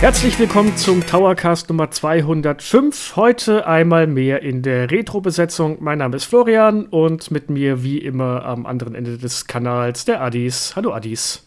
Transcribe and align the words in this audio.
Herzlich 0.00 0.38
willkommen 0.38 0.78
zum 0.78 1.06
Towercast 1.06 1.68
Nummer 1.68 1.90
205. 1.90 3.16
Heute 3.16 3.66
einmal 3.66 4.06
mehr 4.06 4.40
in 4.40 4.62
der 4.62 4.90
Retro-Besetzung. 4.90 5.76
Mein 5.80 5.98
Name 5.98 6.16
ist 6.16 6.24
Florian 6.24 6.86
und 6.86 7.30
mit 7.30 7.50
mir 7.50 7.82
wie 7.82 7.98
immer 7.98 8.42
am 8.46 8.64
anderen 8.64 8.94
Ende 8.94 9.18
des 9.18 9.46
Kanals 9.46 10.06
der 10.06 10.22
Adis. 10.22 10.74
Hallo 10.74 10.94
Adis. 10.94 11.46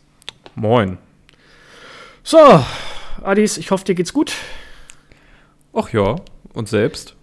Moin. 0.54 1.00
So, 2.22 2.64
Adis, 3.24 3.58
ich 3.58 3.72
hoffe, 3.72 3.86
dir 3.86 3.96
geht's 3.96 4.14
gut. 4.14 4.36
Ach 5.74 5.90
ja, 5.90 6.18
und 6.54 6.70
selbst? 6.70 7.16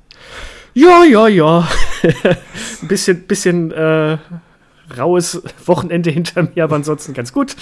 Ja, 0.75 1.05
ja, 1.05 1.29
ja. 1.29 1.69
Ein 2.03 2.89
bisschen, 2.89 3.29
bisschen 3.29 3.71
äh, 3.71 4.19
raues 4.97 5.43
Wochenende 5.67 6.11
hinter 6.11 6.49
mir, 6.55 6.65
aber 6.65 6.77
ansonsten 6.77 7.15
ganz 7.15 7.33
gut. 7.33 7.57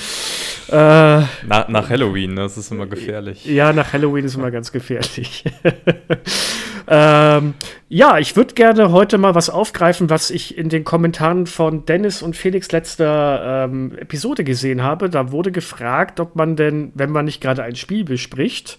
Äh, 0.68 0.72
nach, 0.72 1.68
nach, 1.68 1.88
Halloween, 1.88 2.34
ne? 2.34 2.42
das 2.42 2.58
ist 2.58 2.70
immer 2.70 2.86
gefährlich. 2.86 3.44
Ja, 3.44 3.72
nach 3.72 3.92
Halloween 3.92 4.24
ist 4.24 4.34
immer 4.34 4.50
ganz 4.50 4.72
gefährlich. 4.72 5.44
ähm, 6.88 7.54
ja, 7.88 8.18
ich 8.18 8.36
würde 8.36 8.54
gerne 8.54 8.92
heute 8.92 9.16
mal 9.16 9.34
was 9.34 9.48
aufgreifen, 9.48 10.10
was 10.10 10.30
ich 10.30 10.58
in 10.58 10.68
den 10.68 10.84
Kommentaren 10.84 11.46
von 11.46 11.86
Dennis 11.86 12.22
und 12.22 12.36
Felix 12.36 12.70
letzter 12.70 13.64
ähm, 13.64 13.96
Episode 13.98 14.44
gesehen 14.44 14.82
habe. 14.82 15.08
Da 15.08 15.32
wurde 15.32 15.52
gefragt, 15.52 16.20
ob 16.20 16.36
man 16.36 16.56
denn, 16.56 16.92
wenn 16.94 17.10
man 17.10 17.24
nicht 17.24 17.40
gerade 17.40 17.62
ein 17.62 17.76
Spiel 17.76 18.04
bespricht, 18.04 18.78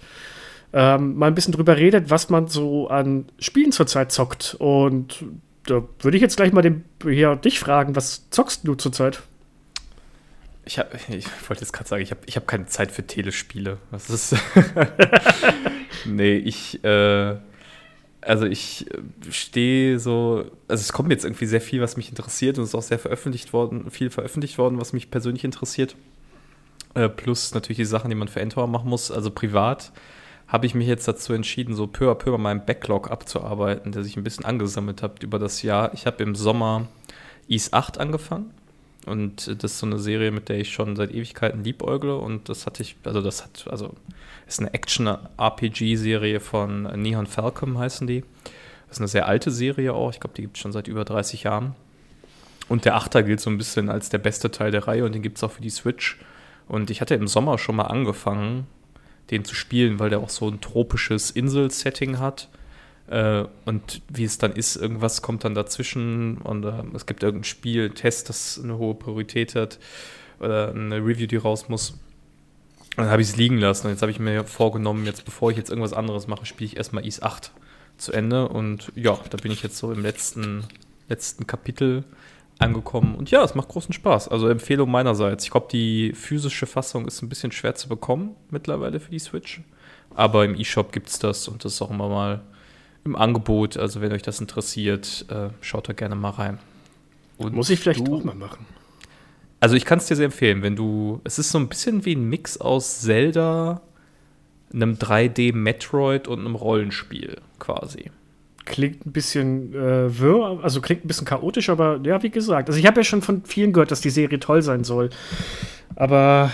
ähm, 0.74 1.16
mal 1.16 1.28
ein 1.28 1.36
bisschen 1.36 1.54
drüber 1.54 1.78
redet, 1.78 2.10
was 2.12 2.30
man 2.30 2.48
so 2.48 2.88
an 2.88 3.26
Spielen 3.40 3.72
zurzeit 3.72 4.12
zockt. 4.12 4.56
Und 4.60 5.26
da 5.66 5.84
würde 6.00 6.18
ich 6.18 6.22
jetzt 6.22 6.38
gleich 6.38 6.52
mal 6.52 6.62
den, 6.62 6.86
hier 7.04 7.36
dich 7.36 7.60
fragen, 7.60 7.96
was 7.96 8.30
zockst 8.30 8.68
du 8.68 8.76
zurzeit? 8.76 9.22
Ich, 10.66 10.78
hab, 10.78 10.94
ich 11.10 11.26
wollte 11.48 11.62
jetzt 11.62 11.74
gerade 11.74 11.90
sagen, 11.90 12.04
ich 12.04 12.12
habe 12.12 12.22
ich 12.26 12.36
hab 12.36 12.48
keine 12.48 12.68
Zeit 12.68 12.92
für 12.92 13.06
Telespiele. 13.06 13.78
Was 13.92 14.10
ist. 14.10 14.36
nee, 16.06 16.38
ich. 16.38 16.84
Äh, 16.84 17.36
also, 18.22 18.46
ich 18.46 18.86
stehe 19.32 19.98
so. 20.00 20.46
Also, 20.68 20.82
es 20.82 20.94
kommt 20.94 21.12
jetzt 21.12 21.24
irgendwie 21.24 21.46
sehr 21.46 21.62
viel, 21.62 21.82
was 21.82 21.98
mich 21.98 22.10
interessiert 22.10 22.58
und 22.58 22.66
es 22.66 22.70
ist 22.70 22.76
auch 22.76 22.84
sehr 22.84 23.00
veröffentlicht 23.00 23.54
worden, 23.54 23.90
viel 23.90 24.10
veröffentlicht 24.10 24.58
worden, 24.58 24.80
was 24.80 24.94
mich 24.94 25.10
persönlich 25.10 25.44
interessiert. 25.44 25.96
Äh, 26.96 27.10
plus 27.10 27.54
natürlich 27.54 27.78
die 27.78 27.86
Sachen, 27.86 28.10
die 28.10 28.16
man 28.16 28.28
für 28.28 28.42
Endtower 28.42 28.68
machen 28.68 28.90
muss. 28.90 29.10
Also, 29.10 29.32
privat 29.32 29.92
habe 30.50 30.66
ich 30.66 30.74
mich 30.74 30.88
jetzt 30.88 31.08
dazu 31.08 31.32
entschieden, 31.34 31.76
so 31.76 31.88
peu 31.88 32.12
à 32.12 32.16
peu 32.16 32.38
meinen 32.38 32.66
Backlog 32.66 33.10
abzuarbeiten, 33.12 33.92
der 33.92 34.04
sich 34.04 34.18
ein 34.18 34.24
bisschen 34.24 34.46
angesammelt 34.46 35.02
hat 35.04 35.24
über 35.24 35.38
das 35.38 35.62
Jahr. 35.62 35.94
Ich 35.94 36.06
habe 36.08 36.24
im 36.24 36.36
Sommer 36.36 36.88
Ease 37.48 37.72
8 37.72 38.00
angefangen. 38.00 38.52
Und 39.06 39.48
das 39.48 39.72
ist 39.72 39.80
so 39.80 39.86
eine 39.86 40.00
Serie, 40.00 40.32
mit 40.32 40.50
der 40.50 40.60
ich 40.60 40.72
schon 40.74 40.96
seit 40.96 41.12
Ewigkeiten 41.12 41.64
liebäugle. 41.64 42.18
Und 42.18 42.50
das 42.50 42.66
hatte 42.66 42.84
ich, 42.84 42.98
also 43.04 43.22
das 43.22 43.44
hat, 43.44 43.66
also 43.70 43.94
ist 44.48 44.60
eine 44.60 44.74
Action-RPG-Serie 44.74 46.40
von 46.40 46.84
Neon 47.00 47.28
Falcom 47.28 47.78
heißen 47.78 48.08
die. 48.08 48.24
Das 48.88 48.98
ist 48.98 49.02
eine 49.02 49.08
sehr 49.08 49.28
alte 49.28 49.52
Serie 49.52 49.94
auch. 49.94 50.12
Ich 50.12 50.20
glaube, 50.20 50.34
die 50.36 50.42
gibt 50.42 50.58
es 50.58 50.62
schon 50.62 50.72
seit 50.72 50.88
über 50.88 51.06
30 51.06 51.44
Jahren. 51.44 51.76
Und 52.68 52.86
der 52.86 52.96
Achter 52.96 53.24
gilt 53.24 53.40
so 53.40 53.50
ein 53.50 53.58
bisschen 53.58 53.90
als 53.90 54.10
der 54.10 54.18
beste 54.18 54.52
Teil 54.52 54.72
der 54.72 54.88
Reihe 54.88 55.06
und 55.06 55.14
den 55.14 55.22
gibt 55.22 55.38
es 55.38 55.44
auch 55.44 55.52
für 55.52 55.62
die 55.62 55.70
Switch. 55.70 56.20
Und 56.68 56.92
ich 56.92 57.02
hatte 57.02 57.16
im 57.16 57.28
Sommer 57.28 57.58
schon 57.58 57.76
mal 57.76 57.86
angefangen, 57.86 58.68
den 59.32 59.46
zu 59.46 59.56
spielen, 59.56 60.00
weil 60.00 60.10
der 60.10 60.20
auch 60.20 60.30
so 60.30 60.50
ein 60.50 60.62
tropisches 60.62 61.32
Insel-Setting 61.32 62.20
hat. 62.20 62.50
Äh, 63.08 63.46
und 63.66 64.02
wie 64.10 64.24
es 64.24 64.38
dann 64.38 64.54
ist, 64.54 64.76
irgendwas 64.76 65.22
kommt 65.22 65.44
dann 65.44 65.56
dazwischen 65.56 66.38
und 66.38 66.64
äh, 66.64 66.84
es 66.94 67.06
gibt 67.06 67.24
irgendein 67.24 67.46
Spiel, 67.46 67.90
Test, 67.92 68.30
das 68.30 68.60
eine 68.64 68.78
hohe 68.78 68.96
Priorität 68.96 69.56
hat 69.56 69.80
oder 70.40 70.70
eine 70.70 70.98
Review, 70.98 71.28
die 71.28 71.38
raus 71.38 71.70
muss. 71.70 71.92
Und 73.00 73.06
dann 73.06 73.10
habe 73.10 73.22
ich 73.22 73.30
es 73.30 73.36
liegen 73.36 73.58
lassen. 73.60 73.88
Und 73.88 73.94
jetzt 73.94 74.02
habe 74.02 74.12
ich 74.12 74.20
mir 74.20 74.44
vorgenommen, 74.44 75.06
jetzt 75.06 75.26
bevor 75.26 75.52
ich 75.52 75.58
jetzt 75.58 75.70
irgendwas 75.70 75.94
anderes 75.94 76.28
mache, 76.28 76.46
spiele 76.46 76.68
ich 76.68 76.78
erstmal 76.78 77.06
Is 77.06 77.22
8 77.22 77.52
zu 77.98 78.12
Ende. 78.12 78.48
Und 78.48 78.92
ja, 78.96 79.18
da 79.30 79.38
bin 79.38 79.52
ich 79.52 79.64
jetzt 79.64 79.78
so 79.78 79.92
im 79.92 80.02
letzten, 80.02 80.66
letzten 81.08 81.48
Kapitel 81.48 82.04
angekommen. 82.60 83.16
Und 83.16 83.32
ja, 83.32 83.44
es 83.44 83.56
macht 83.56 83.70
großen 83.70 83.94
Spaß. 83.94 84.28
Also 84.28 84.48
Empfehlung 84.48 84.92
meinerseits. 84.92 85.46
Ich 85.46 85.52
glaube, 85.52 85.68
die 85.72 86.14
physische 86.14 86.68
Fassung 86.68 87.08
ist 87.08 87.22
ein 87.22 87.30
bisschen 87.30 87.52
schwer 87.52 87.76
zu 87.76 87.90
bekommen 87.90 88.36
mittlerweile 88.52 89.00
für 89.00 89.12
die 89.12 89.20
Switch. 89.20 89.62
Aber 90.14 90.46
im 90.46 90.56
eShop 90.56 90.92
gibt 90.92 91.10
es 91.10 91.20
das 91.20 91.48
und 91.48 91.64
das 91.64 91.74
ist 91.74 91.82
auch 91.82 91.90
immer 91.90 92.10
mal 92.10 92.42
im 93.06 93.16
Angebot. 93.16 93.78
Also 93.78 94.02
wenn 94.02 94.12
euch 94.12 94.22
das 94.22 94.42
interessiert, 94.42 95.26
äh, 95.30 95.50
schaut 95.62 95.88
da 95.88 95.94
gerne 95.94 96.16
mal 96.16 96.32
rein. 96.32 96.60
Und 97.38 97.56
Muss 97.56 97.70
ich 97.70 97.80
vielleicht 97.80 98.06
du, 98.06 98.18
auch 98.18 98.24
mal 98.24 98.36
machen. 98.36 98.66
Also 99.62 99.76
ich 99.76 99.86
kann 99.86 100.00
es 100.00 100.08
dir 100.08 100.16
sehr 100.16 100.26
empfehlen, 100.26 100.62
wenn 100.62 100.76
du. 100.76 101.22
Es 101.24 101.40
ist 101.40 101.52
so 101.52 101.58
ein 101.58 101.70
bisschen 101.70 102.06
wie 102.06 102.16
ein 102.16 102.26
Mix 102.26 102.60
aus 102.60 103.02
Zelda, 103.02 103.82
einem 104.74 104.96
3D 104.96 105.54
Metroid 105.54 106.28
und 106.28 106.40
einem 106.40 106.56
Rollenspiel 106.56 107.38
quasi 107.60 108.12
klingt 108.70 109.06
ein 109.06 109.12
bisschen 109.12 109.74
äh, 109.74 110.20
wirr, 110.20 110.60
also 110.64 110.80
klingt 110.80 111.04
ein 111.04 111.08
bisschen 111.08 111.26
chaotisch, 111.26 111.70
aber 111.70 112.00
ja, 112.04 112.24
wie 112.24 112.30
gesagt. 112.30 112.70
Also 112.70 112.80
ich 112.80 112.86
habe 112.86 113.02
ja 113.02 113.04
schon 113.04 113.22
von 113.22 113.44
vielen 113.44 113.74
gehört, 113.74 113.92
dass 113.92 114.00
die 114.00 114.10
Serie 114.10 114.40
toll 114.40 114.62
sein 114.62 114.86
soll. 114.86 115.10
Aber 115.96 116.52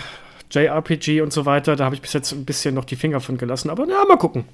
JRPG 0.49 1.21
und 1.21 1.31
so 1.31 1.45
weiter, 1.45 1.75
da 1.75 1.85
habe 1.85 1.93
ich 1.93 2.01
bis 2.01 2.13
jetzt 2.13 2.31
ein 2.31 2.45
bisschen 2.45 2.73
noch 2.73 2.85
die 2.85 2.95
Finger 2.95 3.19
von 3.19 3.37
gelassen. 3.37 3.69
Aber 3.69 3.87
ja, 3.87 4.03
mal 4.07 4.17
gucken. 4.17 4.45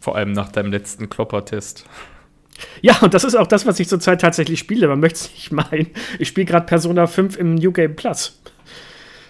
Vor 0.00 0.16
allem 0.16 0.32
nach 0.32 0.52
deinem 0.52 0.70
letzten 0.70 1.08
Klopper-Test. 1.08 1.86
Ja, 2.82 2.98
und 3.00 3.14
das 3.14 3.24
ist 3.24 3.36
auch 3.36 3.46
das, 3.46 3.64
was 3.64 3.78
ich 3.80 3.88
zurzeit 3.88 4.20
tatsächlich 4.20 4.58
spiele. 4.58 4.88
Man 4.88 5.00
möchte 5.00 5.20
es 5.20 5.30
nicht 5.32 5.52
meinen. 5.52 5.88
Ich 6.18 6.28
spiele 6.28 6.44
gerade 6.44 6.66
Persona 6.66 7.06
5 7.06 7.38
im 7.38 7.54
New 7.54 7.72
Game 7.72 7.96
Plus 7.96 8.38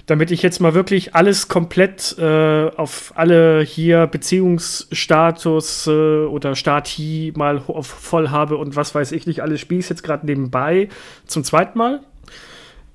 damit 0.08 0.30
ich 0.30 0.40
jetzt 0.40 0.58
mal 0.60 0.72
wirklich 0.72 1.14
alles 1.14 1.48
komplett 1.48 2.16
äh, 2.18 2.70
auf 2.70 3.12
alle 3.14 3.60
hier 3.60 4.06
Beziehungsstatus 4.06 5.86
äh, 5.86 5.90
oder 6.24 6.56
Stati 6.56 7.34
mal 7.36 7.62
auf 7.66 7.86
voll 7.86 8.30
habe 8.30 8.56
und 8.56 8.74
was 8.74 8.94
weiß 8.94 9.12
ich 9.12 9.26
nicht, 9.26 9.42
alles 9.42 9.60
spiele 9.60 9.80
ich 9.80 9.88
jetzt 9.90 10.02
gerade 10.02 10.24
nebenbei 10.24 10.88
zum 11.26 11.44
zweiten 11.44 11.76
Mal. 11.76 12.00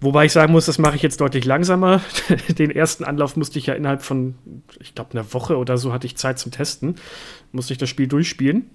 Wobei 0.01 0.25
ich 0.25 0.31
sagen 0.31 0.51
muss, 0.51 0.65
das 0.65 0.79
mache 0.79 0.95
ich 0.95 1.03
jetzt 1.03 1.21
deutlich 1.21 1.45
langsamer. 1.45 2.01
Den 2.57 2.71
ersten 2.71 3.03
Anlauf 3.03 3.37
musste 3.37 3.59
ich 3.59 3.67
ja 3.67 3.75
innerhalb 3.75 4.01
von, 4.01 4.33
ich 4.79 4.95
glaube, 4.95 5.11
einer 5.11 5.33
Woche 5.33 5.55
oder 5.57 5.77
so 5.77 5.93
hatte 5.93 6.07
ich 6.07 6.17
Zeit 6.17 6.39
zum 6.39 6.51
Testen. 6.51 6.95
Musste 7.51 7.73
ich 7.73 7.77
das 7.77 7.89
Spiel 7.89 8.07
durchspielen. 8.07 8.71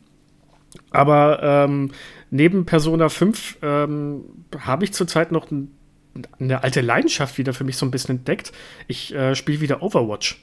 Aber 0.93 1.41
ähm, 1.43 1.91
neben 2.31 2.67
Persona 2.67 3.09
5 3.09 3.59
ähm, 3.63 4.25
habe 4.61 4.85
ich 4.85 4.93
zurzeit 4.93 5.33
noch 5.33 5.51
ein 5.51 5.77
eine 6.39 6.63
alte 6.63 6.81
Leidenschaft 6.81 7.39
wieder 7.39 7.53
für 7.53 7.65
mich 7.65 7.77
so 7.77 7.87
ein 7.87 7.91
bisschen 7.91 8.19
entdeckt. 8.19 8.53
Ich 8.87 9.15
äh, 9.15 9.35
spiele 9.35 9.61
wieder 9.61 9.83
Overwatch. 9.83 10.43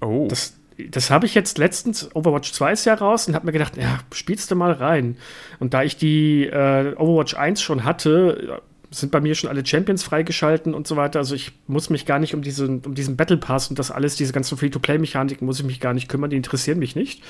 Oh. 0.00 0.26
Das, 0.28 0.56
das 0.90 1.10
habe 1.10 1.26
ich 1.26 1.34
jetzt 1.34 1.58
letztens, 1.58 2.14
Overwatch 2.14 2.52
2 2.52 2.72
ist 2.72 2.84
ja 2.84 2.94
raus 2.94 3.28
und 3.28 3.34
habe 3.34 3.46
mir 3.46 3.52
gedacht, 3.52 3.76
ja, 3.76 3.98
spielst 4.12 4.50
du 4.50 4.56
mal 4.56 4.72
rein. 4.72 5.16
Und 5.58 5.74
da 5.74 5.82
ich 5.82 5.96
die 5.96 6.46
äh, 6.46 6.94
Overwatch 6.96 7.34
1 7.34 7.60
schon 7.60 7.84
hatte, 7.84 8.62
sind 8.90 9.12
bei 9.12 9.20
mir 9.20 9.34
schon 9.34 9.50
alle 9.50 9.64
Champions 9.66 10.02
freigeschalten 10.02 10.74
und 10.74 10.86
so 10.86 10.96
weiter. 10.96 11.18
Also 11.18 11.34
ich 11.34 11.52
muss 11.66 11.90
mich 11.90 12.06
gar 12.06 12.18
nicht 12.18 12.34
um, 12.34 12.42
diese, 12.42 12.66
um 12.66 12.94
diesen 12.94 13.16
Battle 13.16 13.36
Pass 13.36 13.68
und 13.68 13.78
das 13.78 13.90
alles, 13.90 14.16
diese 14.16 14.32
ganzen 14.32 14.56
Free-to-Play-Mechaniken, 14.56 15.44
muss 15.46 15.60
ich 15.60 15.66
mich 15.66 15.80
gar 15.80 15.94
nicht 15.94 16.08
kümmern, 16.08 16.30
die 16.30 16.36
interessieren 16.36 16.78
mich 16.78 16.96
nicht. 16.96 17.22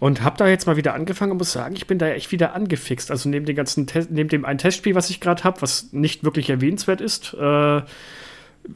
Und 0.00 0.22
habe 0.22 0.36
da 0.36 0.46
jetzt 0.46 0.66
mal 0.66 0.76
wieder 0.76 0.94
angefangen 0.94 1.32
und 1.32 1.38
muss 1.38 1.52
sagen, 1.52 1.74
ich 1.74 1.86
bin 1.86 1.98
da 1.98 2.08
echt 2.08 2.30
wieder 2.30 2.54
angefixt. 2.54 3.10
Also 3.10 3.28
neben 3.28 3.46
dem 3.46 3.56
ganzen 3.56 3.86
Test, 3.86 4.10
neben 4.10 4.28
dem 4.28 4.44
ein 4.44 4.58
Testspiel, 4.58 4.94
was 4.94 5.10
ich 5.10 5.20
gerade 5.20 5.42
habe, 5.44 5.60
was 5.60 5.92
nicht 5.92 6.22
wirklich 6.24 6.50
erwähnenswert 6.50 7.00
ist, 7.00 7.34
äh, 7.34 7.82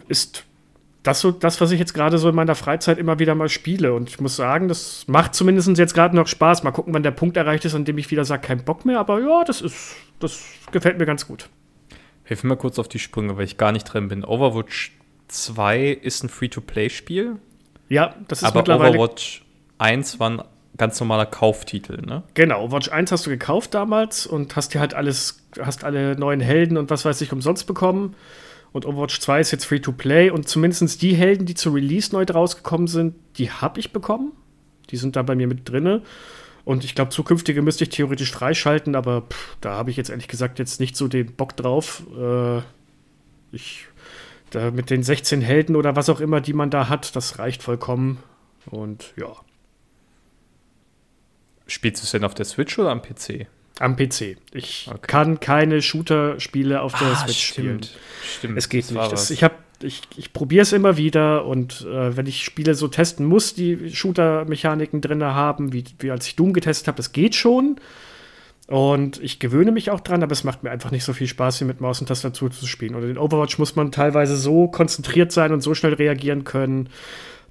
ist 0.08 0.44
das 1.02 1.20
so 1.20 1.30
das, 1.30 1.60
was 1.60 1.70
ich 1.72 1.78
jetzt 1.78 1.94
gerade 1.94 2.18
so 2.18 2.28
in 2.28 2.34
meiner 2.34 2.54
Freizeit 2.54 2.98
immer 2.98 3.18
wieder 3.18 3.34
mal 3.34 3.48
spiele. 3.48 3.94
Und 3.94 4.08
ich 4.08 4.20
muss 4.20 4.36
sagen, 4.36 4.68
das 4.68 5.04
macht 5.08 5.34
zumindest 5.34 5.68
jetzt 5.76 5.94
gerade 5.94 6.14
noch 6.16 6.26
Spaß. 6.26 6.62
Mal 6.62 6.70
gucken, 6.70 6.94
wann 6.94 7.02
der 7.02 7.10
Punkt 7.10 7.36
erreicht 7.36 7.64
ist, 7.64 7.74
an 7.74 7.84
dem 7.84 7.98
ich 7.98 8.10
wieder 8.10 8.24
sage, 8.24 8.46
kein 8.46 8.64
Bock 8.64 8.84
mehr. 8.84 8.98
Aber 8.98 9.20
ja, 9.20 9.44
das 9.44 9.60
ist, 9.60 9.96
das 10.20 10.42
gefällt 10.70 10.98
mir 10.98 11.06
ganz 11.06 11.26
gut. 11.26 11.48
Hilf 12.24 12.44
mir 12.44 12.50
mal 12.50 12.56
kurz 12.56 12.78
auf 12.78 12.88
die 12.88 12.98
Sprünge, 12.98 13.36
weil 13.36 13.44
ich 13.44 13.58
gar 13.58 13.72
nicht 13.72 13.84
drin 13.84 14.08
bin. 14.08 14.24
Overwatch 14.24 14.92
2 15.28 15.88
ist 15.88 16.24
ein 16.24 16.28
Free-to-Play-Spiel. 16.28 17.36
Ja, 17.88 18.14
das 18.28 18.42
ist 18.42 18.44
aber 18.44 18.60
mittlerweile. 18.60 18.96
Overwatch 18.96 19.44
1 19.78 20.20
war 20.20 20.30
ein 20.30 20.42
ganz 20.76 20.98
normaler 21.00 21.26
Kauftitel, 21.26 22.00
ne? 22.04 22.22
Genau, 22.34 22.72
Watch 22.72 22.90
1 22.90 23.12
hast 23.12 23.26
du 23.26 23.30
gekauft 23.30 23.74
damals 23.74 24.26
und 24.26 24.56
hast 24.56 24.74
dir 24.74 24.80
halt 24.80 24.94
alles, 24.94 25.44
hast 25.60 25.84
alle 25.84 26.16
neuen 26.16 26.40
Helden 26.40 26.76
und 26.76 26.90
was 26.90 27.04
weiß 27.04 27.20
ich 27.20 27.32
umsonst 27.32 27.66
bekommen. 27.66 28.14
Und 28.72 28.86
Overwatch 28.86 29.20
2 29.20 29.40
ist 29.40 29.50
jetzt 29.50 29.66
free 29.66 29.80
to 29.80 29.92
play 29.92 30.30
und 30.30 30.48
zumindest 30.48 31.02
die 31.02 31.14
Helden, 31.14 31.44
die 31.44 31.54
zu 31.54 31.70
Release 31.70 32.12
neu 32.12 32.24
rausgekommen 32.24 32.86
sind, 32.86 33.14
die 33.36 33.50
habe 33.50 33.78
ich 33.78 33.92
bekommen. 33.92 34.32
Die 34.90 34.96
sind 34.96 35.14
da 35.14 35.22
bei 35.22 35.34
mir 35.34 35.46
mit 35.46 35.68
drinne. 35.68 36.02
Und 36.64 36.84
ich 36.84 36.94
glaube, 36.94 37.10
zukünftige 37.10 37.60
müsste 37.60 37.84
ich 37.84 37.90
theoretisch 37.90 38.32
freischalten, 38.32 38.94
aber 38.94 39.22
pff, 39.22 39.56
da 39.60 39.72
habe 39.72 39.90
ich 39.90 39.96
jetzt 39.96 40.10
ehrlich 40.10 40.28
gesagt 40.28 40.58
jetzt 40.58 40.80
nicht 40.80 40.96
so 40.96 41.08
den 41.08 41.34
Bock 41.34 41.56
drauf. 41.56 42.04
Äh, 42.18 42.58
ich, 43.52 43.86
da 44.50 44.70
mit 44.70 44.88
den 44.88 45.02
16 45.02 45.42
Helden 45.42 45.76
oder 45.76 45.96
was 45.96 46.08
auch 46.08 46.20
immer, 46.20 46.40
die 46.40 46.52
man 46.52 46.70
da 46.70 46.88
hat, 46.88 47.14
das 47.14 47.38
reicht 47.38 47.62
vollkommen. 47.62 48.22
Und 48.66 49.12
ja. 49.16 49.32
Spielst 51.66 52.02
du 52.02 52.04
es 52.04 52.10
denn 52.12 52.24
auf 52.24 52.34
der 52.34 52.44
Switch 52.44 52.78
oder 52.78 52.90
am 52.90 53.02
PC? 53.02 53.46
Am 53.78 53.96
PC. 53.96 54.36
Ich 54.52 54.88
okay. 54.88 54.98
kann 55.02 55.40
keine 55.40 55.82
Shooter-Spiele 55.82 56.82
auf 56.82 56.98
der 56.98 57.08
ah, 57.08 57.16
Switch 57.16 57.42
stimmt. 57.42 57.86
spielen. 57.86 58.00
Stimmt. 58.38 58.58
Es 58.58 58.68
geht 58.68 58.90
nicht. 58.90 59.12
Das, 59.12 59.30
ich 59.30 59.42
habe 59.42 59.54
ich, 59.82 60.02
ich 60.16 60.32
probiere 60.32 60.62
es 60.62 60.72
immer 60.72 60.96
wieder 60.96 61.44
und 61.44 61.82
äh, 61.82 62.16
wenn 62.16 62.26
ich 62.26 62.44
Spiele 62.44 62.74
so 62.74 62.88
testen 62.88 63.26
muss, 63.26 63.54
die 63.54 63.90
Shooter-Mechaniken 63.92 65.00
drin 65.00 65.24
haben, 65.24 65.72
wie, 65.72 65.84
wie 65.98 66.10
als 66.10 66.26
ich 66.26 66.36
Doom 66.36 66.52
getestet 66.52 66.88
habe, 66.88 66.96
das 66.96 67.12
geht 67.12 67.34
schon. 67.34 67.80
Und 68.68 69.20
ich 69.20 69.38
gewöhne 69.38 69.72
mich 69.72 69.90
auch 69.90 70.00
dran, 70.00 70.22
aber 70.22 70.32
es 70.32 70.44
macht 70.44 70.62
mir 70.62 70.70
einfach 70.70 70.92
nicht 70.92 71.04
so 71.04 71.12
viel 71.12 71.26
Spaß, 71.26 71.58
hier 71.58 71.66
mit 71.66 71.80
Maus 71.80 72.00
und 72.00 72.06
Tastatur 72.06 72.50
zu 72.50 72.66
spielen. 72.66 72.94
Und 72.94 73.02
in 73.02 73.18
Overwatch 73.18 73.58
muss 73.58 73.76
man 73.76 73.90
teilweise 73.90 74.36
so 74.36 74.68
konzentriert 74.68 75.32
sein 75.32 75.52
und 75.52 75.62
so 75.62 75.74
schnell 75.74 75.94
reagieren 75.94 76.44
können. 76.44 76.88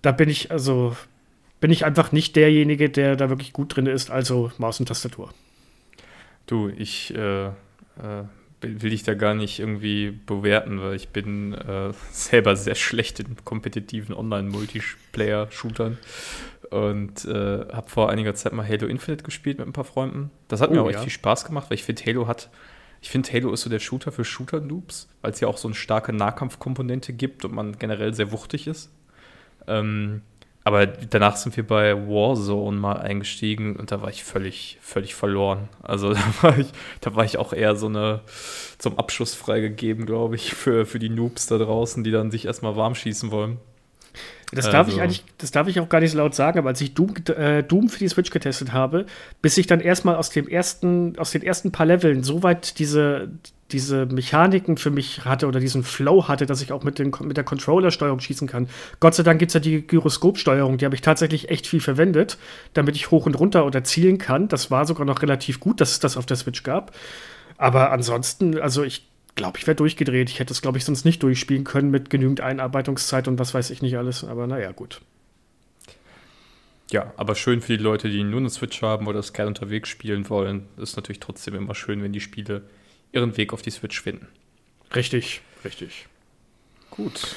Da 0.01 0.13
bin 0.13 0.29
ich, 0.29 0.51
also, 0.51 0.95
bin 1.61 1.71
ich 1.71 1.85
einfach 1.85 2.11
nicht 2.11 2.35
derjenige, 2.35 2.89
der 2.89 3.15
da 3.15 3.29
wirklich 3.29 3.53
gut 3.53 3.75
drin 3.75 3.85
ist, 3.85 4.11
also 4.11 4.51
Maus 4.57 4.79
und 4.79 4.87
Tastatur. 4.87 5.29
Du, 6.47 6.67
ich 6.67 7.13
äh, 7.15 7.45
äh, 7.45 7.51
will 8.61 8.91
ich 8.91 9.03
da 9.03 9.13
gar 9.13 9.35
nicht 9.35 9.59
irgendwie 9.59 10.11
bewerten, 10.11 10.81
weil 10.81 10.95
ich 10.95 11.09
bin 11.09 11.53
äh, 11.53 11.93
selber 12.11 12.55
sehr 12.55 12.75
schlecht 12.75 13.19
in 13.19 13.37
kompetitiven 13.45 14.13
Online-Multiplayer-Shootern 14.15 15.97
und 16.71 17.25
äh, 17.25 17.65
habe 17.71 17.89
vor 17.89 18.09
einiger 18.09 18.33
Zeit 18.33 18.53
mal 18.53 18.67
Halo 18.67 18.87
Infinite 18.87 19.23
gespielt 19.23 19.59
mit 19.59 19.67
ein 19.67 19.73
paar 19.73 19.83
Freunden. 19.83 20.31
Das 20.47 20.61
hat 20.61 20.71
oh, 20.71 20.73
mir 20.73 20.81
auch 20.81 20.89
ja. 20.89 20.93
echt 20.93 21.03
viel 21.03 21.11
Spaß 21.11 21.45
gemacht, 21.45 21.69
weil 21.69 21.75
ich 21.75 21.83
finde, 21.83 22.03
Halo 22.05 22.27
hat, 22.27 22.49
ich 23.01 23.09
finde, 23.09 23.31
Halo 23.31 23.53
ist 23.53 23.61
so 23.61 23.69
der 23.69 23.79
Shooter 23.79 24.11
für 24.11 24.25
Shooter-Noobs, 24.25 25.09
weil 25.21 25.31
es 25.31 25.39
ja 25.39 25.47
auch 25.47 25.57
so 25.57 25.67
eine 25.67 25.75
starke 25.75 26.11
Nahkampfkomponente 26.11 27.13
gibt 27.13 27.45
und 27.45 27.53
man 27.53 27.77
generell 27.77 28.15
sehr 28.15 28.31
wuchtig 28.31 28.65
ist. 28.65 28.91
Ähm, 29.67 30.23
aber 30.63 30.85
danach 30.85 31.37
sind 31.37 31.57
wir 31.57 31.65
bei 31.65 31.95
Warzone 31.95 32.77
mal 32.77 32.97
eingestiegen 32.97 33.75
und 33.75 33.91
da 33.91 34.01
war 34.01 34.09
ich 34.09 34.23
völlig, 34.23 34.77
völlig 34.81 35.15
verloren. 35.15 35.69
Also 35.81 36.13
da 36.13 36.21
war 36.41 36.57
ich, 36.57 36.67
da 37.01 37.15
war 37.15 37.25
ich 37.25 37.37
auch 37.37 37.53
eher 37.53 37.75
so 37.75 37.87
eine 37.87 38.21
zum 38.77 38.97
Abschuss 38.99 39.33
freigegeben, 39.33 40.05
glaube 40.05 40.35
ich, 40.35 40.53
für, 40.53 40.85
für 40.85 40.99
die 40.99 41.09
Noobs 41.09 41.47
da 41.47 41.57
draußen, 41.57 42.03
die 42.03 42.11
dann 42.11 42.31
sich 42.31 42.45
erstmal 42.45 42.75
warm 42.75 42.95
schießen 42.95 43.31
wollen. 43.31 43.59
Das 44.53 44.65
darf 44.69 44.87
also. 44.87 44.97
ich 44.97 45.01
eigentlich, 45.01 45.23
das 45.37 45.51
darf 45.51 45.67
ich 45.67 45.79
auch 45.79 45.87
gar 45.87 46.01
nicht 46.01 46.11
so 46.11 46.17
laut 46.17 46.35
sagen, 46.35 46.59
aber 46.59 46.69
als 46.69 46.81
ich 46.81 46.93
Doom, 46.93 47.13
äh, 47.37 47.63
Doom 47.63 47.87
für 47.87 47.99
die 47.99 48.09
Switch 48.09 48.31
getestet 48.31 48.73
habe, 48.73 49.05
bis 49.41 49.57
ich 49.57 49.65
dann 49.65 49.79
erstmal 49.79 50.15
aus 50.15 50.29
dem 50.29 50.47
ersten, 50.47 51.17
aus 51.17 51.31
den 51.31 51.41
ersten 51.41 51.71
paar 51.71 51.85
Leveln 51.85 52.23
so 52.23 52.43
weit 52.43 52.77
diese, 52.79 53.29
diese 53.71 54.05
Mechaniken 54.07 54.75
für 54.75 54.91
mich 54.91 55.23
hatte 55.23 55.47
oder 55.47 55.61
diesen 55.61 55.83
Flow 55.83 56.27
hatte, 56.27 56.45
dass 56.45 56.61
ich 56.61 56.73
auch 56.73 56.83
mit, 56.83 56.99
den, 56.99 57.11
mit 57.21 57.37
der 57.37 57.45
Controller-Steuerung 57.45 58.19
schießen 58.19 58.47
kann. 58.47 58.67
Gott 58.99 59.15
sei 59.15 59.23
Dank 59.23 59.39
gibt 59.39 59.51
es 59.51 59.53
ja 59.53 59.61
die 59.61 59.87
Gyroskop-Steuerung, 59.87 60.77
die 60.77 60.85
habe 60.85 60.95
ich 60.95 61.01
tatsächlich 61.01 61.49
echt 61.49 61.65
viel 61.65 61.79
verwendet, 61.79 62.37
damit 62.73 62.97
ich 62.97 63.09
hoch 63.09 63.25
und 63.25 63.39
runter 63.39 63.65
oder 63.65 63.85
zielen 63.85 64.17
kann. 64.17 64.49
Das 64.49 64.69
war 64.69 64.85
sogar 64.85 65.05
noch 65.05 65.21
relativ 65.21 65.61
gut, 65.61 65.79
dass 65.79 65.91
es 65.91 65.99
das 65.99 66.17
auf 66.17 66.25
der 66.25 66.35
Switch 66.35 66.63
gab. 66.63 66.91
Aber 67.57 67.91
ansonsten, 67.91 68.59
also 68.59 68.83
ich 68.83 69.10
glaube, 69.35 69.57
ich 69.57 69.67
wäre 69.67 69.75
durchgedreht. 69.75 70.29
Ich 70.29 70.39
hätte 70.39 70.53
es, 70.53 70.61
glaube 70.61 70.77
ich, 70.77 70.85
sonst 70.85 71.05
nicht 71.05 71.23
durchspielen 71.23 71.63
können 71.63 71.91
mit 71.91 72.09
genügend 72.09 72.41
Einarbeitungszeit 72.41 73.27
und 73.27 73.39
was 73.39 73.53
weiß 73.53 73.69
ich 73.69 73.81
nicht 73.81 73.97
alles. 73.97 74.23
Aber 74.23 74.47
naja, 74.47 74.71
gut. 74.71 75.01
Ja, 76.91 77.13
aber 77.15 77.35
schön 77.35 77.61
für 77.61 77.77
die 77.77 77.83
Leute, 77.83 78.09
die 78.09 78.23
nur 78.23 78.41
eine 78.41 78.49
Switch 78.49 78.81
haben 78.81 79.07
oder 79.07 79.19
es 79.19 79.31
gerne 79.31 79.47
unterwegs 79.47 79.87
spielen 79.87 80.29
wollen. 80.29 80.67
Ist 80.77 80.97
natürlich 80.97 81.21
trotzdem 81.21 81.55
immer 81.55 81.73
schön, 81.73 82.03
wenn 82.03 82.11
die 82.11 82.19
Spiele 82.19 82.63
ihren 83.13 83.37
Weg 83.37 83.53
auf 83.53 83.61
die 83.61 83.71
Switch 83.71 84.01
finden. 84.01 84.27
Richtig, 84.93 85.41
richtig. 85.63 86.07
Gut. 86.89 87.35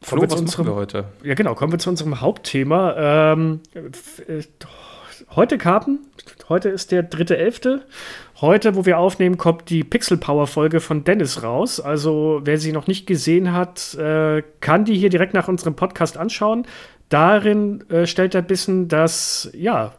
Flo, 0.00 0.22
was 0.22 0.40
unserem, 0.40 0.66
wir 0.66 0.74
heute? 0.74 1.04
Ja, 1.22 1.34
genau, 1.34 1.54
kommen 1.54 1.72
wir 1.72 1.78
zu 1.78 1.90
unserem 1.90 2.20
Hauptthema. 2.20 3.32
Ähm, 3.32 3.60
äh, 3.74 4.42
heute 5.34 5.58
Karten. 5.58 5.98
Heute 6.48 6.70
ist 6.70 6.92
der 6.92 7.02
dritte 7.02 7.36
Elfte. 7.36 7.84
Heute, 8.40 8.76
wo 8.76 8.86
wir 8.86 8.98
aufnehmen, 8.98 9.36
kommt 9.36 9.68
die 9.68 9.82
Pixel 9.82 10.16
Power 10.16 10.46
Folge 10.46 10.78
von 10.78 11.02
Dennis 11.02 11.42
raus. 11.42 11.80
Also, 11.80 12.40
wer 12.44 12.58
sie 12.58 12.70
noch 12.70 12.86
nicht 12.86 13.04
gesehen 13.04 13.52
hat, 13.52 13.94
äh, 13.94 14.44
kann 14.60 14.84
die 14.84 14.96
hier 14.96 15.10
direkt 15.10 15.34
nach 15.34 15.48
unserem 15.48 15.74
Podcast 15.74 16.16
anschauen. 16.16 16.64
Darin 17.08 17.88
äh, 17.90 18.06
stellt 18.06 18.36
er 18.36 18.42
ein 18.42 18.46
bisschen 18.46 18.86
das, 18.86 19.50
ja, 19.54 19.92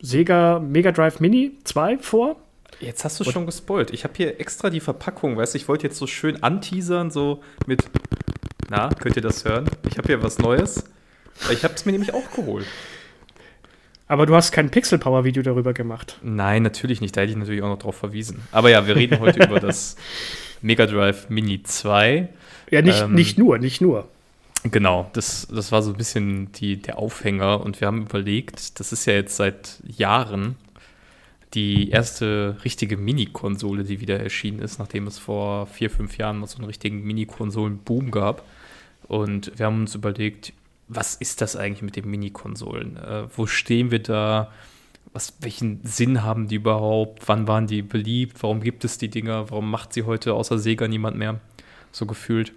Sega 0.00 0.58
Mega 0.58 0.90
Drive 0.90 1.20
Mini 1.20 1.52
2 1.62 1.98
vor. 1.98 2.34
Jetzt 2.80 3.04
hast 3.04 3.20
du 3.20 3.24
schon 3.24 3.46
gespoilt. 3.46 3.92
Ich 3.92 4.02
habe 4.02 4.14
hier 4.16 4.40
extra 4.40 4.70
die 4.70 4.80
Verpackung, 4.80 5.36
weißt 5.36 5.54
du, 5.54 5.58
ich 5.58 5.68
wollte 5.68 5.86
jetzt 5.86 5.98
so 5.98 6.08
schön 6.08 6.42
anteasern, 6.42 7.12
so 7.12 7.42
mit. 7.66 7.84
Na, 8.70 8.88
könnt 8.88 9.14
ihr 9.14 9.22
das 9.22 9.44
hören? 9.44 9.70
Ich 9.88 9.98
habe 9.98 10.08
hier 10.08 10.20
was 10.20 10.38
Neues. 10.38 10.82
Ich 11.52 11.62
habe 11.62 11.74
es 11.74 11.84
mir 11.84 11.92
nämlich 11.92 12.12
auch 12.12 12.28
geholt. 12.32 12.66
Aber 14.06 14.26
du 14.26 14.34
hast 14.34 14.52
kein 14.52 14.70
Pixel 14.70 14.98
Power 14.98 15.24
Video 15.24 15.42
darüber 15.42 15.72
gemacht. 15.72 16.18
Nein, 16.22 16.62
natürlich 16.62 17.00
nicht. 17.00 17.16
Da 17.16 17.22
hätte 17.22 17.32
ich 17.32 17.38
natürlich 17.38 17.62
auch 17.62 17.68
noch 17.68 17.78
drauf 17.78 17.96
verwiesen. 17.96 18.42
Aber 18.52 18.70
ja, 18.70 18.86
wir 18.86 18.96
reden 18.96 19.18
heute 19.18 19.44
über 19.44 19.60
das 19.60 19.96
Mega 20.62 20.86
Drive 20.86 21.30
Mini 21.30 21.62
2. 21.62 22.28
Ja, 22.70 22.82
nicht, 22.82 23.02
ähm, 23.02 23.14
nicht 23.14 23.38
nur, 23.38 23.58
nicht 23.58 23.80
nur. 23.80 24.08
Genau, 24.64 25.10
das, 25.12 25.46
das 25.50 25.72
war 25.72 25.82
so 25.82 25.90
ein 25.90 25.96
bisschen 25.96 26.52
die, 26.52 26.80
der 26.80 26.98
Aufhänger 26.98 27.60
und 27.60 27.80
wir 27.80 27.86
haben 27.86 28.02
überlegt, 28.02 28.80
das 28.80 28.92
ist 28.92 29.04
ja 29.04 29.12
jetzt 29.12 29.36
seit 29.36 29.78
Jahren 29.86 30.56
die 31.52 31.90
erste 31.90 32.56
richtige 32.64 32.96
Mini-Konsole, 32.96 33.84
die 33.84 34.00
wieder 34.00 34.18
erschienen 34.18 34.60
ist, 34.60 34.78
nachdem 34.78 35.06
es 35.06 35.18
vor 35.18 35.66
vier, 35.66 35.90
fünf 35.90 36.16
Jahren 36.18 36.38
mal 36.38 36.46
so 36.46 36.56
einen 36.56 36.66
richtigen 36.66 37.04
Mini-Konsolen-Boom 37.04 38.10
gab. 38.10 38.44
Und 39.06 39.52
wir 39.56 39.66
haben 39.66 39.80
uns 39.80 39.94
überlegt, 39.94 40.52
was 40.88 41.14
ist 41.14 41.40
das 41.40 41.56
eigentlich 41.56 41.82
mit 41.82 41.96
den 41.96 42.10
Mini-Konsolen? 42.10 42.96
Äh, 42.96 43.24
wo 43.36 43.46
stehen 43.46 43.90
wir 43.90 44.00
da? 44.00 44.50
Was, 45.12 45.34
welchen 45.40 45.80
Sinn 45.84 46.22
haben 46.22 46.48
die 46.48 46.56
überhaupt? 46.56 47.28
Wann 47.28 47.46
waren 47.46 47.66
die 47.66 47.82
beliebt? 47.82 48.42
Warum 48.42 48.60
gibt 48.60 48.84
es 48.84 48.98
die 48.98 49.08
Dinger? 49.08 49.50
Warum 49.50 49.70
macht 49.70 49.92
sie 49.92 50.02
heute 50.02 50.34
außer 50.34 50.58
Sega 50.58 50.88
niemand 50.88 51.16
mehr? 51.16 51.40
So 51.92 52.06
gefühlt. 52.06 52.52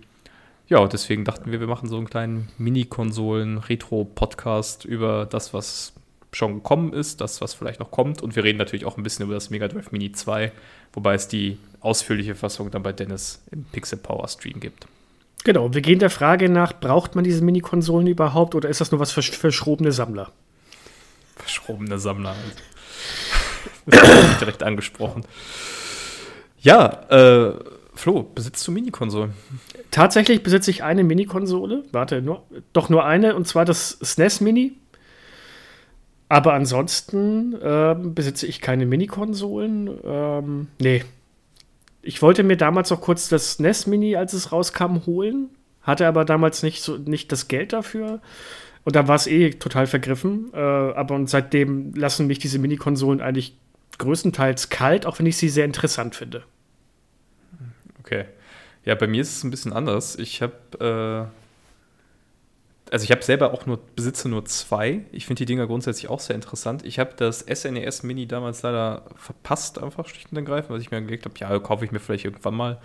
Ja, 0.67 0.85
deswegen 0.87 1.23
dachten 1.23 1.51
wir, 1.51 1.59
wir 1.59 1.67
machen 1.67 1.87
so 1.87 1.97
einen 1.97 2.09
kleinen 2.09 2.49
Mini-Konsolen-Retro-Podcast 2.57 4.85
über 4.85 5.25
das, 5.25 5.53
was 5.53 5.93
schon 6.33 6.55
gekommen 6.55 6.93
ist, 6.93 7.21
das, 7.21 7.41
was 7.41 7.53
vielleicht 7.53 7.79
noch 7.79 7.91
kommt. 7.91 8.21
Und 8.21 8.35
wir 8.35 8.43
reden 8.43 8.57
natürlich 8.57 8.85
auch 8.85 8.97
ein 8.97 9.03
bisschen 9.03 9.25
über 9.25 9.35
das 9.35 9.49
Mega 9.49 9.69
Drive 9.69 9.91
Mini 9.91 10.11
2, 10.11 10.51
wobei 10.93 11.13
es 11.13 11.27
die 11.27 11.59
ausführliche 11.79 12.35
Fassung 12.35 12.71
dann 12.71 12.83
bei 12.83 12.91
Dennis 12.91 13.43
im 13.51 13.63
Pixel 13.65 13.97
Power 13.97 14.27
Stream 14.27 14.59
gibt. 14.59 14.87
Genau, 15.47 15.73
wir 15.73 15.79
gehen 15.79 15.99
der 15.99 16.09
Frage 16.09 16.49
nach, 16.49 16.77
braucht 16.77 17.15
man 17.15 17.23
diese 17.23 17.41
Mini-Konsolen 17.41 18.05
überhaupt 18.05 18.53
oder 18.53 18.67
ist 18.67 18.81
das 18.81 18.91
nur 18.91 18.99
was 18.99 19.13
für 19.13 19.21
verschrobene 19.21 19.93
Sammler? 19.93 20.33
Verschrobene 21.37 21.97
Sammler. 21.99 22.35
Also. 23.87 24.35
direkt 24.41 24.61
angesprochen. 24.61 25.23
Ja, 26.59 26.87
äh, 27.09 27.53
Flo, 27.93 28.23
besitzt 28.23 28.67
du 28.67 28.73
Mini-Konsolen? 28.73 29.35
Tatsächlich 29.89 30.43
besitze 30.43 30.69
ich 30.69 30.83
eine 30.83 31.05
Mini-Konsole. 31.05 31.85
Warte, 31.93 32.21
nur, 32.21 32.43
doch 32.73 32.89
nur 32.89 33.05
eine, 33.05 33.33
und 33.33 33.47
zwar 33.47 33.63
das 33.63 33.91
SNES 34.01 34.41
Mini. 34.41 34.73
Aber 36.27 36.55
ansonsten 36.55 37.55
ähm, 37.63 38.13
besitze 38.13 38.47
ich 38.47 38.59
keine 38.59 38.85
Mini-Konsolen. 38.85 39.97
Ähm, 40.03 40.67
nee. 40.79 41.05
Ich 42.07 42.21
wollte 42.21 42.43
mir 42.43 42.55
damals 42.55 42.89
auch 42.93 43.01
kurz 43.01 43.27
das 43.27 43.59
NES 43.59 43.85
Mini, 43.85 44.15
als 44.15 44.31
es 44.31 44.53
rauskam, 44.53 45.05
holen. 45.05 45.49
Hatte 45.81 46.07
aber 46.07 46.23
damals 46.23 46.63
nicht, 46.63 46.81
so, 46.81 46.95
nicht 46.95 47.33
das 47.33 47.49
Geld 47.49 47.73
dafür. 47.73 48.21
Und 48.85 48.95
da 48.95 49.09
war 49.09 49.15
es 49.15 49.27
eh 49.27 49.49
total 49.49 49.87
vergriffen. 49.87 50.49
Äh, 50.53 50.57
aber 50.57 51.15
und 51.15 51.29
seitdem 51.29 51.93
lassen 51.95 52.27
mich 52.27 52.39
diese 52.39 52.59
Mini-Konsolen 52.59 53.19
eigentlich 53.19 53.57
größtenteils 53.97 54.69
kalt, 54.69 55.05
auch 55.05 55.19
wenn 55.19 55.25
ich 55.25 55.35
sie 55.35 55.49
sehr 55.49 55.65
interessant 55.65 56.15
finde. 56.15 56.43
Okay. 57.99 58.23
Ja, 58.85 58.95
bei 58.95 59.07
mir 59.07 59.21
ist 59.21 59.35
es 59.35 59.43
ein 59.43 59.51
bisschen 59.51 59.73
anders. 59.73 60.15
Ich 60.17 60.41
habe 60.41 61.27
äh 61.29 61.46
also 62.91 63.03
ich 63.03 63.11
habe 63.11 63.23
selber 63.23 63.53
auch 63.53 63.65
nur, 63.65 63.79
besitze 63.95 64.29
nur 64.29 64.45
zwei. 64.45 65.01
Ich 65.11 65.25
finde 65.25 65.39
die 65.39 65.45
Dinger 65.45 65.67
grundsätzlich 65.67 66.09
auch 66.09 66.19
sehr 66.19 66.35
interessant. 66.35 66.85
Ich 66.85 66.99
habe 66.99 67.11
das 67.15 67.39
SNES 67.39 68.03
e 68.03 68.07
Mini 68.07 68.27
damals 68.27 68.61
leider 68.61 69.03
verpasst, 69.15 69.81
einfach 69.81 70.07
schlicht 70.07 70.31
und 70.31 70.37
ergreifend, 70.37 70.71
weil 70.71 70.81
ich 70.81 70.91
mir 70.91 71.01
gelegt 71.01 71.25
habe, 71.25 71.35
ja, 71.39 71.59
kaufe 71.59 71.85
ich 71.85 71.91
mir 71.91 71.99
vielleicht 71.99 72.25
irgendwann 72.25 72.55
mal. 72.55 72.77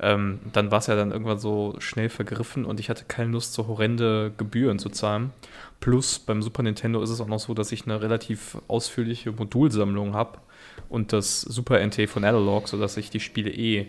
Ähm, 0.00 0.40
dann 0.52 0.70
war 0.70 0.78
es 0.78 0.86
ja 0.86 0.96
dann 0.96 1.12
irgendwann 1.12 1.38
so 1.38 1.76
schnell 1.78 2.08
vergriffen 2.08 2.64
und 2.64 2.80
ich 2.80 2.90
hatte 2.90 3.04
keine 3.04 3.30
Lust, 3.30 3.52
so 3.54 3.66
horrende 3.68 4.32
Gebühren 4.36 4.78
zu 4.78 4.88
zahlen. 4.88 5.30
Plus 5.80 6.18
beim 6.18 6.42
Super 6.42 6.62
Nintendo 6.62 7.02
ist 7.02 7.10
es 7.10 7.20
auch 7.20 7.28
noch 7.28 7.40
so, 7.40 7.54
dass 7.54 7.72
ich 7.72 7.84
eine 7.84 8.00
relativ 8.00 8.58
ausführliche 8.68 9.32
Modulsammlung 9.32 10.14
habe 10.14 10.38
und 10.88 11.12
das 11.12 11.42
Super 11.42 11.84
NT 11.84 12.08
von 12.08 12.24
Analog, 12.24 12.68
sodass 12.68 12.96
ich 12.96 13.10
die 13.10 13.20
Spiele 13.20 13.50
eh 13.50 13.86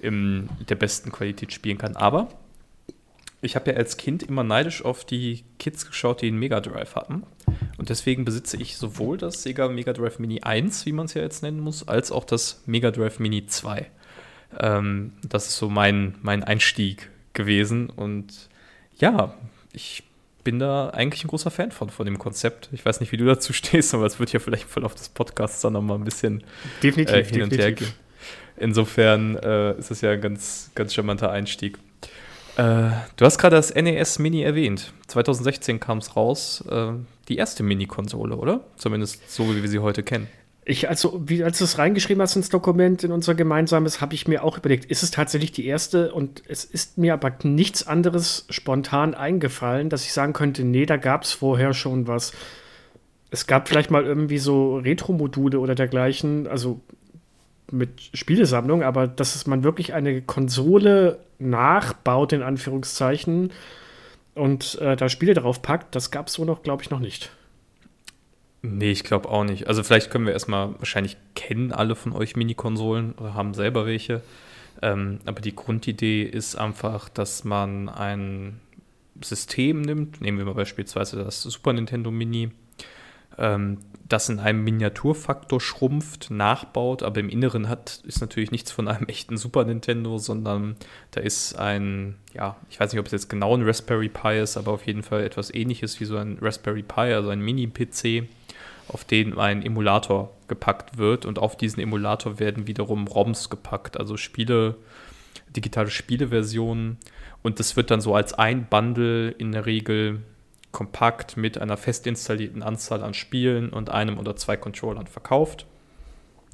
in 0.00 0.48
der 0.68 0.74
besten 0.74 1.12
Qualität 1.12 1.52
spielen 1.52 1.78
kann. 1.78 1.96
Aber 1.96 2.28
ich 3.42 3.56
habe 3.56 3.72
ja 3.72 3.76
als 3.76 3.96
Kind 3.96 4.22
immer 4.22 4.44
neidisch 4.44 4.84
auf 4.84 5.04
die 5.04 5.44
Kids 5.58 5.86
geschaut, 5.86 6.22
die 6.22 6.28
einen 6.28 6.38
Mega 6.38 6.60
Drive 6.60 6.94
hatten. 6.94 7.24
Und 7.76 7.90
deswegen 7.90 8.24
besitze 8.24 8.56
ich 8.56 8.76
sowohl 8.76 9.18
das 9.18 9.42
Sega 9.42 9.68
Mega 9.68 9.92
Drive 9.92 10.20
Mini 10.20 10.40
1, 10.42 10.86
wie 10.86 10.92
man 10.92 11.06
es 11.06 11.14
ja 11.14 11.22
jetzt 11.22 11.42
nennen 11.42 11.60
muss, 11.60 11.86
als 11.88 12.12
auch 12.12 12.24
das 12.24 12.62
Mega 12.66 12.92
Drive 12.92 13.18
Mini 13.18 13.46
2. 13.46 13.90
Ähm, 14.60 15.12
das 15.28 15.48
ist 15.48 15.56
so 15.56 15.68
mein, 15.68 16.14
mein 16.22 16.44
Einstieg 16.44 17.10
gewesen. 17.32 17.90
Und 17.90 18.48
ja, 18.98 19.34
ich 19.72 20.04
bin 20.44 20.60
da 20.60 20.90
eigentlich 20.90 21.24
ein 21.24 21.28
großer 21.28 21.50
Fan 21.50 21.72
von, 21.72 21.90
von 21.90 22.06
dem 22.06 22.18
Konzept. 22.18 22.68
Ich 22.72 22.84
weiß 22.84 23.00
nicht, 23.00 23.10
wie 23.10 23.16
du 23.16 23.24
dazu 23.24 23.52
stehst, 23.52 23.92
aber 23.92 24.06
es 24.06 24.20
wird 24.20 24.32
ja 24.32 24.38
vielleicht 24.38 24.64
im 24.64 24.68
Verlauf 24.68 24.94
des 24.94 25.08
Podcasts 25.08 25.60
dann 25.62 25.72
nochmal 25.72 25.98
ein 25.98 26.04
bisschen 26.04 26.44
definitiv, 26.80 27.14
äh, 27.14 27.24
hin 27.24 27.34
definitiv. 27.34 27.52
und 27.52 27.58
her 27.58 27.72
gehen. 27.72 27.92
Insofern 28.56 29.36
äh, 29.36 29.76
ist 29.78 29.90
es 29.90 30.00
ja 30.00 30.12
ein 30.12 30.20
ganz, 30.20 30.70
ganz 30.76 30.94
charmanter 30.94 31.32
Einstieg. 31.32 31.78
Äh, 32.56 32.90
du 33.16 33.24
hast 33.24 33.38
gerade 33.38 33.56
das 33.56 33.74
NES 33.74 34.18
Mini 34.18 34.42
erwähnt. 34.42 34.92
2016 35.08 35.80
kam 35.80 35.98
es 35.98 36.16
raus. 36.16 36.64
Äh, 36.68 36.92
die 37.28 37.36
erste 37.36 37.62
Mini-Konsole, 37.62 38.36
oder? 38.36 38.64
Zumindest 38.76 39.32
so, 39.32 39.54
wie 39.54 39.62
wir 39.62 39.68
sie 39.68 39.78
heute 39.78 40.02
kennen. 40.02 40.28
Ich, 40.64 40.88
also, 40.88 41.20
wie, 41.24 41.42
als 41.42 41.58
du 41.58 41.64
es 41.64 41.78
reingeschrieben 41.78 42.22
hast 42.22 42.36
ins 42.36 42.48
Dokument, 42.48 43.02
in 43.02 43.10
unser 43.10 43.34
gemeinsames, 43.34 44.00
habe 44.00 44.14
ich 44.14 44.28
mir 44.28 44.44
auch 44.44 44.58
überlegt, 44.58 44.84
ist 44.84 45.02
es 45.02 45.10
tatsächlich 45.10 45.50
die 45.50 45.66
erste? 45.66 46.12
Und 46.12 46.42
es 46.46 46.64
ist 46.64 46.98
mir 46.98 47.14
aber 47.14 47.32
nichts 47.42 47.86
anderes 47.86 48.46
spontan 48.48 49.14
eingefallen, 49.14 49.88
dass 49.88 50.04
ich 50.04 50.12
sagen 50.12 50.32
könnte, 50.32 50.62
nee, 50.62 50.86
da 50.86 50.98
gab 50.98 51.24
es 51.24 51.32
vorher 51.32 51.74
schon 51.74 52.06
was. 52.06 52.32
Es 53.30 53.46
gab 53.46 53.68
vielleicht 53.68 53.90
mal 53.90 54.04
irgendwie 54.04 54.38
so 54.38 54.76
Retro-Module 54.76 55.58
oder 55.58 55.74
dergleichen, 55.74 56.46
also 56.46 56.80
mit 57.72 58.10
Spielesammlung, 58.14 58.82
aber 58.82 59.06
dass 59.06 59.46
man 59.46 59.64
wirklich 59.64 59.94
eine 59.94 60.22
Konsole 60.22 61.18
nachbaut, 61.38 62.32
in 62.32 62.42
Anführungszeichen, 62.42 63.50
und 64.34 64.80
äh, 64.80 64.96
da 64.96 65.08
Spiele 65.08 65.34
drauf 65.34 65.60
packt, 65.60 65.94
das 65.94 66.10
gab 66.10 66.28
es 66.28 66.34
so 66.34 66.44
noch, 66.44 66.62
glaube 66.62 66.82
ich, 66.82 66.90
noch 66.90 67.00
nicht. 67.00 67.30
Nee, 68.62 68.92
ich 68.92 69.04
glaube 69.04 69.28
auch 69.28 69.44
nicht. 69.44 69.66
Also 69.66 69.82
vielleicht 69.82 70.10
können 70.10 70.24
wir 70.24 70.32
erstmal, 70.32 70.78
wahrscheinlich 70.78 71.16
kennen 71.34 71.72
alle 71.72 71.96
von 71.96 72.12
euch 72.12 72.36
Mini-Konsolen 72.36 73.12
oder 73.18 73.34
haben 73.34 73.54
selber 73.54 73.86
welche. 73.86 74.22
Ähm, 74.80 75.18
aber 75.26 75.40
die 75.40 75.54
Grundidee 75.54 76.22
ist 76.22 76.54
einfach, 76.54 77.08
dass 77.08 77.44
man 77.44 77.88
ein 77.88 78.60
System 79.20 79.82
nimmt, 79.82 80.20
nehmen 80.20 80.38
wir 80.38 80.44
mal 80.44 80.54
beispielsweise 80.54 81.22
das 81.22 81.42
Super 81.42 81.72
Nintendo 81.72 82.10
Mini, 82.10 82.52
ähm, 83.36 83.78
das 84.12 84.28
in 84.28 84.40
einem 84.40 84.62
Miniaturfaktor 84.62 85.60
schrumpft, 85.60 86.30
nachbaut, 86.30 87.02
aber 87.02 87.20
im 87.20 87.30
Inneren 87.30 87.68
hat, 87.68 88.00
ist 88.06 88.20
natürlich 88.20 88.50
nichts 88.50 88.70
von 88.70 88.86
einem 88.86 89.06
echten 89.06 89.38
Super 89.38 89.64
Nintendo, 89.64 90.18
sondern 90.18 90.76
da 91.12 91.20
ist 91.20 91.54
ein, 91.58 92.16
ja, 92.34 92.56
ich 92.68 92.78
weiß 92.78 92.92
nicht, 92.92 93.00
ob 93.00 93.06
es 93.06 93.12
jetzt 93.12 93.30
genau 93.30 93.56
ein 93.56 93.62
Raspberry 93.62 94.10
Pi 94.10 94.38
ist, 94.38 94.56
aber 94.56 94.72
auf 94.72 94.86
jeden 94.86 95.02
Fall 95.02 95.24
etwas 95.24 95.52
ähnliches 95.52 95.98
wie 95.98 96.04
so 96.04 96.16
ein 96.16 96.38
Raspberry 96.42 96.82
Pi, 96.82 97.12
also 97.12 97.30
ein 97.30 97.40
Mini-PC, 97.40 98.28
auf 98.88 99.04
den 99.04 99.38
ein 99.38 99.62
Emulator 99.62 100.30
gepackt 100.48 100.98
wird. 100.98 101.24
Und 101.24 101.38
auf 101.38 101.56
diesen 101.56 101.80
Emulator 101.80 102.38
werden 102.38 102.66
wiederum 102.66 103.06
ROMs 103.06 103.48
gepackt, 103.48 103.98
also 103.98 104.18
Spiele, 104.18 104.76
digitale 105.56 105.90
Spieleversionen. 105.90 106.98
Und 107.42 107.60
das 107.60 107.76
wird 107.76 107.90
dann 107.90 108.00
so 108.00 108.14
als 108.14 108.34
ein 108.34 108.66
Bundle 108.68 109.30
in 109.30 109.52
der 109.52 109.64
Regel 109.64 110.20
kompakt 110.72 111.36
mit 111.36 111.58
einer 111.58 111.76
fest 111.76 112.06
installierten 112.06 112.62
Anzahl 112.62 113.02
an 113.02 113.14
Spielen 113.14 113.70
und 113.70 113.90
einem 113.90 114.18
oder 114.18 114.34
zwei 114.36 114.56
Controllern 114.56 115.06
verkauft 115.06 115.66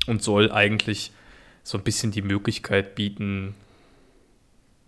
und 0.07 0.23
soll 0.23 0.51
eigentlich 0.53 1.13
so 1.63 1.79
ein 1.79 1.85
bisschen 1.85 2.11
die 2.11 2.23
Möglichkeit 2.23 2.95
bieten, 2.95 3.55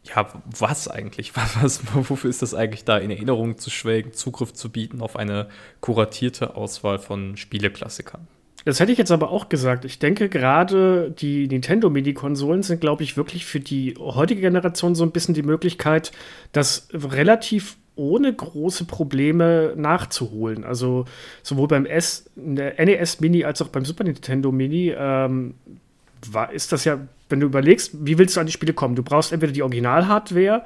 ja, 0.03 0.27
was 0.59 0.89
eigentlich? 0.89 1.37
Was, 1.63 1.83
wofür 1.95 2.31
ist 2.31 2.43
das 2.43 2.55
eigentlich 2.55 2.85
da, 2.85 2.99
in 2.99 3.11
Erinnerung 3.11 3.59
zu 3.59 3.71
schwelgen, 3.71 4.13
Zugriff 4.13 4.53
zu 4.53 4.71
bieten 4.71 5.03
auf 5.03 5.17
eine 5.17 5.49
kuratierte 5.81 6.57
Auswahl 6.57 6.99
von 6.99 7.37
Spieleklassikern? 7.37 8.27
Das 8.65 8.81
hätte 8.81 8.93
ich 8.93 8.99
jetzt 8.99 9.11
aber 9.11 9.31
auch 9.31 9.49
gesagt. 9.49 9.85
Ich 9.85 9.99
denke, 9.99 10.29
gerade 10.29 11.11
die 11.11 11.49
Nintendo 11.49 11.89
Mini-Konsolen 11.89 12.63
sind, 12.63 12.81
glaube 12.81 13.03
ich, 13.03 13.17
wirklich 13.17 13.47
für 13.47 13.61
die 13.61 13.95
heutige 13.99 14.43
Generation 14.43 14.95
so 14.95 15.05
ein 15.05 15.13
bisschen 15.13 15.35
die 15.35 15.43
Möglichkeit, 15.43 16.13
das 16.53 16.89
relativ 16.93 17.77
ohne 18.01 18.33
große 18.33 18.87
Probleme 18.87 19.75
nachzuholen. 19.77 20.65
Also 20.65 21.05
sowohl 21.43 21.69
beim 21.69 21.85
S, 21.85 22.31
NES 22.35 23.21
Mini 23.21 23.45
als 23.45 23.61
auch 23.61 23.69
beim 23.69 23.85
Super 23.85 24.05
Nintendo 24.05 24.51
Mini 24.51 24.95
ähm, 24.97 25.55
war, 26.27 26.51
ist 26.51 26.73
das 26.73 26.87
ja, 26.87 26.99
wenn 27.29 27.41
du 27.41 27.47
überlegst, 27.47 27.93
wie 28.01 28.17
willst 28.17 28.37
du 28.37 28.41
an 28.41 28.47
die 28.47 28.53
Spiele 28.53 28.73
kommen? 28.73 28.95
Du 28.95 29.03
brauchst 29.03 29.33
entweder 29.33 29.53
die 29.53 29.63
Original-Hardware, 29.63 30.65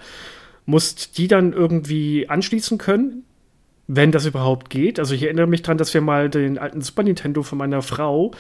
musst 0.65 1.19
die 1.19 1.27
dann 1.27 1.53
irgendwie 1.53 2.29
anschließen 2.29 2.79
können, 2.79 3.25
wenn 3.89 4.13
das 4.13 4.27
überhaupt 4.27 4.71
geht. 4.71 5.01
Also 5.01 5.15
ich 5.15 5.25
erinnere 5.25 5.49
mich 5.49 5.63
daran, 5.63 5.79
dass 5.79 5.93
wir 5.93 6.01
mal 6.01 6.31
den 6.31 6.57
alten 6.57 6.83
Super 6.83 7.03
Nintendo 7.03 7.43
von 7.43 7.59
meiner 7.59 7.83
Frau 7.83 8.31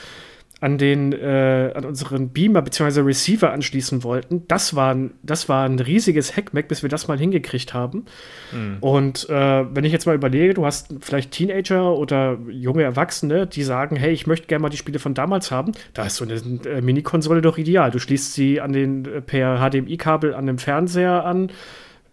an 0.65 0.79
den 0.79 1.13
äh, 1.13 1.73
an 1.75 1.85
unseren 1.85 2.31
Beamer 2.31 2.63
bzw. 2.63 3.01
Receiver 3.01 3.53
anschließen 3.53 4.03
wollten. 4.03 4.49
Das 4.49 4.75
war, 4.75 4.95
ein, 4.95 5.13
das 5.23 5.47
war 5.51 5.67
ein 5.67 5.79
riesiges 5.79 6.39
Hackmack, 6.39 6.69
bis 6.69 6.81
wir 6.81 6.89
das 6.89 7.07
mal 7.07 7.19
hingekriegt 7.19 7.75
haben. 7.75 8.07
Mhm. 8.51 8.79
Und 8.81 9.29
äh, 9.29 9.65
wenn 9.75 9.85
ich 9.85 9.93
jetzt 9.93 10.07
mal 10.07 10.15
überlege, 10.15 10.55
du 10.55 10.65
hast 10.65 10.95
vielleicht 11.01 11.33
Teenager 11.33 11.93
oder 11.93 12.39
junge 12.49 12.83
Erwachsene, 12.83 13.47
die 13.47 13.63
sagen, 13.63 13.97
hey, 13.97 14.13
ich 14.13 14.27
möchte 14.27 14.47
gerne 14.47 14.63
mal 14.63 14.71
die 14.71 14.79
Spiele 14.79 14.99
von 14.99 15.13
damals 15.13 15.51
haben, 15.51 15.73
da 15.93 16.07
ist 16.07 16.17
so 16.17 16.25
eine 16.25 16.37
äh, 16.37 16.81
Mini-Konsole 16.81 17.43
doch 17.43 17.59
ideal. 17.59 17.91
Du 17.91 17.99
schließt 17.99 18.33
sie 18.33 18.63
an 18.63 18.73
den 18.73 19.05
äh, 19.05 19.21
per 19.21 19.59
HDMI-Kabel 19.59 20.33
an 20.33 20.47
dem 20.47 20.57
Fernseher 20.57 21.27
an 21.27 21.51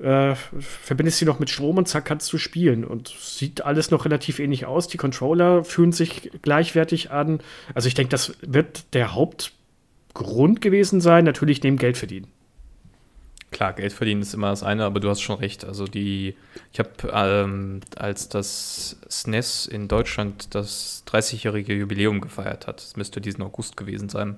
äh, 0.01 0.35
verbindest 0.59 1.19
sie 1.19 1.25
noch 1.25 1.39
mit 1.39 1.49
Strom 1.49 1.77
und 1.77 1.87
zack, 1.87 2.05
kannst 2.05 2.31
du 2.33 2.37
spielen. 2.37 2.83
Und 2.83 3.09
sieht 3.09 3.63
alles 3.63 3.91
noch 3.91 4.05
relativ 4.05 4.39
ähnlich 4.39 4.65
aus. 4.65 4.87
Die 4.87 4.97
Controller 4.97 5.63
fühlen 5.63 5.91
sich 5.91 6.31
gleichwertig 6.41 7.11
an. 7.11 7.39
Also 7.73 7.87
ich 7.87 7.93
denke, 7.93 8.09
das 8.09 8.33
wird 8.41 8.93
der 8.93 9.13
Hauptgrund 9.13 10.61
gewesen 10.61 11.01
sein. 11.01 11.25
Natürlich 11.25 11.63
neben 11.63 11.77
Geld 11.77 11.97
verdienen. 11.97 12.27
Klar, 13.51 13.73
Geld 13.73 13.91
verdienen 13.91 14.21
ist 14.21 14.33
immer 14.33 14.49
das 14.49 14.63
eine, 14.63 14.85
aber 14.85 15.01
du 15.01 15.09
hast 15.09 15.21
schon 15.21 15.37
recht. 15.37 15.65
Also 15.65 15.85
die, 15.85 16.35
ich 16.71 16.79
habe, 16.79 16.89
ähm, 17.13 17.81
als 17.97 18.29
das 18.29 18.97
SNES 19.09 19.67
e 19.69 19.75
in 19.75 19.87
Deutschland 19.89 20.55
das 20.55 21.03
30-jährige 21.07 21.73
Jubiläum 21.73 22.21
gefeiert 22.21 22.65
hat, 22.65 22.77
das 22.77 22.95
müsste 22.95 23.19
diesen 23.19 23.41
August 23.43 23.75
gewesen 23.75 24.07
sein, 24.07 24.37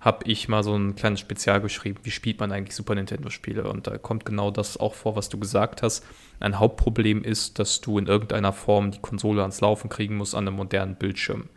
habe 0.00 0.26
ich 0.30 0.48
mal 0.48 0.62
so 0.62 0.76
ein 0.76 0.94
kleines 0.94 1.20
Spezial 1.20 1.60
geschrieben, 1.60 1.98
wie 2.02 2.10
spielt 2.10 2.40
man 2.40 2.52
eigentlich 2.52 2.76
Super 2.76 2.94
Nintendo-Spiele. 2.94 3.68
Und 3.68 3.86
da 3.86 3.98
kommt 3.98 4.24
genau 4.24 4.50
das 4.50 4.76
auch 4.76 4.94
vor, 4.94 5.16
was 5.16 5.28
du 5.28 5.38
gesagt 5.38 5.82
hast. 5.82 6.04
Ein 6.38 6.58
Hauptproblem 6.58 7.24
ist, 7.24 7.58
dass 7.58 7.80
du 7.80 7.98
in 7.98 8.06
irgendeiner 8.06 8.52
Form 8.52 8.90
die 8.90 9.00
Konsole 9.00 9.40
ans 9.40 9.60
Laufen 9.60 9.88
kriegen 9.88 10.16
musst 10.16 10.34
an 10.34 10.46
einem 10.46 10.56
modernen 10.56 10.96
Bildschirm. 10.96 11.48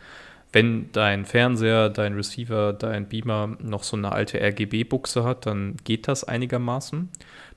Wenn 0.52 0.92
dein 0.94 1.26
Fernseher, 1.26 1.90
dein 1.90 2.14
Receiver, 2.14 2.74
dein 2.74 3.08
Beamer 3.08 3.58
noch 3.62 3.84
so 3.84 3.96
eine 3.96 4.12
alte 4.12 4.40
RGB-Buchse 4.40 5.24
hat, 5.24 5.46
dann 5.46 5.78
geht 5.84 6.08
das 6.08 6.24
einigermaßen. 6.24 7.10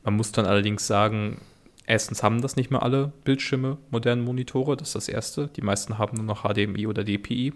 Man 0.05 0.15
muss 0.15 0.33
dann 0.33 0.45
allerdings 0.45 0.87
sagen, 0.87 1.41
erstens 1.87 2.23
haben 2.23 2.43
das 2.43 2.57
nicht 2.57 2.71
mehr 2.71 2.83
alle 2.83 3.13
Bildschirme 3.25 3.79
modernen 3.91 4.25
Monitore, 4.25 4.77
das 4.77 4.89
ist 4.89 4.95
das 4.95 5.09
Erste. 5.09 5.49
Die 5.57 5.63
meisten 5.63 5.97
haben 5.97 6.19
nur 6.19 6.27
noch 6.27 6.43
HDMI 6.43 6.87
oder 6.87 7.03
DPI. 7.03 7.55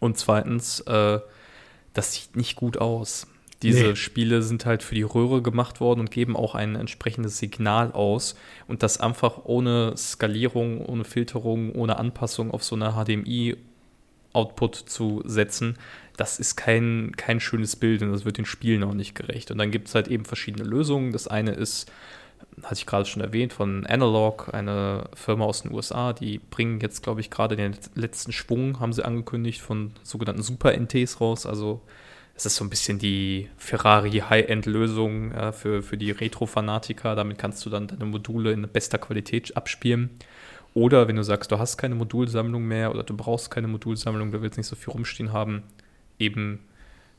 Und 0.00 0.16
zweitens, 0.16 0.80
äh, 0.80 1.20
das 1.92 2.14
sieht 2.14 2.36
nicht 2.36 2.56
gut 2.56 2.78
aus. 2.78 3.26
Diese 3.62 3.88
nee. 3.88 3.96
Spiele 3.96 4.42
sind 4.42 4.66
halt 4.66 4.82
für 4.82 4.96
die 4.96 5.02
Röhre 5.02 5.40
gemacht 5.40 5.80
worden 5.80 6.00
und 6.00 6.10
geben 6.10 6.36
auch 6.36 6.54
ein 6.56 6.74
entsprechendes 6.74 7.38
Signal 7.38 7.92
aus. 7.92 8.34
Und 8.66 8.82
das 8.82 8.98
einfach 8.98 9.44
ohne 9.44 9.94
Skalierung, 9.96 10.84
ohne 10.84 11.04
Filterung, 11.04 11.72
ohne 11.72 11.96
Anpassung 11.96 12.50
auf 12.50 12.64
so 12.64 12.74
eine 12.74 12.94
HDMI-Output 12.94 14.74
zu 14.74 15.22
setzen, 15.24 15.78
das 16.16 16.40
ist 16.40 16.56
kein, 16.56 17.12
kein 17.16 17.40
schönes 17.40 17.76
Bild 17.76 18.02
und 18.02 18.10
das 18.12 18.24
wird 18.24 18.36
den 18.36 18.44
Spielen 18.44 18.82
auch 18.82 18.94
nicht 18.94 19.14
gerecht. 19.14 19.50
Und 19.50 19.58
dann 19.58 19.70
gibt 19.70 19.88
es 19.88 19.94
halt 19.94 20.08
eben 20.08 20.24
verschiedene 20.24 20.68
Lösungen. 20.68 21.12
Das 21.12 21.28
eine 21.28 21.52
ist, 21.52 21.90
hatte 22.62 22.74
ich 22.74 22.86
gerade 22.86 23.04
schon 23.04 23.22
erwähnt, 23.22 23.52
von 23.52 23.86
Analog, 23.86 24.52
eine 24.52 25.04
Firma 25.14 25.44
aus 25.44 25.62
den 25.62 25.72
USA, 25.72 26.12
die 26.12 26.38
bringen 26.38 26.80
jetzt, 26.80 27.02
glaube 27.02 27.20
ich, 27.20 27.30
gerade 27.30 27.56
den 27.56 27.76
letzten 27.94 28.32
Schwung, 28.32 28.80
haben 28.80 28.92
sie 28.92 29.04
angekündigt, 29.04 29.60
von 29.60 29.92
sogenannten 30.02 30.42
Super-NTs 30.42 31.20
raus. 31.20 31.46
Also 31.46 31.80
es 32.34 32.46
ist 32.46 32.56
so 32.56 32.64
ein 32.64 32.70
bisschen 32.70 32.98
die 32.98 33.48
Ferrari 33.56 34.22
High-End-Lösung 34.28 35.32
äh, 35.32 35.52
für, 35.52 35.82
für 35.82 35.96
die 35.96 36.10
Retro-Fanatiker. 36.10 37.14
Damit 37.14 37.38
kannst 37.38 37.64
du 37.66 37.70
dann 37.70 37.88
deine 37.88 38.06
Module 38.06 38.52
in 38.52 38.62
bester 38.62 38.98
Qualität 38.98 39.56
abspielen. 39.56 40.10
Oder 40.74 41.08
wenn 41.08 41.16
du 41.16 41.24
sagst, 41.24 41.52
du 41.52 41.58
hast 41.58 41.76
keine 41.76 41.94
Modulsammlung 41.94 42.64
mehr 42.64 42.90
oder 42.90 43.02
du 43.02 43.16
brauchst 43.16 43.50
keine 43.50 43.68
Modulsammlung, 43.68 44.32
du 44.32 44.40
willst 44.40 44.56
nicht 44.56 44.66
so 44.66 44.76
viel 44.76 44.92
rumstehen 44.92 45.32
haben, 45.32 45.64
eben 46.18 46.60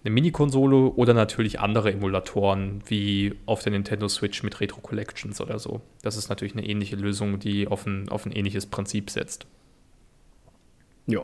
eine 0.03 0.13
Mini-Konsole 0.13 0.75
oder 0.75 1.13
natürlich 1.13 1.60
andere 1.60 1.91
Emulatoren 1.93 2.81
wie 2.88 3.36
auf 3.45 3.63
der 3.63 3.72
Nintendo 3.72 4.10
Switch 4.10 4.43
mit 4.43 4.60
Retro 4.60 4.81
Collections 4.81 5.39
oder 5.39 5.60
so. 5.60 5.81
Das 6.01 6.17
ist 6.17 6.29
natürlich 6.29 6.53
eine 6.53 6.67
ähnliche 6.67 6.98
Lösung, 6.98 7.39
die 7.39 7.67
auf 7.67 7.86
ein, 7.86 8.10
auf 8.10 8.25
ein 8.25 8.33
ähnliches 8.33 8.65
Prinzip 8.65 9.10
setzt. 9.10 9.45
Ja. 11.07 11.22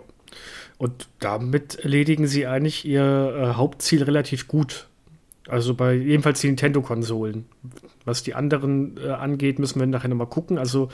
Und 0.77 1.09
damit 1.19 1.75
erledigen 1.75 2.27
sie 2.27 2.47
eigentlich 2.47 2.85
ihr 2.85 3.01
äh, 3.01 3.57
Hauptziel 3.57 4.03
relativ 4.03 4.47
gut. 4.47 4.87
Also 5.47 5.73
bei 5.73 5.93
jedenfalls 5.93 6.39
die 6.41 6.47
Nintendo-Konsolen. 6.47 7.45
Was 8.05 8.23
die 8.23 8.35
anderen 8.35 8.97
äh, 8.97 9.09
angeht, 9.09 9.59
müssen 9.59 9.79
wir 9.79 9.87
nachher 9.87 10.07
nochmal 10.07 10.27
gucken. 10.27 10.57
Also 10.57 10.89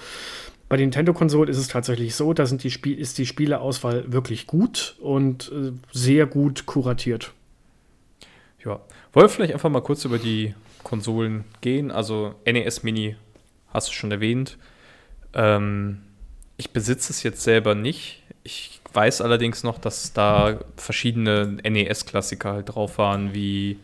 bei 0.69 0.77
den 0.77 0.85
Nintendo-Konsolen 0.85 1.49
ist 1.49 1.57
es 1.57 1.67
tatsächlich 1.67 2.15
so, 2.15 2.33
da 2.33 2.47
sind 2.47 2.63
die 2.63 2.93
ist 2.93 3.17
die 3.19 3.27
Spieleauswahl 3.27 4.11
wirklich 4.11 4.47
gut 4.47 4.95
und 4.99 5.51
äh, 5.51 5.73
sehr 5.91 6.25
gut 6.25 6.65
kuratiert. 6.65 7.33
Ja, 8.65 8.79
wollen 9.13 9.25
wir 9.25 9.29
vielleicht 9.29 9.53
einfach 9.53 9.69
mal 9.69 9.81
kurz 9.81 10.03
über 10.05 10.17
die 10.17 10.55
Konsolen 10.83 11.45
gehen. 11.61 11.91
Also 11.91 12.35
NES 12.45 12.83
Mini 12.83 13.15
hast 13.73 13.89
du 13.89 13.93
schon 13.93 14.11
erwähnt. 14.11 14.57
Ähm, 15.33 16.01
ich 16.57 16.71
besitze 16.71 17.13
es 17.13 17.23
jetzt 17.23 17.41
selber 17.41 17.75
nicht. 17.75 18.23
Ich 18.43 18.81
weiß 18.93 19.21
allerdings 19.21 19.63
noch, 19.63 19.77
dass 19.77 20.13
da 20.13 20.59
verschiedene 20.77 21.57
NES-Klassiker 21.63 22.53
halt 22.53 22.69
drauf 22.75 22.97
waren, 22.97 23.33
wie 23.33 23.79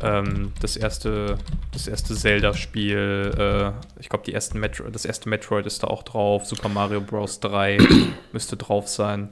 Ähm, 0.00 0.52
das 0.60 0.76
erste, 0.76 1.38
das 1.72 1.86
erste 1.86 2.14
Zelda-Spiel, 2.14 3.32
äh, 3.38 4.00
ich 4.00 4.08
glaube, 4.08 4.30
das 4.32 5.04
erste 5.04 5.28
Metroid 5.28 5.66
ist 5.66 5.82
da 5.82 5.86
auch 5.88 6.02
drauf. 6.02 6.46
Super 6.46 6.68
Mario 6.68 7.00
Bros. 7.00 7.40
3 7.40 7.78
müsste 8.32 8.56
drauf 8.56 8.88
sein. 8.88 9.30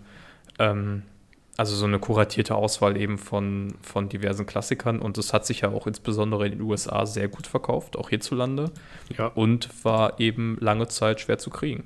Ähm, 0.58 1.02
also 1.60 1.76
so 1.76 1.84
eine 1.84 1.98
kuratierte 1.98 2.54
Auswahl 2.54 2.96
eben 2.96 3.18
von, 3.18 3.74
von 3.82 4.08
diversen 4.08 4.46
Klassikern. 4.46 4.98
Und 4.98 5.18
das 5.18 5.34
hat 5.34 5.44
sich 5.44 5.60
ja 5.60 5.68
auch 5.68 5.86
insbesondere 5.86 6.46
in 6.46 6.52
den 6.52 6.62
USA 6.62 7.04
sehr 7.04 7.28
gut 7.28 7.46
verkauft, 7.46 7.98
auch 7.98 8.08
hierzulande. 8.08 8.70
Ja. 9.18 9.26
Und 9.26 9.68
war 9.84 10.18
eben 10.18 10.56
lange 10.58 10.88
Zeit 10.88 11.20
schwer 11.20 11.36
zu 11.36 11.50
kriegen. 11.50 11.84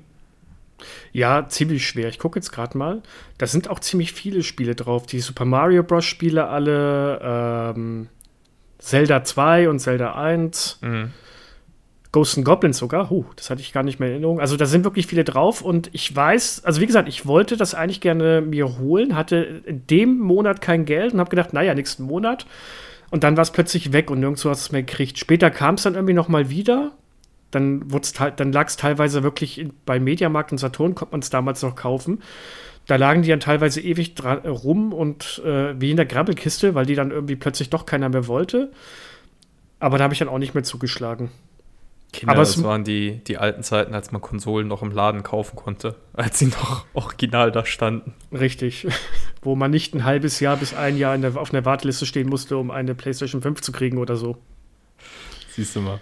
Ja, 1.11 1.49
ziemlich 1.49 1.85
schwer. 1.85 2.07
Ich 2.07 2.19
gucke 2.19 2.39
jetzt 2.39 2.53
gerade 2.53 2.77
mal. 2.77 3.01
Da 3.37 3.47
sind 3.47 3.69
auch 3.69 3.81
ziemlich 3.81 4.13
viele 4.13 4.43
Spiele 4.43 4.75
drauf. 4.75 5.07
Die 5.07 5.19
Super 5.19 5.43
Mario 5.43 5.83
Bros. 5.83 6.05
Spiele 6.05 6.47
alle, 6.47 7.19
ähm, 7.75 8.07
Zelda 8.77 9.25
2 9.25 9.67
und 9.67 9.79
Zelda 9.79 10.15
1. 10.15 10.79
Mhm. 10.83 11.11
Ghosts 12.15 12.37
and 12.37 12.45
Goblins 12.45 12.77
sogar. 12.77 13.09
Huh, 13.09 13.25
das 13.35 13.49
hatte 13.49 13.59
ich 13.59 13.73
gar 13.73 13.83
nicht 13.83 13.99
mehr 13.99 14.07
in 14.07 14.13
Erinnerung. 14.13 14.39
Also 14.39 14.55
da 14.55 14.65
sind 14.65 14.85
wirklich 14.85 15.05
viele 15.05 15.25
drauf 15.25 15.61
und 15.61 15.89
ich 15.91 16.15
weiß, 16.15 16.63
also 16.63 16.79
wie 16.79 16.85
gesagt, 16.85 17.09
ich 17.09 17.25
wollte 17.25 17.57
das 17.57 17.75
eigentlich 17.75 17.99
gerne 17.99 18.39
mir 18.39 18.79
holen, 18.79 19.17
hatte 19.17 19.61
in 19.65 19.85
dem 19.87 20.17
Monat 20.19 20.61
kein 20.61 20.85
Geld 20.85 21.13
und 21.13 21.19
habe 21.19 21.29
gedacht, 21.29 21.51
naja, 21.51 21.75
nächsten 21.75 22.03
Monat. 22.03 22.45
Und 23.11 23.25
dann 23.25 23.35
war 23.35 23.41
es 23.41 23.51
plötzlich 23.51 23.91
weg 23.91 24.09
und 24.09 24.21
nirgendwo 24.21 24.49
hast 24.49 24.63
du 24.63 24.67
es 24.67 24.71
mehr 24.71 24.83
gekriegt. 24.83 25.19
Später 25.19 25.51
kam 25.51 25.75
es 25.75 25.83
dann 25.83 25.95
irgendwie 25.95 26.13
noch 26.13 26.29
mal 26.29 26.49
wieder. 26.49 26.93
Dann, 27.51 27.85
dann 28.37 28.51
lag 28.53 28.67
es 28.67 28.77
teilweise 28.77 29.21
wirklich 29.21 29.67
bei 29.85 29.99
Mediamarkt 29.99 30.53
und 30.53 30.57
Saturn, 30.57 30.95
konnte 30.95 31.11
man 31.11 31.19
es 31.19 31.29
damals 31.29 31.61
noch 31.63 31.75
kaufen. 31.75 32.23
Da 32.87 32.95
lagen 32.95 33.23
die 33.23 33.29
dann 33.29 33.41
teilweise 33.41 33.81
ewig 33.81 34.15
rum 34.23 34.93
und 34.93 35.41
äh, 35.45 35.79
wie 35.81 35.91
in 35.91 35.97
der 35.97 36.05
Grabbelkiste, 36.05 36.75
weil 36.75 36.85
die 36.85 36.95
dann 36.95 37.11
irgendwie 37.11 37.35
plötzlich 37.35 37.69
doch 37.69 37.85
keiner 37.85 38.07
mehr 38.07 38.27
wollte. 38.27 38.71
Aber 39.79 39.97
da 39.97 40.05
habe 40.05 40.13
ich 40.13 40.19
dann 40.19 40.29
auch 40.29 40.39
nicht 40.39 40.53
mehr 40.53 40.63
zugeschlagen. 40.63 41.29
Kinder, 42.13 42.33
aber 42.33 42.41
das 42.41 42.63
waren 42.63 42.83
die, 42.83 43.21
die 43.25 43.37
alten 43.37 43.61
Zeiten, 43.61 43.93
als 43.93 44.11
man 44.11 44.21
Konsolen 44.21 44.67
noch 44.67 44.81
im 44.81 44.91
Laden 44.91 45.23
kaufen 45.23 45.55
konnte, 45.55 45.95
als 46.13 46.39
sie 46.39 46.47
noch 46.47 46.85
original 46.93 47.51
da 47.51 47.65
standen. 47.65 48.13
Richtig. 48.31 48.87
Wo 49.41 49.55
man 49.55 49.71
nicht 49.71 49.93
ein 49.93 50.05
halbes 50.05 50.39
Jahr 50.39 50.57
bis 50.57 50.73
ein 50.73 50.97
Jahr 50.97 51.17
der, 51.17 51.35
auf 51.37 51.53
einer 51.53 51.65
Warteliste 51.65 52.05
stehen 52.05 52.29
musste, 52.29 52.57
um 52.57 52.71
eine 52.71 52.95
PlayStation 52.95 53.41
5 53.41 53.61
zu 53.61 53.71
kriegen 53.71 53.97
oder 53.97 54.15
so. 54.15 54.37
Siehst 55.49 55.75
du 55.75 55.81
mal. 55.81 55.99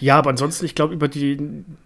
Ja, 0.00 0.16
aber 0.16 0.30
ansonsten, 0.30 0.64
ich 0.64 0.74
glaube, 0.74 0.94
über, 0.94 1.08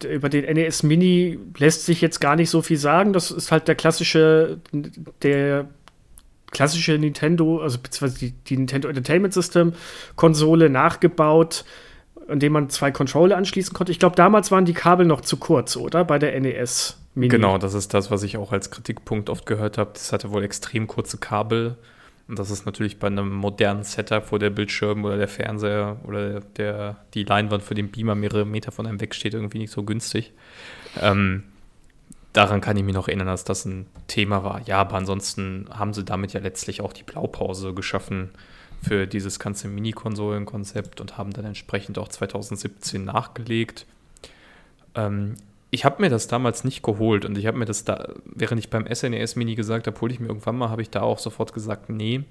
über 0.08 0.28
den 0.28 0.54
NES 0.54 0.82
Mini 0.84 1.38
lässt 1.58 1.84
sich 1.84 2.00
jetzt 2.00 2.20
gar 2.20 2.37
nicht 2.37 2.50
so 2.50 2.62
viel 2.62 2.76
sagen. 2.76 3.12
Das 3.12 3.30
ist 3.30 3.50
halt 3.50 3.68
der 3.68 3.75
klassische, 3.75 4.61
der 5.23 5.68
klassische 6.54 6.96
Nintendo, 6.96 7.61
also 7.61 7.78
beziehungsweise 7.78 8.18
die, 8.18 8.30
die 8.46 8.56
Nintendo 8.56 8.88
Entertainment 8.88 9.34
System 9.34 9.75
Konsole 10.16 10.70
nachgebaut, 10.70 11.64
indem 12.28 12.54
man 12.54 12.70
zwei 12.70 12.90
Controller 12.90 13.37
anschließen 13.37 13.75
konnte. 13.75 13.92
Ich 13.92 13.99
glaube, 13.99 14.16
damals 14.16 14.50
waren 14.50 14.64
die 14.64 14.73
Kabel 14.73 15.04
noch 15.04 15.20
zu 15.20 15.37
kurz, 15.37 15.76
oder? 15.76 16.04
Bei 16.04 16.18
der 16.18 16.40
NES 16.40 16.99
Mini. 17.14 17.28
Genau, 17.28 17.58
das 17.58 17.75
ist 17.75 17.92
das, 17.92 18.11
was 18.11 18.23
ich 18.23 18.38
auch 18.38 18.52
als 18.52 18.70
Kritikpunkt 18.70 19.28
oft 19.28 19.46
gehört 19.46 19.78
habe. 19.78 19.90
Das 19.92 20.12
hatte 20.12 20.32
wohl 20.32 20.42
extrem 20.42 20.87
kurze 20.87 21.18
Kabel. 21.18 21.76
Und 22.26 22.38
das 22.38 22.50
ist 22.50 22.64
natürlich 22.64 22.99
bei 22.99 23.08
einem 23.08 23.30
modernen 23.30 23.84
Setup, 23.84 24.32
wo 24.32 24.38
der 24.38 24.50
Bildschirm 24.50 25.04
oder 25.04 25.18
der 25.18 25.28
Fernseher 25.28 25.99
oder 26.04 26.40
der, 26.40 26.96
die 27.12 27.25
Leinwand 27.25 27.62
für 27.62 27.75
den 27.75 27.90
Beamer 27.90 28.14
mehrere 28.14 28.46
Meter 28.46 28.73
von 28.73 28.87
einem 28.87 29.00
wegsteht, 29.00 29.34
irgendwie 29.34 29.58
nicht 29.58 29.73
so 29.73 29.82
günstig. 29.82 30.32
Ähm, 31.00 31.44
daran 32.35 32.61
kann 32.61 32.77
ich 32.77 32.83
mich 32.83 32.94
noch 32.94 33.09
erinnern, 33.09 33.29
dass 33.29 33.44
das 33.44 33.64
ein 33.64 33.87
Thema 34.09 34.44
war. 34.44 34.61
Ja, 34.66 34.79
aber 34.81 34.97
ansonsten 34.97 35.66
haben 35.70 35.94
sie 35.94 36.05
damit 36.05 36.35
ja 36.35 36.40
letztlich 36.40 36.83
auch 36.83 36.92
die 36.92 37.05
Blaupause 37.05 37.73
geschaffen 37.73 38.31
für 38.83 39.07
dieses 39.07 39.38
ganze 39.38 39.68
Mini-Konsolen-Konzept 39.68 41.01
und 41.01 41.16
haben 41.16 41.33
dann 41.33 41.47
entsprechend 41.47 41.97
auch 41.97 42.09
2017 42.09 43.05
nachgelegt. 43.05 43.87
Ähm, 44.94 45.37
ich 45.70 45.85
habe 45.85 46.03
mir 46.03 46.11
das 46.11 46.27
damals 46.27 46.64
nicht 46.64 46.83
geholt 46.83 47.25
und 47.25 47.38
ich 47.38 47.47
habe 47.47 47.57
mir 47.57 47.64
das 47.64 47.85
da, 47.85 48.12
während 48.25 48.59
ich 48.59 48.68
beim 48.68 48.87
SNES 48.92 49.37
e 49.37 49.38
Mini 49.38 49.55
gesagt 49.55 49.87
habe, 49.87 50.01
hole 50.01 50.12
ich 50.12 50.20
mir 50.20 50.29
irgendwann 50.29 50.59
mal, 50.59 50.70
habe 50.70 50.83
ich 50.83 50.90
da 50.90 51.03
auch 51.03 51.18
sofort 51.18 51.53
gesagt, 51.55 51.88
nee, 51.88 52.25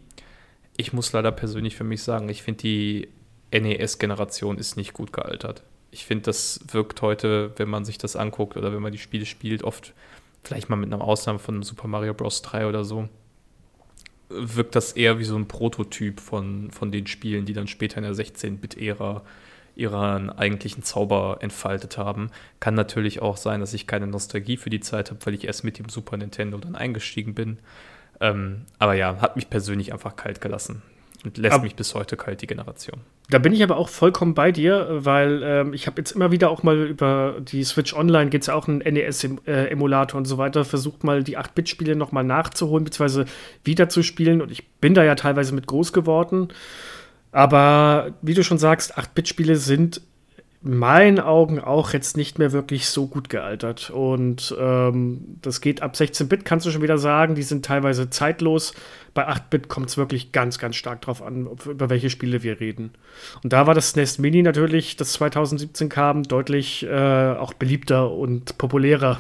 ich 0.78 0.94
muss 0.94 1.14
leider 1.14 1.32
persönlich 1.32 1.76
für 1.76 1.84
mich 1.84 2.04
sagen, 2.04 2.30
ich 2.30 2.44
finde 2.44 2.62
die 2.62 3.08
NES-Generation 3.52 4.58
ist 4.58 4.76
nicht 4.76 4.94
gut 4.94 5.14
gealtert 5.14 5.64
ich 5.94 6.06
finde, 6.06 6.24
das 6.24 6.60
wirkt 6.72 7.02
heute, 7.02 7.52
wenn 7.58 7.70
man 7.70 7.86
sich 7.86 8.00
das 8.00 8.16
anguckt 8.16 8.58
oder 8.58 8.74
wenn 8.74 8.82
man 8.82 8.92
die 8.92 8.98
Spiele 8.98 9.26
spielt, 9.26 9.64
oft, 9.64 9.94
vielleicht 10.44 10.70
mal 10.70 10.76
mit 10.76 10.92
einer 10.92 11.04
Ausnahme 11.04 11.40
von 11.40 11.62
Super 11.62 11.88
Mario 11.88 12.14
Bros. 12.14 12.42
3 12.42 12.68
oder 12.68 12.84
so, 12.84 13.08
wirkt 14.30 14.76
das 14.76 14.94
eher 14.94 15.20
wie 15.20 15.24
so 15.24 15.36
ein 15.36 15.48
Prototyp 15.48 16.20
von, 16.20 16.72
von 16.72 16.92
den 16.92 17.06
Spielen, 17.06 17.46
die 17.46 17.54
dann 17.54 17.68
später 17.68 17.98
in 17.98 18.04
der 18.04 18.14
16-Bit-Ära 18.14 19.22
ihren 19.76 20.30
eigentlichen 20.32 20.84
Zauber 20.84 21.38
entfaltet 21.42 21.98
haben. 21.98 22.30
Kann 22.60 22.74
natürlich 22.74 23.22
auch 23.22 23.38
sein, 23.38 23.60
dass 23.60 23.74
ich 23.74 23.88
keine 23.88 24.08
Nostalgie 24.08 24.58
für 24.58 24.70
die 24.70 24.80
Zeit 24.80 25.12
habe, 25.12 25.24
weil 25.26 25.36
ich 25.36 25.46
erst 25.46 25.64
mit 25.64 25.78
dem 25.78 25.90
Super 25.90 26.18
Nintendo 26.18 26.58
dann 26.58 26.76
eingestiegen 26.76 27.36
bin. 27.36 27.60
Ähm, 28.20 28.66
aber 28.80 28.96
ja, 28.96 29.22
hat 29.22 29.36
mich 29.36 29.50
persönlich 29.50 29.94
einfach 29.94 30.16
kalt 30.16 30.42
gelassen 30.42 30.82
und 31.24 31.38
lässt 31.38 31.54
aber, 31.54 31.64
mich 31.64 31.76
bis 31.76 31.96
heute 31.96 32.18
kalt, 32.18 32.42
die 32.42 32.48
Generation. 32.48 33.00
Da 33.30 33.40
bin 33.40 33.54
ich 33.54 33.64
aber 33.64 33.78
auch 33.78 33.90
vollkommen 33.90 34.34
bei 34.34 34.52
dir, 34.52 34.88
weil 34.90 35.42
ähm, 35.44 35.74
ich 35.74 35.88
habe 35.88 36.02
jetzt 36.02 36.12
immer 36.12 36.32
wieder 36.32 36.50
auch 36.50 36.64
mal 36.64 36.88
über 36.88 37.36
die 37.40 37.64
Switch 37.64 37.94
Online, 37.94 38.30
geht 38.30 38.42
es 38.42 38.48
ja 38.48 38.56
auch 38.56 38.68
einen 38.68 38.80
NES-Emulator 38.80 40.18
und 40.18 40.26
so 40.26 40.38
weiter, 40.38 40.66
versucht 40.66 41.04
mal 41.04 41.24
die 41.24 41.38
8-Bit-Spiele 41.38 41.96
nochmal 41.96 42.24
nachzuholen, 42.24 42.84
beziehungsweise 42.84 43.26
wiederzuspielen. 43.64 44.42
Und 44.42 44.52
ich 44.52 44.68
bin 44.80 44.94
da 44.94 45.04
ja 45.04 45.16
teilweise 45.16 45.56
mit 45.56 45.68
groß 45.68 45.94
geworden. 45.94 46.50
Aber 47.32 48.12
wie 48.22 48.34
du 48.34 48.44
schon 48.44 48.58
sagst, 48.58 48.98
8-Bit-Spiele 48.98 49.56
sind 49.56 49.98
in 49.98 50.13
meinen 50.64 51.20
Augen 51.20 51.60
auch 51.60 51.92
jetzt 51.92 52.16
nicht 52.16 52.40
mehr 52.40 52.54
wirklich 52.54 52.88
so 52.88 53.08
gut 53.08 53.30
gealtert. 53.30 53.90
Und 53.90 54.56
ähm, 54.58 55.38
das 55.42 55.60
geht 55.60 55.82
ab 55.82 55.96
16-Bit, 55.96 56.46
kannst 56.46 56.66
du 56.66 56.72
schon 56.72 56.82
wieder 56.82 56.98
sagen, 56.98 57.36
die 57.36 57.44
sind 57.44 57.66
teilweise 57.66 58.10
zeitlos. 58.10 58.74
Bei 59.14 59.28
8-Bit 59.28 59.68
kommt 59.68 59.90
es 59.90 59.98
wirklich 59.98 60.32
ganz, 60.32 60.58
ganz 60.60 60.78
stark 60.78 61.02
drauf 61.02 61.22
an, 61.22 61.48
ob, 61.48 61.66
über 61.66 61.90
welche 61.90 62.10
Spiele 62.10 62.44
wir 62.44 62.62
reden. 62.62 62.92
Und 63.44 63.52
da 63.52 63.68
war 63.68 63.76
das 63.76 63.90
SNES 63.90 64.20
Mini 64.20 64.42
natürlich, 64.42 64.96
das 64.96 65.14
2017 65.14 65.90
kam, 65.90 66.24
deutlich 66.24 66.84
äh, 66.84 67.34
auch 67.34 67.54
beliebter 67.54 68.12
und 68.12 68.58
populärer. 68.58 69.20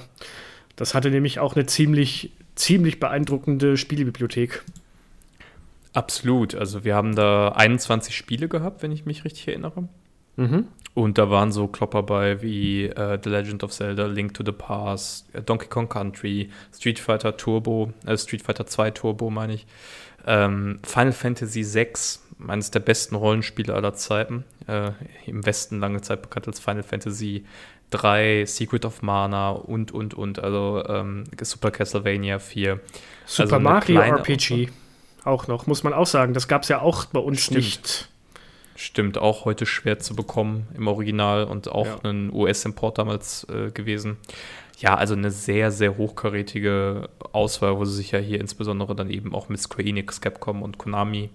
Das 0.77 0.95
hatte 0.95 1.12
nämlich 1.12 1.39
auch 1.39 1.56
eine 1.56 1.65
ziemlich, 1.65 2.32
ziemlich 2.56 3.01
beeindruckende 3.01 3.75
Spielebibliothek. 3.75 4.63
Absolut. 5.91 6.56
Also 6.56 6.86
wir 6.86 6.95
haben 6.95 7.15
da 7.15 7.49
21 7.49 8.15
Spiele 8.15 8.47
gehabt, 8.47 8.82
wenn 8.82 8.93
ich 8.93 9.06
mich 9.06 9.25
richtig 9.25 9.49
erinnere. 9.49 9.89
Mhm. 10.38 10.67
Und 10.93 11.17
da 11.17 11.29
waren 11.29 11.51
so 11.51 11.67
Klopper 11.67 12.03
bei 12.03 12.41
wie 12.41 12.86
äh, 12.86 13.17
The 13.21 13.29
Legend 13.29 13.63
of 13.63 13.71
Zelda, 13.71 14.06
Link 14.06 14.36
to 14.36 14.43
the 14.45 14.51
Past, 14.51 15.25
äh, 15.34 15.41
Donkey 15.41 15.67
Kong 15.67 15.89
Country, 15.89 16.49
Street 16.73 16.99
Fighter 16.99 17.36
Turbo, 17.36 17.91
äh, 18.06 18.15
Street 18.17 18.43
Fighter 18.43 18.67
2 18.67 18.91
Turbo 18.91 19.29
meine 19.29 19.56
ich, 19.56 19.65
ähm, 20.27 20.79
Final 20.84 21.13
Fantasy 21.13 21.63
VI, 21.63 21.88
eines 22.47 22.69
der 22.69 22.79
besten 22.79 23.15
Rollenspiele 23.15 23.73
aller 23.73 23.93
Zeiten, 23.95 24.43
äh, 24.67 24.91
im 25.25 25.45
Westen 25.45 25.79
lange 25.79 26.01
Zeit 26.01 26.21
bekannt 26.21 26.47
als 26.47 26.60
Final 26.60 26.84
Fantasy 26.84 27.45
3, 27.89 28.45
Secret 28.45 28.86
of 28.86 29.01
Mana 29.01 29.49
und, 29.49 29.91
und, 29.91 30.13
und, 30.13 30.43
also 30.43 30.84
ähm, 30.88 31.23
Super 31.41 31.71
Castlevania 31.71 32.38
4. 32.38 32.79
Super 33.25 33.56
also 33.56 33.60
Mario 33.60 33.99
RPG 33.99 34.69
auch 35.25 35.47
noch, 35.47 35.67
muss 35.67 35.84
man 35.84 35.93
auch 35.93 36.08
sagen. 36.08 36.34
Das 36.34 36.47
gab 36.47 36.63
es 36.63 36.69
ja 36.69 36.82
auch 36.82 37.06
bei 37.06 37.19
uns 37.19 37.41
Stimmt. 37.41 37.58
nicht. 37.58 38.10
Stimmt, 38.75 39.17
auch 39.17 39.45
heute 39.45 39.65
schwer 39.65 39.99
zu 39.99 40.15
bekommen 40.15 40.67
im 40.75 40.88
Original 40.88 41.43
und 41.45 41.69
auch 41.69 41.86
ja. 41.86 42.09
ein 42.09 42.33
US-Import 42.33 42.97
damals 42.97 43.45
äh, 43.49 43.71
gewesen. 43.71 44.17
Ja, 44.79 44.95
also 44.95 45.13
eine 45.13 45.31
sehr, 45.31 45.71
sehr 45.71 45.97
hochkarätige 45.97 47.09
Auswahl, 47.31 47.77
wo 47.77 47.86
sie 47.86 47.95
sich 47.95 48.12
ja 48.12 48.19
hier 48.19 48.41
insbesondere 48.41 48.95
dann 48.95 49.09
eben 49.09 49.36
auch 49.36 49.47
mit 49.47 49.59
Square 49.59 49.88
Enix, 49.88 50.19
Capcom 50.19 50.62
und 50.62 50.77
Konami 50.77 51.29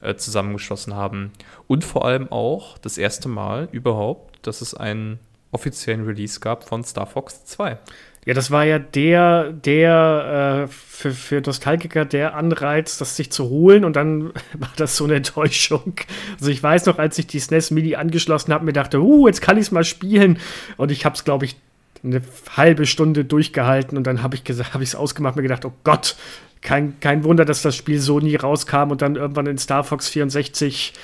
äh, 0.00 0.16
zusammengeschlossen 0.16 0.94
haben. 0.94 1.32
Und 1.66 1.84
vor 1.84 2.04
allem 2.04 2.30
auch 2.30 2.76
das 2.78 2.98
erste 2.98 3.28
Mal 3.28 3.68
überhaupt, 3.70 4.46
dass 4.46 4.60
es 4.60 4.74
einen 4.74 5.20
offiziellen 5.52 6.04
Release 6.04 6.40
gab 6.40 6.68
von 6.68 6.82
Star 6.82 7.06
Fox 7.06 7.44
2. 7.44 7.78
Ja, 8.26 8.32
das 8.32 8.50
war 8.50 8.64
ja 8.64 8.78
der, 8.78 9.52
der 9.52 10.66
äh, 10.66 10.72
für, 10.72 11.10
für 11.10 11.42
Nostalgiker 11.42 12.04
der 12.04 12.34
Anreiz, 12.34 12.96
das 12.96 13.16
sich 13.16 13.30
zu 13.30 13.50
holen 13.50 13.84
und 13.84 13.96
dann 13.96 14.32
war 14.54 14.72
das 14.76 14.96
so 14.96 15.04
eine 15.04 15.16
Enttäuschung. 15.16 15.94
Also 16.38 16.50
ich 16.50 16.62
weiß 16.62 16.86
noch, 16.86 16.98
als 16.98 17.18
ich 17.18 17.26
die 17.26 17.40
SNES 17.40 17.70
Mini 17.70 17.96
angeschlossen 17.96 18.52
habe, 18.52 18.64
mir 18.64 18.72
dachte, 18.72 19.00
uh, 19.00 19.26
jetzt 19.26 19.42
kann 19.42 19.58
ich 19.58 19.66
es 19.66 19.72
mal 19.72 19.84
spielen 19.84 20.38
und 20.76 20.90
ich 20.90 21.04
habe 21.04 21.16
es, 21.16 21.24
glaube 21.24 21.44
ich, 21.44 21.56
eine 22.02 22.22
halbe 22.56 22.86
Stunde 22.86 23.24
durchgehalten 23.24 23.96
und 23.96 24.06
dann 24.06 24.22
habe 24.22 24.36
ich 24.36 24.42
habe 24.72 24.84
ich 24.84 24.90
es 24.90 24.94
ausgemacht, 24.94 25.36
mir 25.36 25.42
gedacht, 25.42 25.64
oh 25.64 25.72
Gott, 25.84 26.16
kein, 26.60 26.98
kein 27.00 27.24
Wunder, 27.24 27.44
dass 27.44 27.62
das 27.62 27.76
Spiel 27.76 27.98
so 27.98 28.20
nie 28.20 28.36
rauskam 28.36 28.90
und 28.90 29.02
dann 29.02 29.16
irgendwann 29.16 29.46
in 29.46 29.58
Star 29.58 29.84
Fox 29.84 30.08
64 30.08 30.94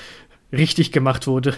richtig 0.52 0.92
gemacht 0.92 1.26
wurde. 1.26 1.54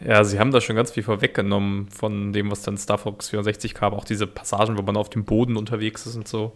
Ja, 0.00 0.24
sie 0.24 0.38
haben 0.38 0.50
da 0.50 0.60
schon 0.60 0.76
ganz 0.76 0.90
viel 0.90 1.02
vorweggenommen 1.02 1.88
von 1.88 2.32
dem, 2.32 2.50
was 2.50 2.62
dann 2.62 2.76
Star 2.76 2.98
Fox 2.98 3.30
64 3.30 3.74
kam. 3.74 3.94
Auch 3.94 4.04
diese 4.04 4.26
Passagen, 4.26 4.76
wo 4.76 4.82
man 4.82 4.96
auf 4.96 5.10
dem 5.10 5.24
Boden 5.24 5.56
unterwegs 5.56 6.06
ist 6.06 6.16
und 6.16 6.28
so. 6.28 6.52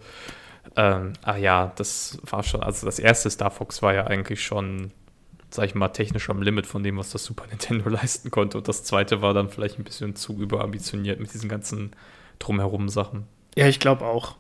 Ähm, 0.76 1.12
ach 1.22 1.36
ja, 1.36 1.72
das 1.76 2.18
war 2.22 2.42
schon, 2.42 2.62
also 2.62 2.86
das 2.86 2.98
erste 2.98 3.30
Star 3.30 3.50
Fox 3.50 3.82
war 3.82 3.94
ja 3.94 4.06
eigentlich 4.06 4.42
schon, 4.42 4.90
sag 5.50 5.66
ich 5.66 5.74
mal, 5.74 5.88
technisch 5.88 6.28
am 6.28 6.42
Limit 6.42 6.66
von 6.66 6.82
dem, 6.82 6.98
was 6.98 7.10
das 7.10 7.24
Super 7.24 7.46
Nintendo 7.50 7.88
leisten 7.88 8.30
konnte. 8.30 8.58
Und 8.58 8.68
das 8.68 8.84
zweite 8.84 9.22
war 9.22 9.34
dann 9.34 9.48
vielleicht 9.48 9.78
ein 9.78 9.84
bisschen 9.84 10.16
zu 10.16 10.38
überambitioniert 10.38 11.20
mit 11.20 11.32
diesen 11.32 11.48
ganzen 11.48 11.92
drumherum 12.38 12.88
Sachen. 12.88 13.26
Ja, 13.56 13.66
ich 13.66 13.80
glaube 13.80 14.04
auch. 14.04 14.36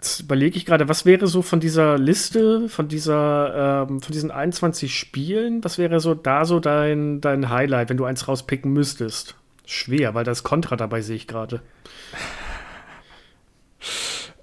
Jetzt 0.00 0.20
überlege 0.20 0.56
ich 0.56 0.64
gerade, 0.64 0.88
was 0.88 1.06
wäre 1.06 1.26
so 1.26 1.42
von 1.42 1.58
dieser 1.58 1.98
Liste, 1.98 2.68
von 2.68 2.86
dieser, 2.86 3.86
ähm, 3.88 4.00
von 4.00 4.12
diesen 4.12 4.30
21 4.30 4.96
Spielen, 4.96 5.64
was 5.64 5.76
wäre 5.76 5.98
so 5.98 6.14
da 6.14 6.44
so 6.44 6.60
dein, 6.60 7.20
dein 7.20 7.50
Highlight, 7.50 7.90
wenn 7.90 7.96
du 7.96 8.04
eins 8.04 8.28
rauspicken 8.28 8.72
müsstest? 8.72 9.34
Schwer, 9.66 10.14
weil 10.14 10.22
da 10.22 10.30
ist 10.30 10.44
Contra 10.44 10.76
dabei, 10.76 11.00
sehe 11.00 11.16
ich 11.16 11.26
gerade. 11.26 11.62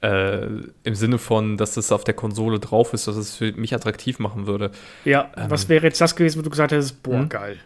Äh, 0.02 0.48
Im 0.84 0.94
Sinne 0.94 1.18
von, 1.18 1.56
dass 1.56 1.78
es 1.78 1.92
auf 1.92 2.04
der 2.04 2.14
Konsole 2.14 2.60
drauf 2.60 2.94
ist, 2.94 3.08
dass 3.08 3.16
es 3.16 3.38
für 3.38 3.54
mich 3.54 3.74
attraktiv 3.74 4.20
machen 4.20 4.48
würde. 4.48 4.72
Ja, 5.06 5.32
ähm, 5.38 5.50
was 5.50 5.70
wäre 5.70 5.86
jetzt 5.86 6.02
das 6.02 6.18
gewesen, 6.18 6.38
wo 6.38 6.44
du 6.44 6.50
gesagt 6.50 6.74
hättest, 6.74 7.02
boah, 7.02 7.20
hm? 7.20 7.30
geil. 7.30 7.58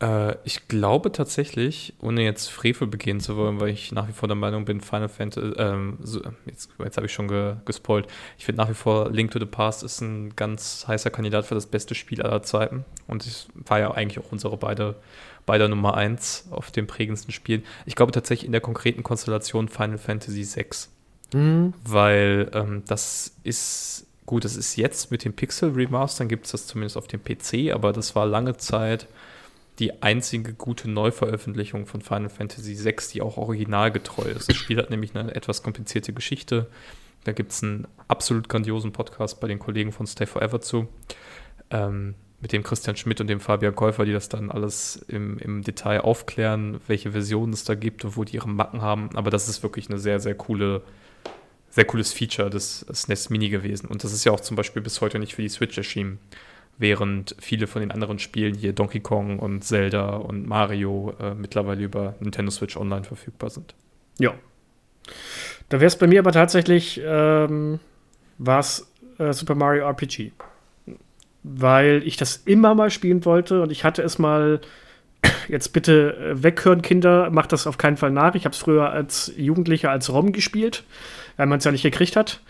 Äh, 0.00 0.36
ich 0.44 0.68
glaube 0.68 1.10
tatsächlich, 1.12 1.94
ohne 2.00 2.22
jetzt 2.22 2.48
Frevel 2.48 2.86
begehen 2.86 3.20
zu 3.20 3.36
wollen, 3.36 3.60
weil 3.60 3.70
ich 3.70 3.92
nach 3.92 4.08
wie 4.08 4.12
vor 4.12 4.28
der 4.28 4.36
Meinung 4.36 4.64
bin, 4.64 4.80
Final 4.80 5.08
Fantasy, 5.08 5.54
ähm, 5.56 5.98
so, 6.02 6.20
jetzt, 6.46 6.70
jetzt 6.78 6.96
habe 6.96 7.06
ich 7.06 7.12
schon 7.12 7.28
ge, 7.28 7.56
gespoilt, 7.64 8.06
ich 8.38 8.44
finde 8.44 8.62
nach 8.62 8.68
wie 8.68 8.74
vor 8.74 9.10
Link 9.10 9.32
to 9.32 9.38
the 9.38 9.46
Past 9.46 9.82
ist 9.82 10.00
ein 10.00 10.34
ganz 10.36 10.86
heißer 10.86 11.10
Kandidat 11.10 11.46
für 11.46 11.54
das 11.54 11.66
beste 11.66 11.94
Spiel 11.94 12.22
aller 12.22 12.42
Zeiten. 12.42 12.84
Und 13.06 13.26
es 13.26 13.48
war 13.54 13.80
ja 13.80 13.90
eigentlich 13.90 14.24
auch 14.24 14.30
unsere 14.30 14.56
beide, 14.56 14.96
beide 15.46 15.68
Nummer 15.68 15.94
1 15.94 16.48
auf 16.50 16.70
den 16.70 16.86
prägendsten 16.86 17.32
Spielen. 17.32 17.64
Ich 17.84 17.96
glaube 17.96 18.12
tatsächlich 18.12 18.46
in 18.46 18.52
der 18.52 18.60
konkreten 18.60 19.02
Konstellation 19.02 19.68
Final 19.68 19.98
Fantasy 19.98 20.44
6. 20.44 20.90
Mhm. 21.34 21.74
Weil 21.84 22.50
ähm, 22.54 22.82
das 22.86 23.34
ist 23.42 24.06
gut, 24.26 24.44
das 24.44 24.56
ist 24.56 24.76
jetzt 24.76 25.10
mit 25.10 25.24
dem 25.24 25.32
Pixel 25.32 25.70
Remastern 25.70 26.28
gibt 26.28 26.44
es 26.44 26.52
das 26.52 26.66
zumindest 26.66 26.98
auf 26.98 27.08
dem 27.08 27.22
PC, 27.22 27.72
aber 27.74 27.92
das 27.92 28.14
war 28.14 28.26
lange 28.26 28.58
Zeit 28.58 29.08
die 29.78 30.02
einzige 30.02 30.54
gute 30.54 30.90
Neuveröffentlichung 30.90 31.86
von 31.86 32.00
Final 32.00 32.30
Fantasy 32.30 32.84
VI, 32.84 32.96
die 33.12 33.22
auch 33.22 33.36
originalgetreu 33.36 34.24
ist. 34.24 34.48
Das 34.48 34.56
Spiel 34.56 34.78
hat 34.78 34.90
nämlich 34.90 35.14
eine 35.14 35.34
etwas 35.34 35.62
komplizierte 35.62 36.12
Geschichte. 36.12 36.66
Da 37.24 37.32
gibt 37.32 37.52
es 37.52 37.62
einen 37.62 37.86
absolut 38.08 38.48
grandiosen 38.48 38.92
Podcast 38.92 39.40
bei 39.40 39.48
den 39.48 39.58
Kollegen 39.58 39.92
von 39.92 40.06
Stay 40.06 40.26
Forever 40.26 40.60
zu. 40.60 40.88
Ähm, 41.70 42.14
mit 42.40 42.52
dem 42.52 42.62
Christian 42.62 42.96
Schmidt 42.96 43.20
und 43.20 43.26
dem 43.26 43.40
Fabian 43.40 43.74
Käufer, 43.74 44.04
die 44.04 44.12
das 44.12 44.28
dann 44.28 44.50
alles 44.50 44.96
im, 45.08 45.38
im 45.38 45.62
Detail 45.62 46.00
aufklären, 46.00 46.80
welche 46.86 47.12
Versionen 47.12 47.52
es 47.52 47.64
da 47.64 47.74
gibt 47.74 48.04
und 48.04 48.16
wo 48.16 48.24
die 48.24 48.36
ihre 48.36 48.48
Macken 48.48 48.80
haben. 48.80 49.10
Aber 49.14 49.30
das 49.30 49.48
ist 49.48 49.62
wirklich 49.62 49.88
eine 49.88 49.98
sehr, 49.98 50.20
sehr 50.20 50.34
coole, 50.34 50.82
sehr 51.70 51.84
cooles 51.84 52.12
Feature 52.12 52.48
des 52.48 52.86
SNES 52.92 53.30
Mini 53.30 53.48
gewesen. 53.48 53.88
Und 53.88 54.04
das 54.04 54.12
ist 54.12 54.24
ja 54.24 54.32
auch 54.32 54.40
zum 54.40 54.56
Beispiel 54.56 54.82
bis 54.82 55.00
heute 55.00 55.18
nicht 55.18 55.34
für 55.34 55.42
die 55.42 55.48
Switch 55.48 55.76
erschienen 55.76 56.20
während 56.78 57.34
viele 57.40 57.66
von 57.66 57.80
den 57.80 57.90
anderen 57.90 58.18
Spielen 58.18 58.54
hier 58.54 58.72
Donkey 58.72 59.00
Kong 59.00 59.38
und 59.38 59.62
Zelda 59.62 60.16
und 60.16 60.46
Mario 60.46 61.14
äh, 61.20 61.34
mittlerweile 61.34 61.82
über 61.82 62.14
Nintendo 62.20 62.50
Switch 62.50 62.76
Online 62.76 63.04
verfügbar 63.04 63.50
sind. 63.50 63.74
Ja. 64.18 64.34
Da 65.68 65.80
wäre 65.80 65.88
es 65.88 65.96
bei 65.96 66.06
mir 66.06 66.20
aber 66.20 66.32
tatsächlich, 66.32 67.00
ähm, 67.04 67.80
war 68.38 68.60
es 68.60 68.90
äh, 69.18 69.32
Super 69.32 69.54
Mario 69.54 69.86
RPG. 69.86 70.32
Weil 71.42 72.02
ich 72.04 72.16
das 72.16 72.36
immer 72.36 72.74
mal 72.74 72.90
spielen 72.90 73.24
wollte 73.24 73.62
und 73.62 73.72
ich 73.72 73.84
hatte 73.84 74.02
es 74.02 74.18
mal, 74.18 74.60
jetzt 75.48 75.72
bitte 75.72 76.16
äh, 76.16 76.42
weghören, 76.42 76.82
Kinder, 76.82 77.30
macht 77.30 77.52
das 77.52 77.66
auf 77.66 77.76
keinen 77.76 77.96
Fall 77.96 78.12
nach. 78.12 78.34
Ich 78.34 78.44
habe 78.44 78.54
es 78.54 78.58
früher 78.58 78.90
als 78.90 79.32
Jugendlicher 79.36 79.90
als 79.90 80.12
ROM 80.12 80.32
gespielt, 80.32 80.84
weil 81.36 81.46
man 81.46 81.58
es 81.58 81.64
ja 81.64 81.72
nicht 81.72 81.82
gekriegt 81.82 82.14
hat. 82.16 82.40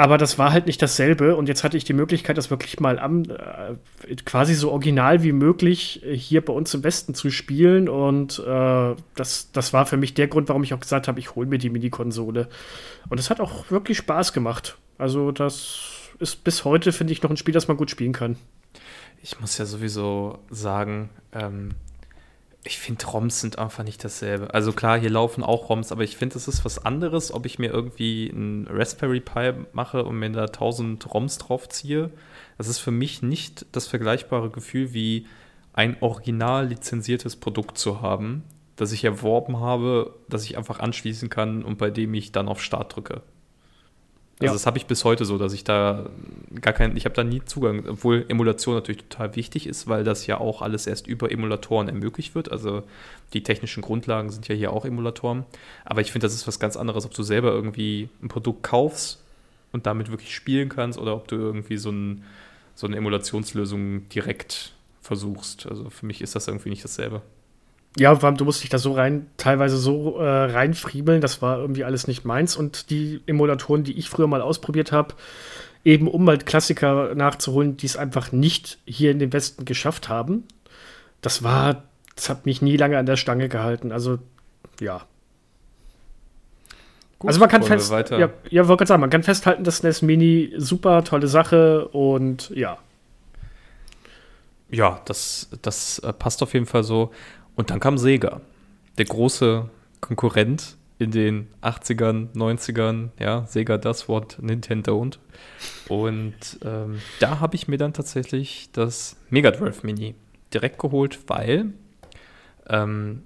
Aber 0.00 0.16
das 0.16 0.38
war 0.38 0.50
halt 0.50 0.64
nicht 0.64 0.80
dasselbe. 0.80 1.36
Und 1.36 1.46
jetzt 1.46 1.62
hatte 1.62 1.76
ich 1.76 1.84
die 1.84 1.92
Möglichkeit, 1.92 2.38
das 2.38 2.48
wirklich 2.48 2.80
mal 2.80 2.98
am, 2.98 3.24
äh, 3.24 4.14
quasi 4.24 4.54
so 4.54 4.70
original 4.70 5.22
wie 5.22 5.32
möglich 5.32 6.00
hier 6.10 6.42
bei 6.42 6.54
uns 6.54 6.72
im 6.72 6.82
Westen 6.82 7.12
zu 7.12 7.28
spielen. 7.30 7.86
Und 7.86 8.38
äh, 8.38 8.94
das, 9.14 9.52
das 9.52 9.74
war 9.74 9.84
für 9.84 9.98
mich 9.98 10.14
der 10.14 10.28
Grund, 10.28 10.48
warum 10.48 10.62
ich 10.62 10.72
auch 10.72 10.80
gesagt 10.80 11.06
habe, 11.06 11.20
ich 11.20 11.34
hole 11.34 11.46
mir 11.46 11.58
die 11.58 11.68
Mini-Konsole. 11.68 12.48
Und 13.10 13.20
es 13.20 13.28
hat 13.28 13.40
auch 13.40 13.70
wirklich 13.70 13.98
Spaß 13.98 14.32
gemacht. 14.32 14.78
Also, 14.96 15.32
das 15.32 15.80
ist 16.18 16.44
bis 16.44 16.64
heute, 16.64 16.92
finde 16.92 17.12
ich, 17.12 17.22
noch 17.22 17.28
ein 17.28 17.36
Spiel, 17.36 17.52
das 17.52 17.68
man 17.68 17.76
gut 17.76 17.90
spielen 17.90 18.14
kann. 18.14 18.36
Ich 19.22 19.38
muss 19.38 19.58
ja 19.58 19.66
sowieso 19.66 20.38
sagen, 20.48 21.10
ähm, 21.34 21.72
ich 22.62 22.78
finde, 22.78 23.06
ROMs 23.06 23.40
sind 23.40 23.58
einfach 23.58 23.84
nicht 23.84 24.04
dasselbe. 24.04 24.52
Also 24.52 24.72
klar, 24.72 24.98
hier 24.98 25.10
laufen 25.10 25.42
auch 25.42 25.70
ROMs, 25.70 25.92
aber 25.92 26.04
ich 26.04 26.16
finde, 26.16 26.36
es 26.36 26.46
ist 26.46 26.64
was 26.64 26.84
anderes, 26.84 27.32
ob 27.32 27.46
ich 27.46 27.58
mir 27.58 27.70
irgendwie 27.70 28.26
ein 28.28 28.66
Raspberry 28.70 29.20
Pi 29.20 29.52
mache 29.72 30.04
und 30.04 30.18
mir 30.18 30.30
da 30.30 30.44
1000 30.44 31.12
ROMs 31.12 31.38
draufziehe. 31.38 32.10
Das 32.58 32.68
ist 32.68 32.78
für 32.78 32.90
mich 32.90 33.22
nicht 33.22 33.64
das 33.72 33.86
vergleichbare 33.86 34.50
Gefühl, 34.50 34.92
wie 34.92 35.26
ein 35.72 35.96
original 36.00 36.66
lizenziertes 36.66 37.36
Produkt 37.36 37.78
zu 37.78 38.02
haben, 38.02 38.44
das 38.76 38.92
ich 38.92 39.04
erworben 39.04 39.60
habe, 39.60 40.14
das 40.28 40.44
ich 40.44 40.58
einfach 40.58 40.80
anschließen 40.80 41.30
kann 41.30 41.64
und 41.64 41.78
bei 41.78 41.90
dem 41.90 42.12
ich 42.12 42.32
dann 42.32 42.48
auf 42.48 42.62
Start 42.62 42.94
drücke. 42.94 43.22
Also 44.40 44.52
ja. 44.52 44.52
das 44.54 44.64
habe 44.64 44.78
ich 44.78 44.86
bis 44.86 45.04
heute 45.04 45.26
so, 45.26 45.36
dass 45.36 45.52
ich 45.52 45.64
da 45.64 46.08
gar 46.62 46.72
keinen, 46.72 46.96
ich 46.96 47.04
habe 47.04 47.14
da 47.14 47.22
nie 47.22 47.44
Zugang, 47.44 47.86
obwohl 47.86 48.24
Emulation 48.26 48.74
natürlich 48.74 49.02
total 49.02 49.36
wichtig 49.36 49.66
ist, 49.66 49.86
weil 49.86 50.02
das 50.02 50.26
ja 50.26 50.38
auch 50.38 50.62
alles 50.62 50.86
erst 50.86 51.06
über 51.06 51.30
Emulatoren 51.30 51.88
ermöglicht 51.88 52.34
wird. 52.34 52.50
Also 52.50 52.82
die 53.34 53.42
technischen 53.42 53.82
Grundlagen 53.82 54.30
sind 54.30 54.48
ja 54.48 54.54
hier 54.54 54.72
auch 54.72 54.86
Emulatoren. 54.86 55.44
Aber 55.84 56.00
ich 56.00 56.10
finde, 56.10 56.24
das 56.24 56.34
ist 56.34 56.46
was 56.46 56.58
ganz 56.58 56.78
anderes, 56.78 57.04
ob 57.04 57.12
du 57.12 57.22
selber 57.22 57.52
irgendwie 57.52 58.08
ein 58.22 58.28
Produkt 58.28 58.62
kaufst 58.62 59.22
und 59.72 59.84
damit 59.84 60.10
wirklich 60.10 60.34
spielen 60.34 60.70
kannst 60.70 60.98
oder 60.98 61.14
ob 61.14 61.28
du 61.28 61.36
irgendwie 61.36 61.76
so, 61.76 61.90
ein, 61.90 62.24
so 62.74 62.86
eine 62.86 62.96
Emulationslösung 62.96 64.08
direkt 64.08 64.72
versuchst. 65.02 65.66
Also 65.66 65.90
für 65.90 66.06
mich 66.06 66.22
ist 66.22 66.34
das 66.34 66.48
irgendwie 66.48 66.70
nicht 66.70 66.82
dasselbe. 66.82 67.20
Ja, 67.96 68.14
du 68.14 68.44
musst 68.44 68.62
dich 68.62 68.70
da 68.70 68.78
so 68.78 68.92
rein, 68.92 69.26
teilweise 69.36 69.76
so 69.76 70.18
äh, 70.18 70.24
reinfriemeln, 70.24 71.20
das 71.20 71.42
war 71.42 71.58
irgendwie 71.58 71.84
alles 71.84 72.06
nicht 72.06 72.24
meins. 72.24 72.56
Und 72.56 72.90
die 72.90 73.20
Emulatoren, 73.26 73.82
die 73.82 73.98
ich 73.98 74.08
früher 74.08 74.28
mal 74.28 74.42
ausprobiert 74.42 74.92
habe, 74.92 75.14
eben 75.84 76.06
um 76.08 76.24
mal 76.24 76.38
Klassiker 76.38 77.14
nachzuholen, 77.14 77.76
die 77.76 77.86
es 77.86 77.96
einfach 77.96 78.32
nicht 78.32 78.78
hier 78.84 79.10
in 79.10 79.18
den 79.18 79.32
Westen 79.32 79.64
geschafft 79.64 80.08
haben, 80.08 80.44
das 81.20 81.42
war, 81.42 81.82
das 82.14 82.28
hat 82.28 82.46
mich 82.46 82.62
nie 82.62 82.76
lange 82.76 82.96
an 82.96 83.06
der 83.06 83.16
Stange 83.16 83.48
gehalten. 83.48 83.90
Also, 83.90 84.18
ja. 84.80 85.02
Gut, 87.18 87.28
also 87.28 87.40
man 87.40 87.50
kann 87.50 87.62
fest, 87.62 87.92
ja, 88.10 88.30
ja 88.48 88.68
wollte 88.68 88.78
gerade 88.78 88.86
sagen, 88.86 89.00
man 89.00 89.10
kann 89.10 89.22
festhalten, 89.22 89.64
dass 89.64 89.82
NES 89.82 90.00
Mini 90.00 90.54
super 90.56 91.04
tolle 91.04 91.28
Sache 91.28 91.88
und 91.88 92.50
ja. 92.50 92.78
Ja, 94.70 95.00
das, 95.04 95.50
das 95.62 95.98
äh, 95.98 96.12
passt 96.12 96.42
auf 96.42 96.54
jeden 96.54 96.66
Fall 96.66 96.84
so. 96.84 97.10
Und 97.60 97.68
dann 97.68 97.78
kam 97.78 97.98
Sega, 97.98 98.40
der 98.96 99.04
große 99.04 99.68
Konkurrent 100.00 100.78
in 100.98 101.10
den 101.10 101.46
80ern, 101.60 102.32
90ern, 102.32 103.10
ja, 103.18 103.44
Sega 103.44 103.76
das 103.76 104.08
Wort, 104.08 104.38
Nintendo 104.40 104.96
und. 104.98 105.18
Und 105.86 106.58
ähm, 106.64 107.02
da 107.18 107.38
habe 107.38 107.56
ich 107.56 107.68
mir 107.68 107.76
dann 107.76 107.92
tatsächlich 107.92 108.70
das 108.72 109.18
Mega 109.28 109.50
Drive 109.50 109.82
Mini 109.82 110.14
direkt 110.54 110.78
geholt, 110.78 111.18
weil 111.26 111.74
ähm, 112.66 113.24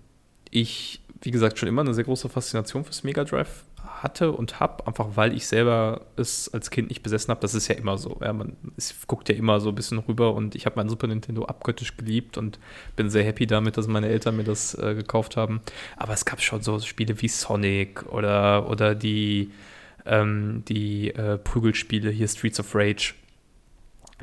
ich, 0.50 1.00
wie 1.22 1.30
gesagt, 1.30 1.56
schon 1.56 1.68
immer 1.68 1.82
eine 1.82 1.94
sehr 1.94 2.02
große 2.02 2.28
Faszination 2.28 2.82
fürs 2.82 3.04
Mega 3.04 3.22
Drive 3.22 3.62
hatte 3.84 4.32
und 4.32 4.60
habe, 4.60 4.86
einfach 4.86 5.08
weil 5.14 5.34
ich 5.34 5.46
selber 5.46 6.02
es 6.16 6.52
als 6.52 6.70
Kind 6.70 6.88
nicht 6.88 7.02
besessen 7.02 7.30
habe. 7.30 7.40
Das 7.40 7.54
ist 7.54 7.68
ja 7.68 7.74
immer 7.74 7.98
so. 7.98 8.18
Ja, 8.20 8.32
man 8.32 8.56
guckt 9.06 9.28
ja 9.28 9.34
immer 9.34 9.60
so 9.60 9.70
ein 9.70 9.74
bisschen 9.74 9.98
rüber 9.98 10.34
und 10.34 10.54
ich 10.54 10.66
habe 10.66 10.76
mein 10.76 10.88
Super 10.88 11.06
Nintendo 11.06 11.44
abgöttisch 11.44 11.96
geliebt 11.96 12.38
und 12.38 12.58
bin 12.96 13.10
sehr 13.10 13.24
happy 13.24 13.46
damit, 13.46 13.76
dass 13.76 13.86
meine 13.86 14.08
Eltern 14.08 14.36
mir 14.36 14.44
das 14.44 14.74
äh, 14.74 14.94
gekauft 14.94 15.36
haben. 15.36 15.60
Aber 15.96 16.12
es 16.12 16.24
gab 16.24 16.40
schon 16.40 16.62
so 16.62 16.78
Spiele 16.80 17.20
wie 17.22 17.28
Sonic 17.28 18.04
oder, 18.12 18.68
oder 18.68 18.94
die, 18.94 19.50
ähm, 20.06 20.62
die 20.68 21.14
äh, 21.14 21.38
Prügelspiele 21.38 22.10
hier 22.10 22.28
Streets 22.28 22.60
of 22.60 22.74
Rage. 22.74 23.14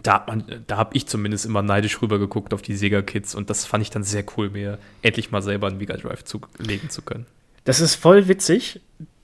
Da, 0.04 0.26
da 0.68 0.78
habe 0.78 0.96
ich 0.96 1.08
zumindest 1.08 1.46
immer 1.46 1.62
neidisch 1.62 2.02
rüber 2.02 2.18
geguckt 2.18 2.54
auf 2.54 2.62
die 2.62 2.76
Sega 2.76 3.02
Kids 3.02 3.36
und 3.36 3.50
das 3.50 3.66
fand 3.66 3.84
ich 3.84 3.90
dann 3.90 4.04
sehr 4.04 4.24
cool, 4.38 4.50
mir 4.50 4.80
endlich 5.02 5.32
mal 5.32 5.42
selber 5.42 5.68
einen 5.68 5.78
Mega 5.78 5.98
Drive 5.98 6.24
zulegen 6.24 6.90
zu 6.90 7.02
können. 7.02 7.26
Das 7.66 7.80
ist 7.80 7.96
voll 7.96 8.28
witzig 8.28 8.82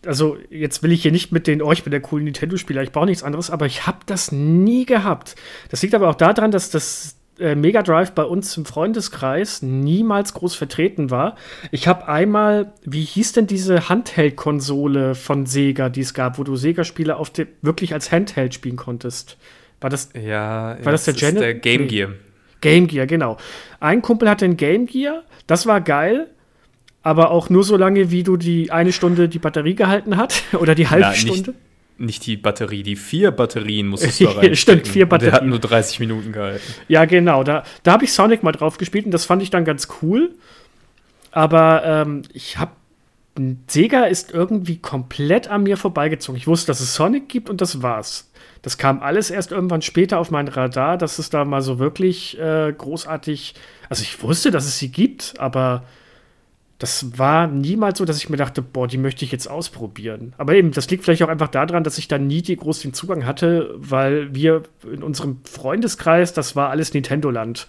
also 0.08 0.38
jetzt 0.50 0.84
will 0.84 0.91
ich 0.91 1.02
hier 1.02 1.12
nicht 1.12 1.32
mit 1.32 1.48
den, 1.48 1.62
oh, 1.62 1.72
ich 1.72 1.84
bin 1.84 1.91
der 1.91 2.02
coole 2.02 2.24
Nintendo-Spieler, 2.24 2.82
ich 2.82 2.91
brauche 2.91 3.06
nichts 3.06 3.24
anderes, 3.24 3.50
aber 3.50 3.65
ich 3.65 3.86
habe 3.86 4.00
das 4.06 4.32
nie 4.32 4.86
gehabt. 4.86 5.36
Das 5.70 5.82
liegt 5.82 5.93
aber 5.93 6.10
auch 6.10 6.15
daran, 6.15 6.52
dass 6.52 6.70
das 6.70 7.17
äh, 7.39 7.56
Mega 7.56 7.84
Drive 7.84 8.13
bei 8.13 8.24
uns 8.24 8.56
im 8.58 8.65
Freundeskreis 8.65 9.62
niemals 9.62 10.34
groß 10.34 10.56
vertreten 10.56 11.12
war. 11.12 11.36
Ich 11.72 11.88
habe 11.88 12.08
einmal, 12.08 12.74
wie 12.84 13.04
hieß 13.04 13.34
denn 13.34 13.48
diese 13.48 13.89
Handheld-Konsole 13.89 15.13
von 15.15 15.46
Sega, 15.46 15.89
die 15.89 16.02
es 16.02 16.13
gab, 16.13 16.39
wo 16.39 16.43
du 16.43 16.56
Sega-Spiele 16.56 17.17
auf 17.17 17.32
wirklich 17.62 17.93
als 17.93 18.12
Handheld 18.12 18.54
spielen 18.54 18.78
konntest? 18.78 19.38
War 19.80 19.89
das, 19.89 20.10
ja, 20.20 20.78
war 20.84 20.91
das 20.91 21.06
der 21.06 21.13
Janet? 21.13 21.41
Der 21.41 21.54
Game 21.54 21.88
Gear. 21.88 22.10
Game 22.62 22.88
Gear, 22.88 23.06
genau. 23.06 23.38
Ein 23.80 24.02
Kumpel 24.02 24.30
hatte 24.30 24.46
ein 24.46 24.58
Game 24.58 24.88
Gear, 24.88 25.24
das 25.46 25.67
war 25.67 25.82
geil, 25.82 26.28
aber 27.08 27.32
auch 27.32 27.50
nur 27.50 27.63
so 27.63 27.78
lange, 27.78 28.12
wie 28.12 28.24
du 28.24 28.36
die 28.36 28.70
eine 28.70 28.91
Stunde 28.91 29.30
die 29.30 29.39
Batterie 29.39 29.76
gehalten 29.76 30.17
hat 30.17 30.43
oder 30.60 30.76
die 30.76 30.89
halbe 30.89 31.15
Stunde. 31.15 31.52
Nicht, 31.52 32.00
nicht 32.00 32.26
die 32.26 32.36
Batterie, 32.36 32.84
die 32.84 32.98
vier 32.98 33.32
Batterien 33.32 33.88
musstest 33.88 34.20
du 34.20 34.26
da 34.26 34.32
rein. 34.32 34.56
Stimmt, 34.58 34.89
vier 34.89 35.08
Batterien. 35.08 35.32
Der 35.32 35.41
hat 35.41 35.48
nur 35.48 35.60
30 35.60 36.02
Minuten 36.02 36.34
gehalten. 36.34 36.62
Ja, 36.89 37.06
genau. 37.06 37.46
Da, 37.46 37.63
da 37.84 37.93
habe 37.93 38.04
ich 38.04 38.12
Sonic 38.12 38.43
mal 38.43 38.52
drauf 38.52 38.78
gespielt 38.78 39.06
und 39.06 39.12
das 39.12 39.24
fand 39.24 39.41
ich 39.41 39.50
dann 39.50 39.63
ganz 39.63 39.88
cool. 40.02 40.36
Aber 41.32 41.86
ähm, 41.86 42.24
ich 42.34 42.58
habe 42.58 42.72
Sega 43.67 44.04
ist 44.04 44.34
irgendwie 44.34 44.78
komplett 44.78 45.48
an 45.48 45.63
mir 45.63 45.78
vorbeigezogen. 45.78 46.38
Ich 46.38 46.48
wusste, 46.48 46.67
dass 46.67 46.82
es 46.82 46.93
Sonic 46.93 47.30
gibt 47.30 47.50
und 47.50 47.62
das 47.62 47.82
war's. 47.82 48.30
Das 48.63 48.78
kam 48.78 49.02
alles 49.02 49.30
erst 49.30 49.54
irgendwann 49.54 49.82
später 49.82 50.20
auf 50.20 50.30
mein 50.30 50.50
Radar, 50.50 50.98
dass 50.98 51.20
es 51.20 51.30
da 51.30 51.46
mal 51.46 51.62
so 51.62 51.80
wirklich 51.80 52.38
äh, 52.38 52.74
großartig. 52.78 53.56
Also 53.88 54.04
ich 54.04 54.22
wusste, 54.22 54.52
dass 54.52 54.65
es 54.65 54.78
sie 54.78 54.91
gibt, 54.91 55.36
aber 55.38 55.84
das 56.79 57.17
war 57.17 57.47
niemals 57.47 57.97
so, 57.97 58.05
dass 58.05 58.17
ich 58.17 58.29
mir 58.29 58.37
dachte, 58.37 58.61
boah, 58.61 58.87
die 58.87 58.99
möchte 58.99 59.25
ich 59.25 59.31
jetzt 59.31 59.49
ausprobieren. 59.49 60.33
Aber 60.37 60.53
eben, 60.53 60.71
das 60.71 60.89
liegt 60.89 61.03
vielleicht 61.03 61.23
auch 61.23 61.27
einfach 61.27 61.47
daran, 61.47 61.83
dass 61.83 61.97
ich 61.97 62.07
da 62.07 62.19
nie 62.19 62.43
die 62.43 62.55
groß 62.55 62.81
den 62.81 62.93
Zugang 62.93 63.25
hatte, 63.25 63.73
weil 63.75 64.33
wir 64.35 64.63
in 64.91 65.01
unserem 65.01 65.39
Freundeskreis, 65.43 66.33
das 66.33 66.55
war 66.55 66.69
alles 66.69 66.93
Nintendo-Land. 66.93 67.67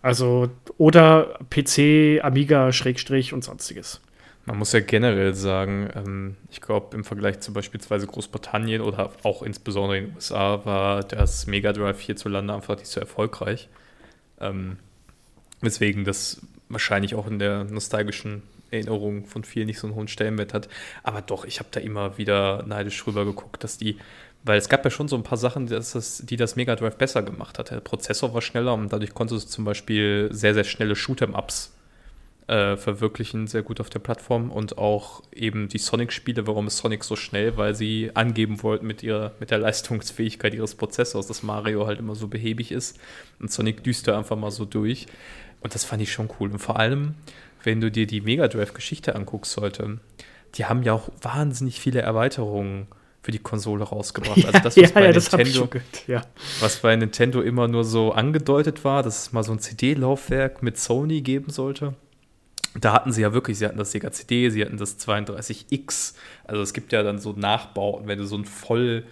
Also, 0.00 0.50
oder 0.78 1.38
PC, 1.50 2.24
Amiga, 2.24 2.72
Schrägstrich 2.72 3.34
und 3.34 3.44
sonstiges. 3.44 4.00
Man 4.46 4.58
muss 4.58 4.72
ja 4.72 4.80
generell 4.80 5.34
sagen, 5.34 5.90
ähm, 5.94 6.36
ich 6.50 6.60
glaube, 6.60 6.96
im 6.96 7.04
Vergleich 7.04 7.40
zu 7.40 7.52
beispielsweise 7.52 8.06
Großbritannien 8.06 8.82
oder 8.82 9.12
auch 9.22 9.42
insbesondere 9.42 9.98
in 9.98 10.06
den 10.06 10.14
USA 10.14 10.64
war 10.64 11.02
das 11.02 11.46
Mega 11.46 11.72
Drive 11.72 12.00
hierzulande 12.00 12.54
einfach 12.54 12.76
nicht 12.76 12.88
so 12.88 13.00
erfolgreich. 13.00 13.68
Ähm, 14.40 14.76
weswegen 15.62 16.04
das 16.04 16.42
wahrscheinlich 16.68 17.14
auch 17.14 17.26
in 17.26 17.38
der 17.38 17.64
nostalgischen 17.64 18.42
Erinnerung 18.70 19.26
von 19.26 19.44
vielen 19.44 19.66
nicht 19.66 19.78
so 19.78 19.86
einen 19.86 19.96
hohen 19.96 20.08
Stellenwert 20.08 20.54
hat. 20.54 20.68
Aber 21.02 21.22
doch, 21.22 21.44
ich 21.44 21.58
habe 21.58 21.68
da 21.70 21.80
immer 21.80 22.18
wieder 22.18 22.64
neidisch 22.66 23.06
rüber 23.06 23.24
geguckt, 23.24 23.64
dass 23.64 23.78
die, 23.78 23.98
weil 24.42 24.58
es 24.58 24.68
gab 24.68 24.84
ja 24.84 24.90
schon 24.90 25.08
so 25.08 25.16
ein 25.16 25.22
paar 25.22 25.38
Sachen, 25.38 25.66
das, 25.66 26.22
die 26.24 26.36
das 26.36 26.56
Mega 26.56 26.76
Drive 26.76 26.96
besser 26.96 27.22
gemacht 27.22 27.58
hat. 27.58 27.70
Der 27.70 27.80
Prozessor 27.80 28.34
war 28.34 28.42
schneller 28.42 28.74
und 28.74 28.92
dadurch 28.92 29.14
konntest 29.14 29.46
du 29.46 29.50
zum 29.50 29.64
Beispiel 29.64 30.28
sehr, 30.32 30.54
sehr 30.54 30.64
schnelle 30.64 30.94
Shoot'em-Ups 30.94 31.72
äh, 32.46 32.76
verwirklichen, 32.76 33.46
sehr 33.46 33.62
gut 33.62 33.80
auf 33.80 33.88
der 33.88 34.00
Plattform 34.00 34.50
und 34.50 34.76
auch 34.76 35.22
eben 35.32 35.68
die 35.68 35.78
Sonic-Spiele. 35.78 36.46
Warum 36.46 36.66
ist 36.66 36.76
Sonic 36.76 37.02
so 37.04 37.16
schnell? 37.16 37.56
Weil 37.56 37.74
sie 37.74 38.10
angeben 38.12 38.62
wollten 38.62 38.86
mit, 38.86 39.02
ihrer, 39.02 39.32
mit 39.40 39.50
der 39.50 39.58
Leistungsfähigkeit 39.58 40.52
ihres 40.52 40.74
Prozessors, 40.74 41.26
dass 41.26 41.42
Mario 41.42 41.86
halt 41.86 42.00
immer 42.00 42.14
so 42.14 42.28
behäbig 42.28 42.70
ist 42.70 42.98
und 43.40 43.50
Sonic 43.50 43.82
düst 43.82 44.08
da 44.08 44.18
einfach 44.18 44.36
mal 44.36 44.50
so 44.50 44.66
durch. 44.66 45.06
Und 45.64 45.74
das 45.74 45.84
fand 45.84 46.00
ich 46.00 46.12
schon 46.12 46.28
cool. 46.38 46.52
Und 46.52 46.60
vor 46.60 46.78
allem, 46.78 47.14
wenn 47.64 47.80
du 47.80 47.90
dir 47.90 48.06
die 48.06 48.20
Mega 48.20 48.46
Drive-Geschichte 48.46 49.16
anguckst 49.16 49.56
heute, 49.56 49.98
die 50.54 50.66
haben 50.66 50.84
ja 50.84 50.92
auch 50.92 51.08
wahnsinnig 51.20 51.80
viele 51.80 52.00
Erweiterungen 52.00 52.86
für 53.22 53.32
die 53.32 53.40
Konsole 53.40 53.82
rausgebracht. 53.82 54.36
Also 54.44 54.58
das, 54.58 54.64
was, 54.64 54.76
ja, 54.76 54.88
bei, 54.90 55.06
ja, 55.06 55.12
Nintendo, 55.12 55.68
ja. 56.06 56.22
was 56.60 56.76
bei 56.76 56.94
Nintendo 56.94 57.40
immer 57.40 57.66
nur 57.66 57.82
so 57.82 58.12
angedeutet 58.12 58.84
war, 58.84 59.02
dass 59.02 59.22
es 59.22 59.32
mal 59.32 59.42
so 59.42 59.52
ein 59.52 59.58
CD-Laufwerk 59.58 60.62
mit 60.62 60.78
Sony 60.78 61.22
geben 61.22 61.50
sollte 61.50 61.94
da 62.80 62.92
hatten 62.92 63.12
sie 63.12 63.22
ja 63.22 63.32
wirklich, 63.32 63.58
sie 63.58 63.66
hatten 63.66 63.78
das 63.78 63.92
Sega 63.92 64.10
CD, 64.10 64.50
sie 64.50 64.64
hatten 64.64 64.76
das 64.76 64.98
32X. 64.98 66.14
Also 66.44 66.62
es 66.62 66.72
gibt 66.72 66.92
ja 66.92 67.02
dann 67.02 67.18
so 67.18 67.32
Nachbauten, 67.32 68.08
wenn 68.08 68.18
du 68.18 68.26
so 68.26 68.36
ein 68.36 68.44
voll 68.44 69.04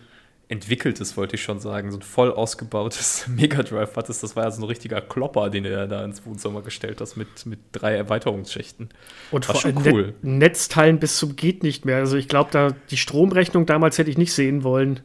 entwickeltes, 0.53 1.17
wollte 1.17 1.37
ich 1.37 1.43
schon 1.43 1.61
sagen, 1.61 1.91
so 1.91 1.97
ein 1.97 2.03
voll 2.03 2.31
ausgebautes 2.31 3.27
Mega 3.37 3.63
Drive 3.63 3.97
hattest, 3.97 4.23
das 4.23 4.37
war 4.37 4.45
ja 4.45 4.51
so 4.51 4.63
ein 4.63 4.67
richtiger 4.67 5.01
Klopper, 5.01 5.49
den 5.49 5.65
ja 5.65 5.87
da 5.87 6.05
ins 6.05 6.25
Wohnzimmer 6.27 6.61
gestellt 6.61 7.01
hast 7.01 7.17
mit, 7.17 7.47
mit 7.47 7.59
drei 7.73 7.95
Erweiterungsschichten. 7.95 8.91
Und 9.31 9.49
war 9.49 9.57
vor 9.57 9.65
allem 9.65 9.79
cool. 9.87 10.15
Net 10.23 10.53
Netzteilen 10.53 10.99
bis 10.99 11.17
zum 11.17 11.35
geht 11.35 11.63
nicht 11.63 11.87
mehr. 11.87 11.97
Also 11.97 12.19
ich 12.19 12.29
glaube, 12.29 12.51
da 12.53 12.75
die 12.91 12.99
Stromrechnung 12.99 13.65
damals 13.65 13.97
hätte 13.97 14.11
ich 14.11 14.19
nicht 14.19 14.35
sehen 14.35 14.65
wollen. 14.65 15.01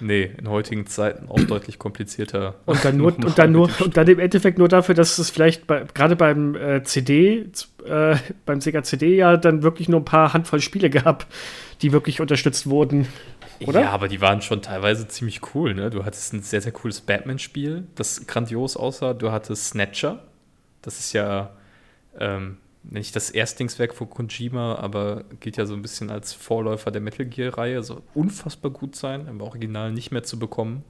Nee, 0.00 0.30
in 0.36 0.48
heutigen 0.50 0.86
Zeiten 0.86 1.28
auch 1.28 1.40
deutlich 1.40 1.78
komplizierter. 1.78 2.56
Und 2.66 2.84
dann 2.84 2.96
nur, 2.98 3.16
und 3.16 3.38
dann 3.38 3.52
nur, 3.52 3.70
und 3.80 3.96
dann 3.96 4.06
im 4.08 4.18
Endeffekt 4.18 4.58
nur 4.58 4.68
dafür, 4.68 4.94
dass 4.94 5.16
es 5.18 5.30
vielleicht 5.30 5.66
bei, 5.66 5.84
gerade 5.94 6.16
beim 6.16 6.54
äh, 6.56 6.82
CD, 6.82 7.46
äh, 7.86 8.16
beim 8.44 8.60
Sega 8.60 8.82
CD 8.82 9.16
ja 9.16 9.36
dann 9.38 9.62
wirklich 9.62 9.88
nur 9.88 10.00
ein 10.00 10.04
paar 10.04 10.34
Handvoll 10.34 10.60
Spiele 10.60 10.90
gab, 10.90 11.26
die 11.80 11.92
wirklich 11.92 12.20
unterstützt 12.20 12.68
wurden. 12.68 13.06
Oder? 13.66 13.82
Ja, 13.82 13.90
aber 13.90 14.08
die 14.08 14.20
waren 14.20 14.42
schon 14.42 14.62
teilweise 14.62 15.08
ziemlich 15.08 15.54
cool, 15.54 15.74
ne? 15.74 15.90
Du 15.90 16.04
hattest 16.04 16.32
ein 16.32 16.42
sehr, 16.42 16.60
sehr 16.60 16.72
cooles 16.72 17.00
Batman-Spiel, 17.00 17.86
das 17.94 18.26
grandios 18.26 18.76
aussah. 18.76 19.14
Du 19.14 19.30
hattest 19.30 19.68
Snatcher. 19.68 20.22
Das 20.82 20.98
ist 20.98 21.12
ja 21.12 21.50
ähm, 22.18 22.58
nicht 22.82 23.16
das 23.16 23.30
Erstlingswerk 23.30 23.94
von 23.94 24.10
Kojima, 24.10 24.76
aber 24.76 25.24
gilt 25.40 25.56
ja 25.56 25.66
so 25.66 25.74
ein 25.74 25.82
bisschen 25.82 26.10
als 26.10 26.32
Vorläufer 26.32 26.90
der 26.90 27.00
Metal 27.00 27.26
Gear-Reihe. 27.26 27.82
Soll 27.82 28.02
unfassbar 28.14 28.70
gut 28.70 28.96
sein, 28.96 29.26
im 29.26 29.40
Original 29.40 29.92
nicht 29.92 30.10
mehr 30.10 30.22
zu 30.22 30.38
bekommen. 30.38 30.84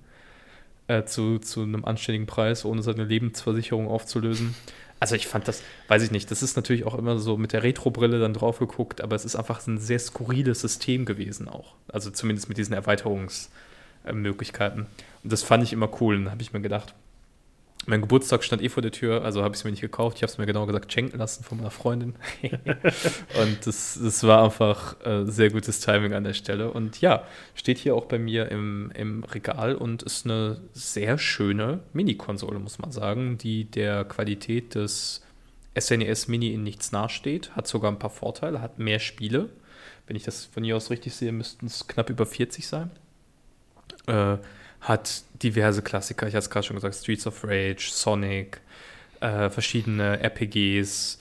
Äh, 0.86 1.04
zu, 1.04 1.38
zu 1.38 1.62
einem 1.62 1.84
anständigen 1.86 2.26
Preis, 2.26 2.66
ohne 2.66 2.82
seine 2.82 3.04
Lebensversicherung 3.04 3.88
aufzulösen. 3.88 4.54
Also 5.04 5.16
ich 5.16 5.26
fand 5.26 5.46
das, 5.46 5.62
weiß 5.88 6.02
ich 6.02 6.12
nicht, 6.12 6.30
das 6.30 6.42
ist 6.42 6.56
natürlich 6.56 6.84
auch 6.84 6.94
immer 6.94 7.18
so 7.18 7.36
mit 7.36 7.52
der 7.52 7.62
Retro-Brille 7.62 8.20
dann 8.20 8.32
drauf 8.32 8.58
geguckt, 8.58 9.02
aber 9.02 9.14
es 9.14 9.26
ist 9.26 9.36
einfach 9.36 9.66
ein 9.66 9.76
sehr 9.76 9.98
skurriles 9.98 10.62
System 10.62 11.04
gewesen 11.04 11.46
auch. 11.46 11.74
Also 11.88 12.10
zumindest 12.10 12.48
mit 12.48 12.56
diesen 12.56 12.72
Erweiterungsmöglichkeiten. 12.72 14.86
Und 15.22 15.30
das 15.30 15.42
fand 15.42 15.62
ich 15.62 15.74
immer 15.74 15.90
cool. 16.00 16.16
Und 16.16 16.24
dann 16.24 16.32
habe 16.32 16.40
ich 16.40 16.54
mir 16.54 16.62
gedacht, 16.62 16.94
mein 17.86 18.00
Geburtstag 18.00 18.44
stand 18.44 18.62
eh 18.62 18.68
vor 18.68 18.82
der 18.82 18.92
Tür, 18.92 19.24
also 19.24 19.42
habe 19.42 19.54
ich 19.54 19.60
es 19.60 19.64
mir 19.64 19.70
nicht 19.70 19.80
gekauft. 19.80 20.16
Ich 20.16 20.22
habe 20.22 20.30
es 20.30 20.38
mir 20.38 20.46
genau 20.46 20.66
gesagt 20.66 20.92
schenken 20.92 21.18
lassen 21.18 21.44
von 21.44 21.58
meiner 21.58 21.70
Freundin. 21.70 22.14
und 23.40 23.66
das, 23.66 23.98
das 24.02 24.22
war 24.24 24.44
einfach 24.44 24.96
äh, 25.04 25.24
sehr 25.26 25.50
gutes 25.50 25.80
Timing 25.80 26.14
an 26.14 26.24
der 26.24 26.32
Stelle. 26.32 26.70
Und 26.70 27.00
ja, 27.00 27.24
steht 27.54 27.78
hier 27.78 27.94
auch 27.94 28.06
bei 28.06 28.18
mir 28.18 28.50
im, 28.50 28.90
im 28.94 29.24
Regal 29.24 29.74
und 29.74 30.02
ist 30.02 30.24
eine 30.24 30.60
sehr 30.72 31.18
schöne 31.18 31.80
Mini-Konsole, 31.92 32.58
muss 32.58 32.78
man 32.78 32.92
sagen, 32.92 33.38
die 33.38 33.64
der 33.64 34.04
Qualität 34.04 34.74
des 34.74 35.22
SNES 35.78 36.28
e 36.28 36.30
Mini 36.30 36.54
in 36.54 36.62
nichts 36.62 36.92
nachsteht. 36.92 37.54
Hat 37.56 37.66
sogar 37.66 37.90
ein 37.90 37.98
paar 37.98 38.10
Vorteile, 38.10 38.60
hat 38.60 38.78
mehr 38.78 38.98
Spiele. 38.98 39.50
Wenn 40.06 40.16
ich 40.16 40.22
das 40.22 40.44
von 40.44 40.64
hier 40.64 40.76
aus 40.76 40.90
richtig 40.90 41.14
sehe, 41.14 41.32
müssten 41.32 41.66
es 41.66 41.86
knapp 41.86 42.10
über 42.10 42.26
40 42.26 42.66
sein. 42.66 42.90
Äh, 44.06 44.38
hat 44.84 45.22
diverse 45.42 45.82
Klassiker, 45.82 46.28
ich 46.28 46.34
hatte 46.34 46.44
es 46.44 46.50
gerade 46.50 46.66
schon 46.66 46.76
gesagt, 46.76 46.94
Streets 46.94 47.26
of 47.26 47.42
Rage, 47.44 47.88
Sonic, 47.90 48.60
äh, 49.20 49.48
verschiedene 49.48 50.20
RPGs, 50.22 51.20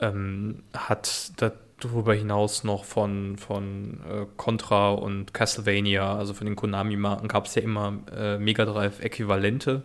ähm, 0.00 0.64
hat 0.72 1.32
darüber 1.80 2.14
hinaus 2.14 2.64
noch 2.64 2.84
von, 2.84 3.38
von 3.38 4.00
äh, 4.08 4.26
Contra 4.36 4.90
und 4.90 5.32
Castlevania, 5.32 6.16
also 6.16 6.34
von 6.34 6.46
den 6.46 6.56
Konami-Marken, 6.56 7.28
gab 7.28 7.46
es 7.46 7.54
ja 7.54 7.62
immer 7.62 7.98
äh, 8.14 8.38
Mega 8.38 8.64
Drive-Äquivalente. 8.64 9.82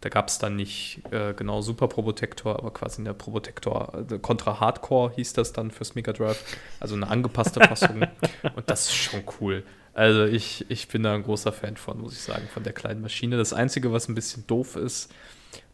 Da 0.00 0.10
gab 0.10 0.28
es 0.28 0.38
dann 0.38 0.54
nicht 0.54 1.00
äh, 1.10 1.34
genau 1.34 1.60
Super 1.60 1.88
Probotector, 1.88 2.56
aber 2.56 2.70
quasi 2.72 3.00
in 3.00 3.04
der 3.06 3.14
Probotector, 3.14 3.94
also 3.94 4.18
Contra 4.20 4.60
Hardcore 4.60 5.12
hieß 5.16 5.32
das 5.32 5.52
dann 5.52 5.72
fürs 5.72 5.96
Mega 5.96 6.12
Drive, 6.12 6.44
also 6.78 6.94
eine 6.94 7.08
angepasste 7.08 7.60
Fassung. 7.60 8.06
und 8.54 8.70
das 8.70 8.86
ist 8.86 8.94
schon 8.94 9.24
cool. 9.40 9.64
Also 9.98 10.26
ich, 10.26 10.64
ich 10.70 10.86
bin 10.86 11.02
da 11.02 11.12
ein 11.12 11.24
großer 11.24 11.50
Fan 11.50 11.76
von, 11.76 12.00
muss 12.00 12.12
ich 12.12 12.20
sagen, 12.20 12.46
von 12.54 12.62
der 12.62 12.72
kleinen 12.72 13.00
Maschine. 13.00 13.36
Das 13.36 13.52
Einzige, 13.52 13.92
was 13.92 14.08
ein 14.08 14.14
bisschen 14.14 14.46
doof 14.46 14.76
ist, 14.76 15.12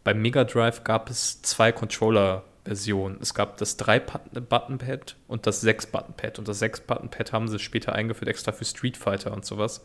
beim 0.03 0.23
Mega 0.23 0.45
Drive 0.45 0.83
gab 0.83 1.11
es 1.11 1.43
zwei 1.43 1.73
Controller-Versionen. 1.73 3.19
Es 3.21 3.35
gab 3.35 3.59
das 3.59 3.79
3-Button-Pad 3.79 5.17
und 5.29 5.47
das 5.47 5.63
6-Button-Pad. 5.63 6.39
Und 6.39 6.49
das 6.49 6.63
6-Button-Pad 6.63 7.35
haben 7.35 7.49
sie 7.49 7.59
später 7.59 7.93
eingeführt, 7.93 8.31
extra 8.31 8.53
für 8.53 8.65
Street 8.65 8.97
Fighter 8.97 9.31
und 9.31 9.45
sowas. 9.45 9.85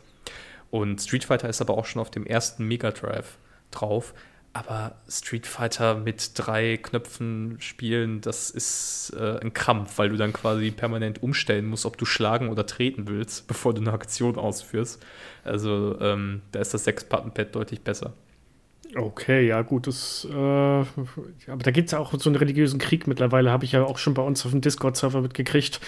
Und 0.71 1.01
Street 1.01 1.25
Fighter 1.25 1.49
ist 1.49 1.59
aber 1.59 1.77
auch 1.77 1.85
schon 1.85 2.01
auf 2.01 2.09
dem 2.09 2.25
ersten 2.25 2.63
Mega 2.63 2.91
Drive 2.91 3.37
drauf. 3.71 4.13
Aber 4.51 4.95
Street 5.07 5.45
Fighter 5.45 5.95
mit 5.95 6.31
drei 6.33 6.77
Knöpfen 6.77 7.57
spielen, 7.59 8.19
das 8.21 8.49
ist 8.49 9.13
äh, 9.15 9.39
ein 9.39 9.53
Krampf, 9.53 9.97
weil 9.97 10.09
du 10.09 10.17
dann 10.17 10.33
quasi 10.33 10.71
permanent 10.71 11.21
umstellen 11.21 11.67
musst, 11.67 11.85
ob 11.85 11.97
du 11.97 12.05
schlagen 12.05 12.49
oder 12.49 12.65
treten 12.65 13.07
willst, 13.07 13.47
bevor 13.47 13.73
du 13.73 13.81
eine 13.81 13.93
Aktion 13.93 14.37
ausführst. 14.37 15.05
Also 15.43 15.97
ähm, 16.01 16.41
da 16.51 16.59
ist 16.59 16.73
das 16.73 16.83
Sechs-Button-Pad 16.83 17.55
deutlich 17.55 17.81
besser. 17.81 18.13
Okay, 18.95 19.45
ja, 19.45 19.61
gut, 19.61 19.85
das, 19.85 20.27
äh, 20.31 20.33
aber 20.33 21.63
da 21.63 21.69
gibt 21.69 21.87
es 21.87 21.91
ja 21.91 21.99
auch 21.99 22.11
so 22.17 22.27
einen 22.27 22.37
religiösen 22.37 22.79
Krieg 22.79 23.05
mittlerweile, 23.05 23.51
habe 23.51 23.63
ich 23.63 23.73
ja 23.73 23.83
auch 23.83 23.99
schon 23.99 24.15
bei 24.15 24.23
uns 24.23 24.43
auf 24.45 24.51
dem 24.51 24.61
Discord-Server 24.61 25.21
mitgekriegt, 25.21 25.79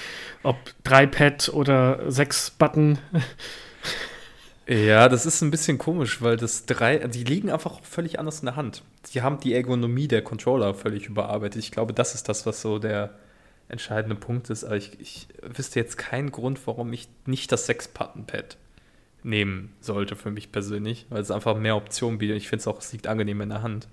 ob 0.44 0.56
drei 0.84 1.08
Pad 1.08 1.50
oder 1.52 2.12
sechs 2.12 2.52
Button. 2.52 3.00
Ja, 4.68 5.10
das 5.10 5.26
ist 5.26 5.42
ein 5.42 5.52
bisschen 5.52 5.78
komisch, 5.78 6.22
weil 6.22 6.38
das 6.38 6.66
drei, 6.66 7.00
die 7.00 7.24
liegen 7.24 7.50
einfach 7.50 7.82
völlig 7.84 8.20
anders 8.20 8.40
in 8.40 8.46
der 8.46 8.56
Hand. 8.56 8.84
Die 9.14 9.22
haben 9.22 9.40
die 9.40 9.54
Ergonomie 9.54 10.08
der 10.08 10.22
Controller 10.24 10.74
völlig 10.74 11.08
überarbeitet. 11.08 11.62
Ich 11.62 11.72
glaube, 11.72 11.94
das 11.94 12.16
ist 12.16 12.30
das, 12.30 12.46
was 12.46 12.62
so 12.62 12.80
der 12.80 13.12
entscheidende 13.70 14.16
Punkt 14.16 14.50
ist. 14.50 14.64
Aber 14.64 14.78
ich, 14.78 15.00
ich 15.00 15.28
wüsste 15.42 15.80
jetzt 15.80 15.98
keinen 15.98 16.32
Grund, 16.32 16.60
warum 16.68 16.94
ich 16.94 17.08
nicht 17.26 17.52
das 17.52 17.66
Sechs-Button-Pad 17.66 18.58
nehmen 19.24 19.74
sollte 19.82 20.16
für 20.16 20.32
mich 20.32 20.52
persönlich, 20.52 21.06
weil 21.10 21.22
es 21.22 21.32
einfach 21.32 21.58
mehr 21.58 21.76
Optionen 21.76 22.20
bietet. 22.20 22.38
Ich 22.38 22.50
finde 22.50 22.62
es 22.62 22.68
auch, 22.68 22.80
es 22.80 22.92
liegt 22.92 23.08
angenehm 23.08 23.42
in 23.42 23.50
der 23.50 23.62
Hand. 23.62 23.88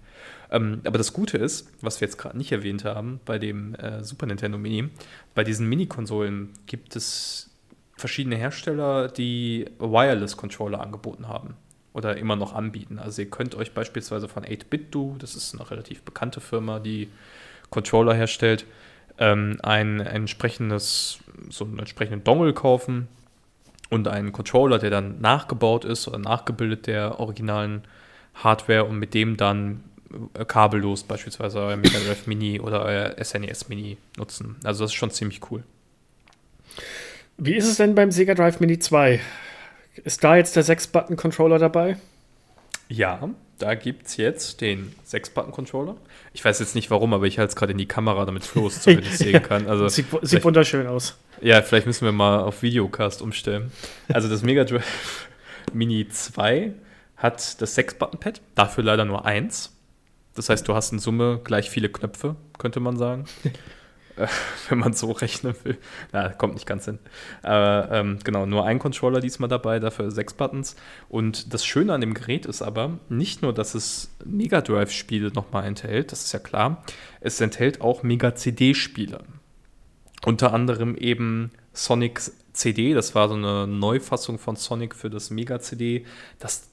Ähm, 0.51 0.81
aber 0.85 0.99
das 0.99 1.13
Gute 1.13 1.39
ist, 1.39 1.71
was 1.81 2.01
wir 2.01 2.09
jetzt 2.09 2.19
gerade 2.19 2.37
nicht 2.37 2.53
erwähnt 2.53 2.85
haben, 2.85 3.21
bei 3.25 3.39
dem 3.39 3.75
äh, 3.75 4.03
Super 4.03 4.27
Nintendo 4.27 4.59
Mini, 4.59 4.89
bei 5.35 5.45
diesen 5.45 5.69
Mini-Konsolen 5.69 6.51
gibt 6.67 6.97
es 6.97 7.48
verschiedene 7.99 8.37
Hersteller, 8.37 9.09
die 9.09 9.67
Wireless-Controller 9.79 10.81
angeboten 10.81 11.29
haben 11.29 11.55
oder 11.93 12.17
immer 12.17 12.37
noch 12.37 12.55
anbieten. 12.55 12.99
Also 12.99 13.23
ihr 13.23 13.31
könnt 13.31 13.55
euch 13.55 13.73
beispielsweise 13.73 14.29
von 14.29 14.45
8BitDo, 14.45 15.19
das 15.19 15.35
ist 15.35 15.55
eine 15.55 15.71
relativ 15.71 16.03
bekannte 16.03 16.41
Firma, 16.41 16.79
die 16.79 17.09
Controller 17.71 18.15
herstellt, 18.15 18.67
ähm, 19.19 19.59
ein, 19.63 20.01
entsprechendes, 20.01 21.19
so 21.51 21.65
einen 21.65 21.79
entsprechenden 21.79 22.25
Dongle 22.25 22.53
kaufen 22.53 23.09
und 23.91 24.07
einen 24.09 24.33
Controller, 24.33 24.79
der 24.79 24.91
dann 24.91 25.21
nachgebaut 25.21 25.85
ist 25.85 26.07
oder 26.09 26.19
nachgebildet 26.19 26.87
der 26.87 27.19
originalen 27.19 27.83
Hardware 28.35 28.85
und 28.85 28.99
mit 28.99 29.15
dem 29.15 29.37
dann 29.37 29.83
äh, 30.35 30.45
kabellos 30.45 31.03
beispielsweise 31.03 31.59
euer 31.59 31.77
Mega 31.77 31.99
Drive 31.99 32.27
Mini 32.27 32.61
oder 32.61 32.85
euer 32.85 33.17
SNES 33.23 33.63
e 33.63 33.67
Mini 33.69 33.99
nutzen. 34.17 34.57
Also 34.63 34.85
das 34.85 34.93
ist 34.93 34.97
schon 34.97 35.11
ziemlich 35.11 35.41
cool. 35.51 35.65
Wie 37.41 37.55
ist 37.55 37.69
es 37.69 37.77
denn 37.77 37.95
beim 37.95 38.11
Sega 38.11 38.35
Drive 38.35 38.59
Mini 38.59 38.81
2? 38.81 39.21
Ist 40.03 40.25
da 40.25 40.37
jetzt 40.37 40.57
der 40.57 40.65
6-Button-Controller 40.65 41.61
dabei? 41.61 41.97
Ja, 42.89 43.31
da 43.61 43.77
gibt 43.77 44.09
es 44.09 44.17
jetzt 44.17 44.61
den 44.61 44.93
6-Button-Controller. 45.09 45.97
Ich 46.33 46.45
weiß 46.45 46.59
jetzt 46.59 46.75
nicht 46.75 46.91
warum, 46.91 47.15
aber 47.15 47.27
ich 47.27 47.39
halte 47.39 47.51
es 47.51 47.57
gerade 47.57 47.71
in 47.71 47.79
die 47.79 47.87
Kamera, 47.87 48.25
damit 48.25 48.43
Flo 48.43 48.67
es 48.67 48.81
zumindest 48.83 49.19
sehen 49.19 49.41
kann. 49.41 49.69
Also 49.69 49.87
sieht, 49.87 50.07
sieht 50.23 50.43
wunderschön 50.43 50.89
aus. 50.89 51.17
Ja, 51.41 51.63
vielleicht 51.63 51.87
müssen 51.87 52.05
wir 52.05 52.11
mal 52.11 52.41
auf 52.41 52.63
Videocast 52.63 53.23
umstellen. 53.23 53.71
Also 54.09 54.29
das 54.29 54.43
Mega 54.43 54.65
Drive 54.65 55.29
Mini 55.73 56.09
2 56.09 56.73
hat 57.19 57.63
das 57.63 57.79
6-Button-Pad, 57.79 58.41
dafür 58.57 58.83
leider 58.83 59.05
nur 59.05 59.25
eins. 59.25 59.73
Das 60.35 60.49
heißt, 60.49 60.67
du 60.67 60.75
hast 60.75 60.91
in 60.91 60.99
Summe 60.99 61.41
gleich 61.45 61.71
viele 61.71 61.89
Knöpfe, 61.89 62.35
könnte 62.59 62.81
man 62.81 62.97
sagen. 62.97 63.27
wenn 64.69 64.79
man 64.79 64.93
so 64.93 65.13
rechnen 65.13 65.55
will. 65.65 65.79
Na, 66.13 66.29
kommt 66.31 66.55
nicht 66.55 66.67
ganz 66.67 66.85
hin. 66.85 66.99
Aber 67.43 67.89
ähm, 67.93 68.19
genau, 68.25 68.47
nur 68.47 68.65
ein 68.65 68.79
Controller 68.79 69.21
diesmal 69.21 69.49
dabei, 69.49 69.79
dafür 69.79 70.11
sechs 70.11 70.35
Buttons. 70.35 70.77
Und 71.09 71.53
das 71.53 71.65
Schöne 71.65 71.93
an 71.93 72.01
dem 72.01 72.15
Gerät 72.15 72.47
ist 72.47 72.63
aber 72.63 72.99
nicht 73.09 73.43
nur, 73.43 73.53
dass 73.53 73.75
es 73.75 74.11
Mega 74.25 74.61
Drive-Spiele 74.61 75.29
nochmal 75.33 75.65
enthält, 75.65 76.13
das 76.13 76.25
ist 76.25 76.33
ja 76.33 76.39
klar, 76.39 76.85
es 77.21 77.41
enthält 77.41 77.81
auch 77.81 78.03
Mega 78.03 78.35
CD-Spiele. 78.35 79.21
Unter 80.25 80.53
anderem 80.53 80.97
eben 80.97 81.53
Sonic 81.73 82.21
CD, 82.53 82.93
das 82.93 83.15
war 83.15 83.29
so 83.29 83.35
eine 83.35 83.67
Neufassung 83.69 84.39
von 84.39 84.57
Sonic 84.57 84.95
für 84.95 85.11
das 85.11 85.31
Mega 85.31 85.61
CD. 85.61 86.05
Das 86.41 86.69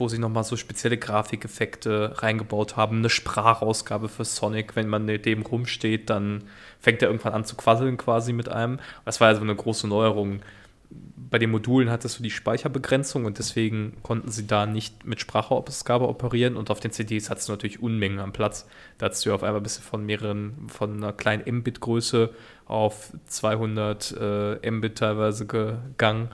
wo 0.00 0.08
sie 0.08 0.18
nochmal 0.18 0.44
so 0.44 0.56
spezielle 0.56 0.98
Grafikeffekte 0.98 2.14
reingebaut 2.16 2.76
haben. 2.76 2.98
Eine 2.98 3.10
Sprachausgabe 3.10 4.08
für 4.08 4.24
Sonic, 4.24 4.76
wenn 4.76 4.88
man 4.88 5.06
dem 5.06 5.42
rumsteht, 5.42 6.10
dann 6.10 6.44
fängt 6.80 7.02
er 7.02 7.08
irgendwann 7.08 7.32
an 7.32 7.44
zu 7.44 7.56
quasseln 7.56 7.96
quasi 7.96 8.32
mit 8.32 8.48
einem. 8.48 8.78
Das 9.04 9.20
war 9.20 9.28
also 9.28 9.42
eine 9.42 9.54
große 9.54 9.88
Neuerung. 9.88 10.40
Bei 10.88 11.38
den 11.38 11.50
Modulen 11.50 11.90
hattest 11.90 12.18
du 12.18 12.22
die 12.22 12.30
Speicherbegrenzung 12.30 13.24
und 13.24 13.38
deswegen 13.38 13.96
konnten 14.02 14.30
sie 14.30 14.46
da 14.46 14.66
nicht 14.66 15.04
mit 15.04 15.20
Sprachausgabe 15.20 16.08
operieren 16.08 16.56
und 16.56 16.70
auf 16.70 16.78
den 16.78 16.92
CDs 16.92 17.28
hattest 17.28 17.48
du 17.48 17.52
natürlich 17.52 17.82
Unmengen 17.82 18.20
am 18.20 18.32
Platz. 18.32 18.66
Da 18.98 19.06
hattest 19.06 19.26
du 19.26 19.34
auf 19.34 19.42
einmal 19.42 19.60
bis 19.60 19.78
von 19.78 20.06
mehreren, 20.06 20.68
von 20.68 21.02
einer 21.02 21.12
kleinen 21.12 21.42
Mbit-Größe 21.58 22.30
auf 22.66 23.12
200 23.26 24.14
äh, 24.20 24.70
Mbit 24.70 24.98
teilweise 24.98 25.46
gegangen. 25.46 26.28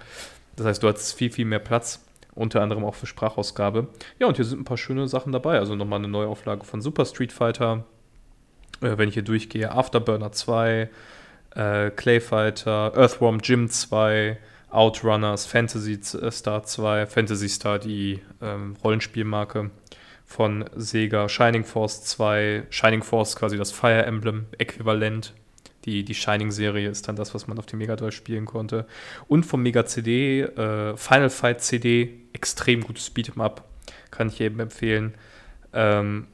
Das 0.56 0.66
heißt, 0.66 0.82
du 0.82 0.88
hattest 0.88 1.14
viel, 1.16 1.30
viel 1.30 1.46
mehr 1.46 1.58
Platz 1.58 2.00
unter 2.34 2.62
anderem 2.62 2.84
auch 2.84 2.94
für 2.94 3.06
Sprachausgabe. 3.06 3.88
Ja, 4.18 4.26
und 4.26 4.36
hier 4.36 4.44
sind 4.44 4.60
ein 4.60 4.64
paar 4.64 4.76
schöne 4.76 5.06
Sachen 5.08 5.32
dabei. 5.32 5.58
Also 5.58 5.74
nochmal 5.74 5.98
eine 5.98 6.08
Neuauflage 6.08 6.64
von 6.64 6.80
Super 6.80 7.04
Street 7.04 7.32
Fighter. 7.32 7.84
Äh, 8.80 8.98
wenn 8.98 9.08
ich 9.08 9.14
hier 9.14 9.22
durchgehe, 9.22 9.72
Afterburner 9.72 10.32
2, 10.32 10.88
äh, 11.54 11.90
Clay 11.90 12.20
Fighter, 12.20 12.92
Earthworm 12.96 13.40
Jim 13.42 13.68
2, 13.68 14.38
Outrunners, 14.70 15.44
Fantasy 15.44 16.00
Star 16.02 16.62
2, 16.62 17.06
Fantasy 17.06 17.48
Star, 17.48 17.78
die 17.78 18.20
ähm, 18.40 18.76
Rollenspielmarke 18.82 19.70
von 20.24 20.64
Sega, 20.74 21.28
Shining 21.28 21.64
Force 21.64 22.04
2, 22.04 22.64
Shining 22.70 23.02
Force 23.02 23.36
quasi 23.36 23.58
das 23.58 23.70
Fire 23.70 24.06
Emblem 24.06 24.46
Äquivalent 24.56 25.34
die, 25.84 26.04
die 26.04 26.14
Shining-Serie 26.14 26.88
ist 26.88 27.08
dann 27.08 27.16
das, 27.16 27.34
was 27.34 27.46
man 27.46 27.58
auf 27.58 27.66
dem 27.66 27.78
Mega 27.78 27.96
Drive 27.96 28.14
spielen 28.14 28.46
konnte. 28.46 28.86
Und 29.28 29.44
vom 29.44 29.62
Mega 29.62 29.84
CD, 29.84 30.42
äh, 30.42 30.96
Final 30.96 31.30
Fight 31.30 31.60
CD, 31.60 32.20
extrem 32.32 32.82
gutes 32.82 33.14
Beat'em 33.14 33.42
Up, 33.42 33.68
kann 34.10 34.28
ich 34.28 34.38
jedem 34.38 34.60
empfehlen. 34.60 35.14
Ähm, 35.72 36.26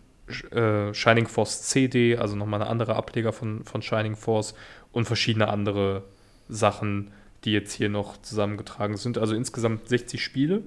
äh, 0.50 0.92
Shining 0.92 1.26
Force 1.26 1.62
CD, 1.62 2.16
also 2.16 2.36
nochmal 2.36 2.60
eine 2.60 2.70
andere 2.70 2.96
Ableger 2.96 3.32
von, 3.32 3.64
von 3.64 3.80
Shining 3.80 4.16
Force 4.16 4.54
und 4.92 5.06
verschiedene 5.06 5.48
andere 5.48 6.04
Sachen, 6.48 7.10
die 7.44 7.52
jetzt 7.52 7.72
hier 7.72 7.88
noch 7.88 8.20
zusammengetragen 8.20 8.96
sind. 8.96 9.16
Also 9.16 9.34
insgesamt 9.34 9.88
60 9.88 10.22
Spiele 10.22 10.62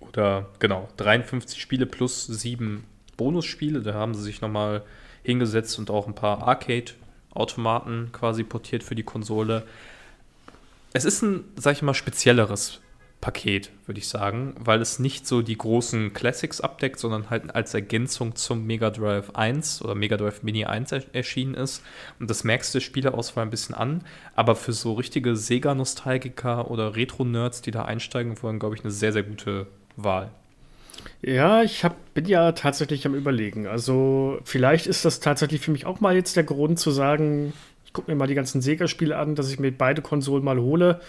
oder 0.00 0.50
genau 0.58 0.88
53 0.98 1.60
Spiele 1.60 1.86
plus 1.86 2.26
sieben 2.26 2.84
Bonusspiele. 3.16 3.80
Da 3.80 3.94
haben 3.94 4.14
sie 4.14 4.22
sich 4.22 4.40
nochmal 4.40 4.82
hingesetzt 5.22 5.78
und 5.78 5.90
auch 5.90 6.06
ein 6.06 6.14
paar 6.14 6.46
Arcade 6.46 6.92
Automaten 7.36 8.10
quasi 8.12 8.44
portiert 8.44 8.82
für 8.82 8.94
die 8.94 9.02
Konsole. 9.02 9.64
Es 10.92 11.04
ist 11.04 11.22
ein, 11.22 11.44
sag 11.56 11.74
ich 11.74 11.82
mal, 11.82 11.94
spezielleres 11.94 12.80
Paket, 13.20 13.70
würde 13.86 13.98
ich 13.98 14.08
sagen, 14.08 14.54
weil 14.58 14.80
es 14.80 14.98
nicht 14.98 15.26
so 15.26 15.42
die 15.42 15.56
großen 15.56 16.12
Classics 16.12 16.60
abdeckt, 16.60 17.00
sondern 17.00 17.30
halt 17.30 17.54
als 17.54 17.74
Ergänzung 17.74 18.36
zum 18.36 18.66
Mega 18.66 18.90
Drive 18.90 19.30
1 19.30 19.82
oder 19.82 19.94
Mega 19.94 20.16
Drive 20.16 20.42
Mini 20.42 20.64
1 20.64 20.92
erschienen 20.92 21.54
ist. 21.54 21.82
Und 22.20 22.30
das 22.30 22.44
merkst 22.44 22.74
du 22.74 22.78
der 22.78 22.84
Spielerauswahl 22.84 23.44
ein 23.44 23.50
bisschen 23.50 23.74
an. 23.74 24.02
Aber 24.34 24.54
für 24.54 24.72
so 24.72 24.92
richtige 24.92 25.34
Sega-Nostalgiker 25.34 26.70
oder 26.70 26.94
Retro-Nerds, 26.94 27.62
die 27.62 27.70
da 27.70 27.84
einsteigen 27.84 28.40
wollen, 28.42 28.58
glaube 28.58 28.76
ich, 28.76 28.82
eine 28.82 28.92
sehr, 28.92 29.12
sehr 29.12 29.22
gute 29.22 29.66
Wahl. 29.96 30.30
Ja, 31.22 31.62
ich 31.62 31.84
hab, 31.84 32.14
bin 32.14 32.26
ja 32.26 32.52
tatsächlich 32.52 33.06
am 33.06 33.14
Überlegen. 33.14 33.66
Also, 33.66 34.38
vielleicht 34.44 34.86
ist 34.86 35.04
das 35.04 35.20
tatsächlich 35.20 35.60
für 35.60 35.70
mich 35.70 35.86
auch 35.86 36.00
mal 36.00 36.14
jetzt 36.14 36.36
der 36.36 36.44
Grund 36.44 36.78
zu 36.78 36.90
sagen, 36.90 37.52
ich 37.84 37.92
gucke 37.92 38.10
mir 38.10 38.16
mal 38.16 38.26
die 38.26 38.34
ganzen 38.34 38.60
Sega-Spiele 38.60 39.16
an, 39.16 39.34
dass 39.34 39.50
ich 39.50 39.58
mir 39.58 39.72
beide 39.72 40.02
Konsolen 40.02 40.44
mal 40.44 40.58
hole. 40.58 41.00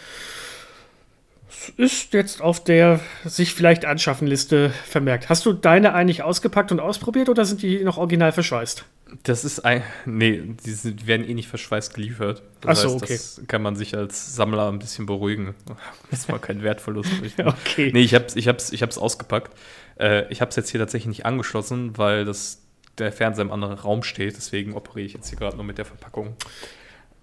Es 1.50 1.69
ist 1.78 2.13
jetzt 2.13 2.41
auf 2.41 2.63
der 2.63 3.00
sich 3.26 3.54
vielleicht 3.54 3.86
anschaffen 3.86 4.28
Liste 4.28 4.69
vermerkt. 4.86 5.30
Hast 5.30 5.45
du 5.45 5.54
deine 5.54 5.93
eigentlich 5.93 6.23
ausgepackt 6.23 6.71
und 6.71 6.80
ausprobiert 6.80 7.30
oder 7.30 7.45
sind 7.45 7.62
die 7.62 7.84
noch 7.84 7.97
original 7.97 8.32
verschweißt? 8.32 8.86
Das 9.23 9.45
ist 9.45 9.59
ein. 9.65 9.83
Nee, 10.05 10.41
die, 10.65 10.71
sind, 10.71 11.01
die 11.01 11.07
werden 11.07 11.27
eh 11.27 11.33
nicht 11.33 11.47
verschweißt 11.47 11.93
geliefert. 11.93 12.41
Das 12.61 12.81
so, 12.81 12.93
heißt, 12.93 13.03
okay. 13.03 13.13
Das 13.13 13.41
kann 13.47 13.61
man 13.61 13.75
sich 13.75 13.95
als 13.95 14.35
Sammler 14.35 14.69
ein 14.69 14.79
bisschen 14.79 15.05
beruhigen. 15.05 15.55
Das 16.11 16.29
war 16.29 16.39
kein 16.39 16.63
Wertverlust. 16.63 17.11
okay. 17.37 17.91
Nee, 17.93 18.01
ich 18.01 18.13
hab's, 18.15 18.35
ich, 18.35 18.47
hab's, 18.47 18.71
ich 18.71 18.81
hab's 18.81 18.97
ausgepackt. 18.97 19.51
Äh, 19.99 20.31
ich 20.31 20.41
habe 20.41 20.49
es 20.49 20.55
jetzt 20.55 20.69
hier 20.69 20.79
tatsächlich 20.79 21.07
nicht 21.07 21.25
angeschlossen, 21.25 21.97
weil 21.97 22.25
das, 22.25 22.61
der 22.97 23.11
Fernseher 23.11 23.45
im 23.45 23.51
anderen 23.51 23.77
Raum 23.77 24.03
steht. 24.03 24.37
Deswegen 24.37 24.73
operiere 24.73 25.05
ich 25.05 25.13
jetzt 25.13 25.29
hier 25.29 25.37
gerade 25.37 25.55
nur 25.55 25.65
mit 25.65 25.77
der 25.77 25.85
Verpackung. 25.85 26.35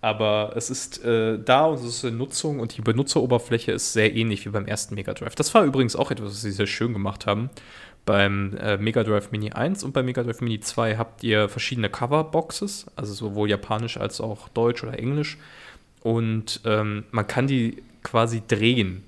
Aber 0.05 0.53
es 0.55 0.69
ist 0.69 1.03
äh, 1.03 1.39
da 1.43 1.65
und 1.65 1.77
es 1.77 1.85
ist 1.85 2.05
in 2.05 2.19
Nutzung 2.19 2.61
und 2.61 2.77
die 2.77 2.83
Benutzeroberfläche 2.83 3.73
ist 3.73 3.95
sehr 3.95 4.15
ähnlich 4.15 4.45
wie 4.45 4.51
beim 4.51 4.67
ersten 4.67 4.95
Mega 4.95 5.15
Drive. 5.15 5.35
Das 5.35 5.55
war 5.55 5.65
übrigens 5.65 5.97
auch 5.97 6.11
etwas, 6.11 6.33
was 6.33 6.43
sie 6.43 6.51
sehr 6.51 6.67
schön 6.67 6.93
gemacht 6.93 7.25
haben. 7.25 7.49
Beim 8.07 8.57
äh, 8.59 8.77
Mega 8.77 9.03
Drive 9.03 9.31
Mini 9.33 9.53
1 9.53 9.83
und 9.83 9.93
beim 9.93 10.05
Mega 10.05 10.23
Drive 10.23 10.41
Mini 10.41 10.61
2 10.61 10.97
habt 10.97 11.23
ihr 11.25 11.49
verschiedene 11.49 11.89
Coverboxes, 11.89 12.87
also 12.97 13.15
sowohl 13.15 13.49
japanisch 13.49 13.97
als 13.97 14.21
auch 14.21 14.49
deutsch 14.49 14.83
oder 14.83 14.99
englisch. 14.99 15.39
Und 16.03 16.61
ähm, 16.65 17.05
man 17.11 17.27
kann 17.27 17.47
die 17.47 17.83
quasi 18.03 18.43
drehen 18.47 19.05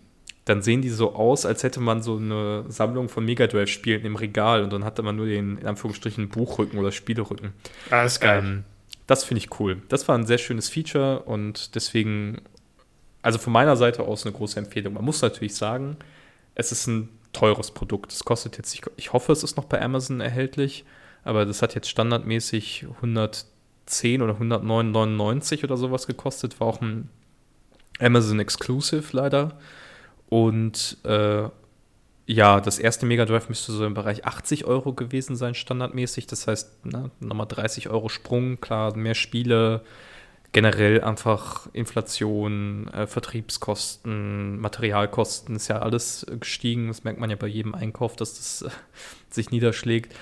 dann 0.46 0.62
sehen 0.62 0.80
die 0.80 0.90
so 0.90 1.14
aus, 1.16 1.44
als 1.44 1.64
hätte 1.64 1.80
man 1.80 2.02
so 2.02 2.18
eine 2.18 2.64
Sammlung 2.68 3.08
von 3.08 3.24
Mega 3.24 3.48
Drive-Spielen 3.48 4.04
im 4.04 4.14
Regal 4.14 4.62
und 4.62 4.72
dann 4.72 4.84
hatte 4.84 5.02
man 5.02 5.16
nur 5.16 5.26
den, 5.26 5.58
in 5.58 5.66
Anführungsstrichen, 5.66 6.28
Buchrücken 6.28 6.78
oder 6.78 6.92
Spielerücken. 6.92 7.52
Ah, 7.90 8.04
das 8.04 8.12
ist 8.12 8.20
geil. 8.20 8.38
Ähm, 8.38 8.64
das 9.08 9.24
finde 9.24 9.40
ich 9.40 9.58
cool. 9.58 9.82
Das 9.88 10.06
war 10.06 10.16
ein 10.16 10.24
sehr 10.24 10.38
schönes 10.38 10.68
Feature 10.68 11.22
und 11.22 11.74
deswegen, 11.74 12.42
also 13.22 13.40
von 13.40 13.52
meiner 13.52 13.76
Seite 13.76 14.04
aus 14.04 14.24
eine 14.24 14.36
große 14.36 14.60
Empfehlung. 14.60 14.94
Man 14.94 15.04
muss 15.04 15.20
natürlich 15.20 15.56
sagen, 15.56 15.96
es 16.54 16.70
ist 16.70 16.86
ein 16.86 17.08
teures 17.36 17.70
Produkt. 17.70 18.12
Es 18.12 18.24
kostet 18.24 18.56
jetzt, 18.56 18.72
ich, 18.74 18.82
ich 18.96 19.12
hoffe, 19.12 19.32
es 19.32 19.42
ist 19.42 19.56
noch 19.56 19.64
bei 19.64 19.80
Amazon 19.80 20.20
erhältlich, 20.20 20.84
aber 21.22 21.44
das 21.44 21.60
hat 21.60 21.74
jetzt 21.74 21.90
standardmäßig 21.90 22.86
110 22.96 24.22
oder 24.22 24.34
109,99 24.34 25.64
oder 25.64 25.76
sowas 25.76 26.06
gekostet. 26.06 26.60
War 26.60 26.68
auch 26.68 26.80
ein 26.80 27.10
Amazon 28.00 28.40
Exclusive 28.40 29.04
leider. 29.12 29.58
Und 30.28 30.96
äh, 31.04 31.48
ja, 32.26 32.60
das 32.60 32.78
erste 32.78 33.06
Mega 33.06 33.24
Drive 33.24 33.48
müsste 33.48 33.72
so 33.72 33.84
im 33.84 33.94
Bereich 33.94 34.24
80 34.24 34.64
Euro 34.64 34.94
gewesen 34.94 35.36
sein, 35.36 35.54
standardmäßig. 35.54 36.26
Das 36.26 36.46
heißt, 36.46 36.86
ne, 36.86 37.10
nochmal 37.20 37.46
30 37.46 37.90
Euro 37.90 38.08
Sprung, 38.08 38.60
klar, 38.60 38.96
mehr 38.96 39.14
Spiele, 39.14 39.82
generell 40.56 41.02
einfach 41.02 41.68
Inflation, 41.74 42.88
äh, 42.88 43.06
Vertriebskosten, 43.06 44.58
Materialkosten 44.58 45.54
ist 45.54 45.68
ja 45.68 45.80
alles 45.80 46.24
gestiegen. 46.40 46.88
Das 46.88 47.04
merkt 47.04 47.20
man 47.20 47.28
ja 47.28 47.36
bei 47.36 47.46
jedem 47.46 47.74
Einkauf, 47.74 48.16
dass 48.16 48.38
das 48.38 48.62
äh, 48.62 48.74
sich 49.28 49.50
niederschlägt. 49.50 50.16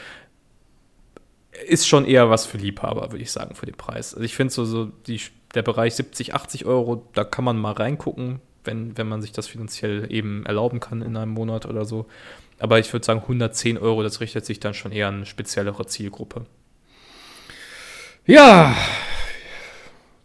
Ist 1.68 1.86
schon 1.86 2.04
eher 2.04 2.30
was 2.30 2.46
für 2.46 2.58
Liebhaber, 2.58 3.12
würde 3.12 3.22
ich 3.22 3.30
sagen, 3.30 3.54
für 3.54 3.66
den 3.66 3.76
Preis. 3.76 4.12
Also 4.12 4.24
ich 4.24 4.34
finde 4.34 4.52
so, 4.52 4.64
so 4.64 4.86
die, 4.86 5.20
der 5.54 5.62
Bereich 5.62 5.94
70, 5.94 6.34
80 6.34 6.66
Euro, 6.66 7.08
da 7.14 7.22
kann 7.22 7.44
man 7.44 7.56
mal 7.56 7.74
reingucken, 7.74 8.40
wenn, 8.64 8.98
wenn 8.98 9.06
man 9.06 9.22
sich 9.22 9.30
das 9.30 9.46
finanziell 9.46 10.10
eben 10.10 10.44
erlauben 10.46 10.80
kann 10.80 11.00
in 11.00 11.16
einem 11.16 11.30
Monat 11.30 11.64
oder 11.64 11.84
so. 11.84 12.06
Aber 12.58 12.80
ich 12.80 12.92
würde 12.92 13.06
sagen, 13.06 13.20
110 13.20 13.78
Euro, 13.78 14.02
das 14.02 14.20
richtet 14.20 14.44
sich 14.44 14.58
dann 14.58 14.74
schon 14.74 14.90
eher 14.90 15.06
an 15.06 15.14
eine 15.14 15.26
speziellere 15.26 15.86
Zielgruppe. 15.86 16.44
Ja, 18.26 18.74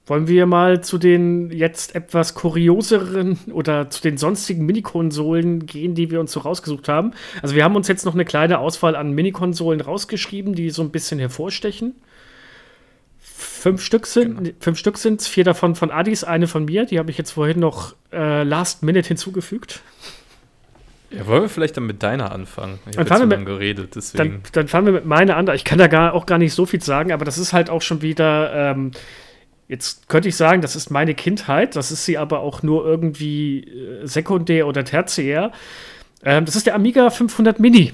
wollen 0.09 0.27
wir 0.27 0.45
mal 0.45 0.81
zu 0.81 0.97
den 0.97 1.51
jetzt 1.51 1.95
etwas 1.95 2.33
kurioseren 2.33 3.37
oder 3.51 3.89
zu 3.89 4.01
den 4.01 4.17
sonstigen 4.17 4.65
Minikonsolen 4.65 5.65
gehen, 5.65 5.93
die 5.93 6.09
wir 6.09 6.19
uns 6.19 6.31
so 6.31 6.39
rausgesucht 6.39 6.89
haben? 6.89 7.11
Also 7.41 7.55
wir 7.55 7.63
haben 7.63 7.75
uns 7.75 7.87
jetzt 7.87 8.05
noch 8.05 8.13
eine 8.13 8.25
kleine 8.25 8.59
Auswahl 8.59 8.95
an 8.95 9.11
Minikonsolen 9.11 9.81
rausgeschrieben, 9.81 10.55
die 10.55 10.71
so 10.71 10.81
ein 10.81 10.89
bisschen 10.89 11.19
hervorstechen. 11.19 11.95
Fünf 13.19 13.81
Stück 13.83 14.07
sind 14.07 14.37
genau. 14.37 14.49
fünf 14.59 14.79
Stück 14.79 14.97
sind's, 14.97 15.27
vier 15.27 15.43
davon 15.43 15.75
von 15.75 15.91
Adis, 15.91 16.23
eine 16.23 16.47
von 16.47 16.65
mir. 16.65 16.85
Die 16.85 16.97
habe 16.97 17.11
ich 17.11 17.17
jetzt 17.17 17.31
vorhin 17.31 17.59
noch 17.59 17.95
äh, 18.11 18.43
Last 18.43 18.83
Minute 18.83 19.07
hinzugefügt. 19.07 19.81
Ja, 21.11 21.25
wollen 21.25 21.43
wir 21.43 21.49
vielleicht 21.49 21.75
dann 21.75 21.85
mit 21.85 22.03
deiner 22.03 22.31
anfangen? 22.31 22.79
Ich 22.89 22.97
habe 22.97 23.25
mit, 23.25 23.45
geredet, 23.45 23.95
deswegen. 23.95 24.41
Dann, 24.43 24.51
dann, 24.51 24.67
fangen 24.67 24.85
wir 24.87 24.93
mit 24.93 25.05
meiner 25.05 25.37
an. 25.37 25.47
Ich 25.55 25.63
kann 25.63 25.77
da 25.77 25.87
gar, 25.87 26.13
auch 26.13 26.25
gar 26.25 26.37
nicht 26.37 26.53
so 26.53 26.65
viel 26.65 26.81
sagen, 26.81 27.11
aber 27.11 27.25
das 27.25 27.37
ist 27.37 27.51
halt 27.51 27.69
auch 27.69 27.81
schon 27.81 28.01
wieder 28.01 28.53
ähm, 28.53 28.91
Jetzt 29.69 30.09
könnte 30.09 30.27
ich 30.27 30.35
sagen, 30.35 30.61
das 30.61 30.75
ist 30.75 30.89
meine 30.89 31.13
Kindheit, 31.13 31.75
das 31.75 31.91
ist 31.91 32.03
sie 32.03 32.17
aber 32.17 32.39
auch 32.39 32.63
nur 32.63 32.85
irgendwie 32.85 33.59
äh, 33.59 34.05
sekundär 34.07 34.65
oder 34.67 34.83
tertiär. 34.83 35.51
Ähm, 36.23 36.45
das 36.45 36.55
ist 36.55 36.65
der 36.65 36.73
Amiga 36.73 37.11
500 37.11 37.59
Mini. 37.59 37.93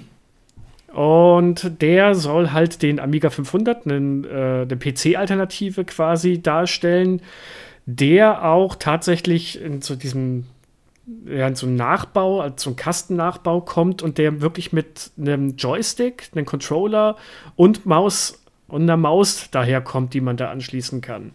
Und 0.94 1.82
der 1.82 2.16
soll 2.16 2.52
halt 2.54 2.82
den 2.82 3.02
Amiga 3.02 3.30
500, 3.30 3.86
einen, 3.86 4.24
äh, 4.24 4.62
eine 4.62 4.78
PC-Alternative 4.78 5.84
quasi 5.84 6.42
darstellen, 6.42 7.22
der 7.86 8.46
auch 8.46 8.76
tatsächlich 8.76 9.62
in 9.62 9.82
so 9.82 9.96
diesem 9.96 10.46
ja, 11.28 11.48
in 11.48 11.56
so 11.56 11.68
einen 11.68 11.76
Nachbau, 11.76 12.40
also 12.40 12.72
so 12.72 12.76
Kastennachbau 12.76 13.62
kommt 13.62 14.02
und 14.02 14.18
der 14.18 14.42
wirklich 14.42 14.74
mit 14.74 15.12
einem 15.20 15.56
Joystick, 15.58 16.30
einem 16.34 16.46
Controller 16.46 17.18
und 17.56 17.86
Maus 17.86 18.42
und 18.68 18.84
einer 18.84 18.98
Maus 18.98 19.50
daherkommt, 19.52 20.14
die 20.14 20.22
man 20.22 20.38
da 20.38 20.50
anschließen 20.50 21.02
kann. 21.02 21.34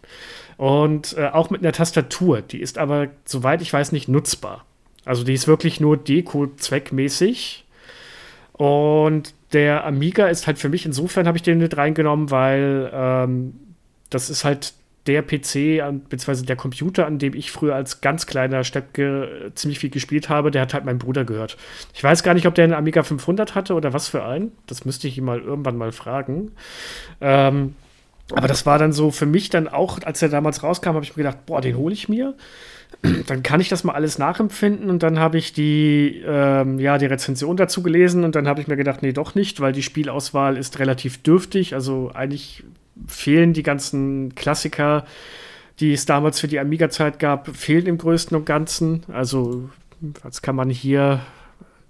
Und 0.56 1.16
äh, 1.16 1.28
auch 1.28 1.50
mit 1.50 1.62
einer 1.62 1.72
Tastatur. 1.72 2.42
Die 2.42 2.60
ist 2.60 2.78
aber, 2.78 3.08
soweit 3.24 3.62
ich 3.62 3.72
weiß, 3.72 3.92
nicht 3.92 4.08
nutzbar. 4.08 4.64
Also 5.04 5.24
die 5.24 5.34
ist 5.34 5.46
wirklich 5.46 5.80
nur 5.80 5.96
Deko-zweckmäßig. 5.96 7.64
Und 8.52 9.34
der 9.52 9.84
Amiga 9.86 10.26
ist 10.28 10.46
halt 10.46 10.58
für 10.58 10.68
mich, 10.68 10.84
insofern 10.84 11.26
habe 11.26 11.38
ich 11.38 11.42
den 11.42 11.58
mit 11.58 11.76
reingenommen, 11.76 12.30
weil 12.30 12.90
ähm, 12.92 13.54
das 14.10 14.28
ist 14.28 14.44
halt 14.44 14.74
der 15.06 15.22
PC, 15.22 15.82
beziehungsweise 16.08 16.44
der 16.44 16.56
Computer, 16.56 17.06
an 17.06 17.18
dem 17.18 17.34
ich 17.34 17.50
früher 17.50 17.74
als 17.74 18.00
ganz 18.00 18.26
kleiner 18.26 18.64
Steppke 18.64 19.50
ziemlich 19.54 19.78
viel 19.78 19.90
gespielt 19.90 20.28
habe, 20.28 20.50
der 20.50 20.62
hat 20.62 20.74
halt 20.74 20.84
meinem 20.84 20.98
Bruder 20.98 21.24
gehört. 21.24 21.56
Ich 21.94 22.04
weiß 22.04 22.22
gar 22.22 22.34
nicht, 22.34 22.46
ob 22.46 22.54
der 22.54 22.64
einen 22.64 22.74
Amiga 22.74 23.02
500 23.02 23.54
hatte 23.54 23.74
oder 23.74 23.92
was 23.92 24.08
für 24.08 24.24
einen. 24.24 24.52
Das 24.66 24.84
müsste 24.84 25.08
ich 25.08 25.16
ihn 25.16 25.24
mal 25.24 25.40
irgendwann 25.40 25.78
mal 25.78 25.92
fragen. 25.92 26.52
Ähm, 27.20 27.74
aber 28.32 28.46
das 28.46 28.66
war 28.66 28.78
dann 28.78 28.92
so 28.92 29.10
für 29.10 29.26
mich 29.26 29.50
dann 29.50 29.68
auch, 29.68 29.98
als 30.02 30.22
er 30.22 30.28
damals 30.28 30.62
rauskam, 30.62 30.90
habe 30.90 31.04
ich 31.04 31.16
mir 31.16 31.24
gedacht, 31.24 31.46
boah, 31.46 31.60
den 31.60 31.76
hole 31.76 31.94
ich 31.94 32.08
mir. 32.08 32.34
Dann 33.28 33.44
kann 33.44 33.60
ich 33.60 33.68
das 33.68 33.84
mal 33.84 33.94
alles 33.94 34.18
nachempfinden 34.18 34.90
und 34.90 35.04
dann 35.04 35.20
habe 35.20 35.38
ich 35.38 35.52
die, 35.52 36.22
ähm, 36.26 36.80
ja, 36.80 36.98
die 36.98 37.06
Rezension 37.06 37.56
dazu 37.56 37.84
gelesen 37.84 38.24
und 38.24 38.34
dann 38.34 38.48
habe 38.48 38.60
ich 38.60 38.66
mir 38.66 38.76
gedacht, 38.76 39.02
nee, 39.02 39.12
doch 39.12 39.36
nicht, 39.36 39.60
weil 39.60 39.72
die 39.72 39.84
Spielauswahl 39.84 40.56
ist 40.56 40.80
relativ 40.80 41.22
dürftig. 41.22 41.74
Also 41.74 42.10
eigentlich 42.12 42.64
fehlen 43.06 43.52
die 43.52 43.62
ganzen 43.62 44.34
Klassiker, 44.34 45.04
die 45.78 45.92
es 45.92 46.06
damals 46.06 46.40
für 46.40 46.48
die 46.48 46.58
Amiga-Zeit 46.58 47.18
gab, 47.18 47.54
fehlen 47.56 47.86
im 47.86 47.98
Größten 47.98 48.36
und 48.36 48.44
Ganzen. 48.44 49.04
Also, 49.12 49.70
was 50.22 50.42
kann 50.42 50.56
man 50.56 50.70
hier. 50.70 51.20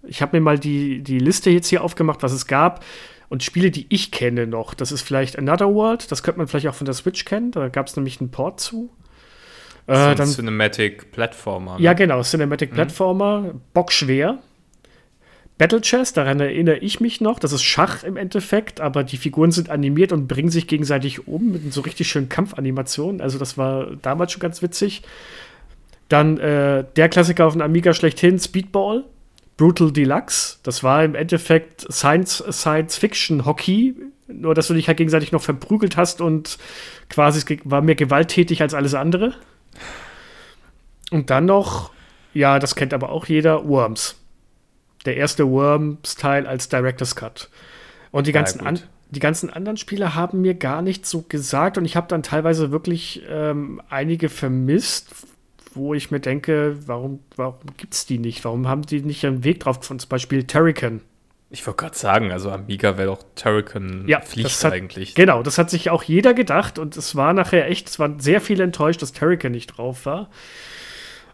Ich 0.02 0.22
habe 0.22 0.36
mir 0.36 0.40
mal 0.40 0.58
die, 0.58 1.02
die 1.02 1.18
Liste 1.18 1.50
jetzt 1.50 1.68
hier 1.68 1.84
aufgemacht, 1.84 2.22
was 2.22 2.32
es 2.32 2.46
gab. 2.46 2.84
Und 3.28 3.44
Spiele, 3.44 3.70
die 3.70 3.86
ich 3.90 4.10
kenne 4.10 4.46
noch, 4.46 4.74
das 4.74 4.90
ist 4.90 5.02
vielleicht 5.02 5.38
Another 5.38 5.72
World, 5.72 6.10
das 6.10 6.24
könnte 6.24 6.38
man 6.38 6.48
vielleicht 6.48 6.66
auch 6.66 6.74
von 6.74 6.84
der 6.84 6.94
Switch 6.94 7.24
kennen, 7.24 7.52
da 7.52 7.68
gab 7.68 7.86
es 7.86 7.94
nämlich 7.94 8.20
einen 8.20 8.32
Port 8.32 8.58
zu. 8.58 8.90
Äh, 9.86 10.16
dann, 10.16 10.26
Cinematic 10.28 11.12
Platformer. 11.12 11.76
Ne? 11.76 11.82
Ja, 11.84 11.92
genau, 11.92 12.22
Cinematic 12.22 12.70
mhm. 12.70 12.74
Platformer, 12.74 13.54
bockschwer. 13.72 14.38
Battle 15.60 15.82
Chess, 15.82 16.14
daran 16.14 16.40
erinnere 16.40 16.78
ich 16.78 17.00
mich 17.00 17.20
noch. 17.20 17.38
Das 17.38 17.52
ist 17.52 17.62
Schach 17.62 18.02
im 18.02 18.16
Endeffekt, 18.16 18.80
aber 18.80 19.04
die 19.04 19.18
Figuren 19.18 19.52
sind 19.52 19.68
animiert 19.68 20.10
und 20.10 20.26
bringen 20.26 20.48
sich 20.48 20.66
gegenseitig 20.66 21.28
um 21.28 21.52
mit 21.52 21.74
so 21.74 21.82
richtig 21.82 22.08
schönen 22.08 22.30
Kampfanimationen. 22.30 23.20
Also, 23.20 23.38
das 23.38 23.58
war 23.58 23.94
damals 24.00 24.32
schon 24.32 24.40
ganz 24.40 24.62
witzig. 24.62 25.02
Dann 26.08 26.38
äh, 26.38 26.86
der 26.96 27.10
Klassiker 27.10 27.46
auf 27.46 27.52
dem 27.52 27.60
Amiga 27.60 27.92
schlechthin, 27.92 28.38
Speedball, 28.38 29.04
Brutal 29.58 29.92
Deluxe. 29.92 30.56
Das 30.62 30.82
war 30.82 31.04
im 31.04 31.14
Endeffekt 31.14 31.86
Science, 31.92 32.42
Science 32.50 32.96
Fiction 32.96 33.44
Hockey, 33.44 33.94
nur 34.28 34.54
dass 34.54 34.68
du 34.68 34.72
dich 34.72 34.88
halt 34.88 34.96
gegenseitig 34.96 35.30
noch 35.30 35.42
verprügelt 35.42 35.98
hast 35.98 36.22
und 36.22 36.56
quasi 37.10 37.60
war 37.64 37.82
mehr 37.82 37.96
gewalttätig 37.96 38.62
als 38.62 38.72
alles 38.72 38.94
andere. 38.94 39.34
Und 41.10 41.28
dann 41.28 41.44
noch, 41.44 41.92
ja, 42.32 42.58
das 42.58 42.74
kennt 42.76 42.94
aber 42.94 43.10
auch 43.10 43.26
jeder, 43.26 43.68
Worms 43.68 44.19
der 45.06 45.16
erste 45.16 45.48
Worms-Teil 45.48 46.46
als 46.46 46.68
Director's 46.68 47.16
Cut. 47.16 47.48
Und 48.10 48.26
die 48.26 48.32
ganzen, 48.32 48.66
an, 48.66 48.80
die 49.10 49.20
ganzen 49.20 49.50
anderen 49.50 49.76
Spiele 49.76 50.14
haben 50.14 50.40
mir 50.40 50.54
gar 50.54 50.82
nicht 50.82 51.06
so 51.06 51.22
gesagt 51.22 51.78
und 51.78 51.84
ich 51.84 51.96
habe 51.96 52.08
dann 52.08 52.22
teilweise 52.22 52.70
wirklich 52.70 53.22
ähm, 53.28 53.80
einige 53.88 54.28
vermisst, 54.28 55.08
wo 55.74 55.94
ich 55.94 56.10
mir 56.10 56.20
denke, 56.20 56.76
warum, 56.86 57.20
warum 57.36 57.58
gibt 57.76 57.94
es 57.94 58.06
die 58.06 58.18
nicht? 58.18 58.44
Warum 58.44 58.66
haben 58.66 58.82
die 58.82 59.00
nicht 59.02 59.24
einen 59.24 59.44
Weg 59.44 59.60
drauf 59.60 59.80
gefunden? 59.80 60.00
Zum 60.00 60.08
Beispiel 60.08 60.44
Terrican. 60.44 61.00
Ich 61.52 61.66
wollte 61.66 61.78
gerade 61.78 61.98
sagen, 61.98 62.30
also 62.30 62.50
Amiga 62.50 62.96
wäre 62.96 63.08
doch 63.08 63.24
Terrican 63.34 64.04
ja, 64.06 64.20
Pflicht 64.20 64.62
hat, 64.62 64.72
eigentlich. 64.72 65.16
Genau, 65.16 65.42
das 65.42 65.58
hat 65.58 65.70
sich 65.70 65.90
auch 65.90 66.04
jeder 66.04 66.32
gedacht 66.32 66.78
und 66.78 66.96
es 66.96 67.16
war 67.16 67.32
nachher 67.32 67.68
echt, 67.68 67.88
es 67.88 67.98
waren 67.98 68.20
sehr 68.20 68.40
viele 68.40 68.62
enttäuscht, 68.62 69.02
dass 69.02 69.12
Terrican 69.12 69.50
nicht 69.50 69.66
drauf 69.66 70.06
war. 70.06 70.30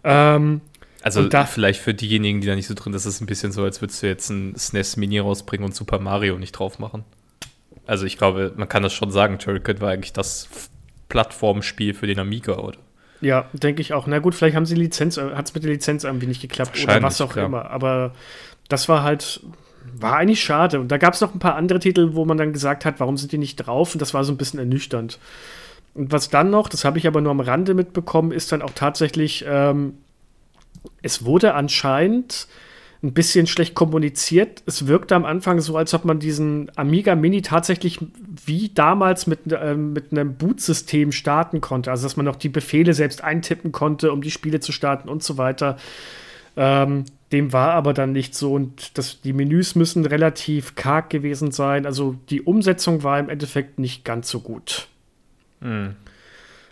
Ähm, 0.04 0.62
also 1.06 1.28
da, 1.28 1.44
vielleicht 1.44 1.80
für 1.80 1.94
diejenigen, 1.94 2.40
die 2.40 2.48
da 2.48 2.56
nicht 2.56 2.66
so 2.66 2.74
drin, 2.74 2.92
das 2.92 3.06
ist 3.06 3.20
ein 3.20 3.26
bisschen 3.26 3.52
so, 3.52 3.62
als 3.62 3.80
würdest 3.80 4.02
du 4.02 4.08
jetzt 4.08 4.28
ein 4.28 4.56
SNES 4.56 4.96
Mini 4.96 5.20
rausbringen 5.20 5.64
und 5.64 5.72
Super 5.72 6.00
Mario 6.00 6.36
nicht 6.36 6.50
drauf 6.50 6.80
machen. 6.80 7.04
Also 7.86 8.06
ich 8.06 8.18
glaube, 8.18 8.52
man 8.56 8.68
kann 8.68 8.82
das 8.82 8.92
schon 8.92 9.12
sagen, 9.12 9.38
Turrican 9.38 9.80
war 9.80 9.92
eigentlich 9.92 10.12
das 10.12 10.48
Plattformspiel 11.08 11.94
für 11.94 12.08
den 12.08 12.18
Amiga, 12.18 12.58
oder? 12.58 12.78
Ja, 13.20 13.48
denke 13.52 13.82
ich 13.82 13.92
auch. 13.94 14.08
Na 14.08 14.18
gut, 14.18 14.34
vielleicht 14.34 14.56
haben 14.56 14.66
sie 14.66 14.74
Lizenz, 14.74 15.16
hat 15.16 15.46
es 15.46 15.54
mit 15.54 15.62
der 15.62 15.70
Lizenz 15.70 16.02
irgendwie 16.02 16.26
nicht 16.26 16.42
geklappt 16.42 16.82
oder 16.82 17.00
was 17.00 17.20
auch 17.20 17.34
klar. 17.34 17.46
immer. 17.46 17.70
Aber 17.70 18.12
das 18.68 18.88
war 18.88 19.04
halt, 19.04 19.42
war 19.96 20.16
eigentlich 20.16 20.42
schade. 20.42 20.80
Und 20.80 20.88
da 20.88 20.98
gab 20.98 21.14
es 21.14 21.20
noch 21.20 21.32
ein 21.32 21.38
paar 21.38 21.54
andere 21.54 21.78
Titel, 21.78 22.14
wo 22.14 22.24
man 22.24 22.36
dann 22.36 22.52
gesagt 22.52 22.84
hat, 22.84 22.98
warum 22.98 23.16
sind 23.16 23.30
die 23.30 23.38
nicht 23.38 23.54
drauf? 23.54 23.94
Und 23.94 24.02
das 24.02 24.12
war 24.12 24.24
so 24.24 24.32
ein 24.32 24.38
bisschen 24.38 24.58
ernüchternd. 24.58 25.20
Und 25.94 26.10
was 26.10 26.30
dann 26.30 26.50
noch, 26.50 26.68
das 26.68 26.84
habe 26.84 26.98
ich 26.98 27.06
aber 27.06 27.20
nur 27.20 27.30
am 27.30 27.38
Rande 27.38 27.74
mitbekommen, 27.74 28.32
ist 28.32 28.50
dann 28.50 28.60
auch 28.60 28.72
tatsächlich 28.74 29.44
ähm, 29.48 29.94
es 31.02 31.24
wurde 31.24 31.54
anscheinend 31.54 32.48
ein 33.02 33.12
bisschen 33.12 33.46
schlecht 33.46 33.74
kommuniziert. 33.74 34.62
Es 34.66 34.86
wirkte 34.86 35.14
am 35.14 35.24
Anfang 35.24 35.60
so, 35.60 35.76
als 35.76 35.94
ob 35.94 36.04
man 36.04 36.18
diesen 36.18 36.70
Amiga 36.76 37.14
Mini 37.14 37.42
tatsächlich 37.42 37.98
wie 38.44 38.70
damals 38.70 39.26
mit, 39.26 39.52
äh, 39.52 39.74
mit 39.74 40.12
einem 40.12 40.34
Boot-System 40.34 41.12
starten 41.12 41.60
konnte. 41.60 41.90
Also, 41.90 42.04
dass 42.04 42.16
man 42.16 42.26
noch 42.26 42.36
die 42.36 42.48
Befehle 42.48 42.94
selbst 42.94 43.22
eintippen 43.22 43.72
konnte, 43.72 44.12
um 44.12 44.22
die 44.22 44.30
Spiele 44.30 44.60
zu 44.60 44.72
starten 44.72 45.08
und 45.08 45.22
so 45.22 45.38
weiter. 45.38 45.76
Ähm, 46.56 47.04
dem 47.32 47.52
war 47.52 47.72
aber 47.72 47.92
dann 47.92 48.12
nicht 48.12 48.34
so 48.34 48.54
und 48.54 48.96
das, 48.98 49.20
die 49.20 49.32
Menüs 49.32 49.74
müssen 49.74 50.06
relativ 50.06 50.74
karg 50.74 51.10
gewesen 51.10 51.50
sein. 51.50 51.84
Also 51.84 52.16
die 52.30 52.40
Umsetzung 52.40 53.02
war 53.02 53.18
im 53.18 53.28
Endeffekt 53.28 53.78
nicht 53.78 54.04
ganz 54.04 54.30
so 54.30 54.40
gut. 54.40 54.88
Hm. 55.60 55.96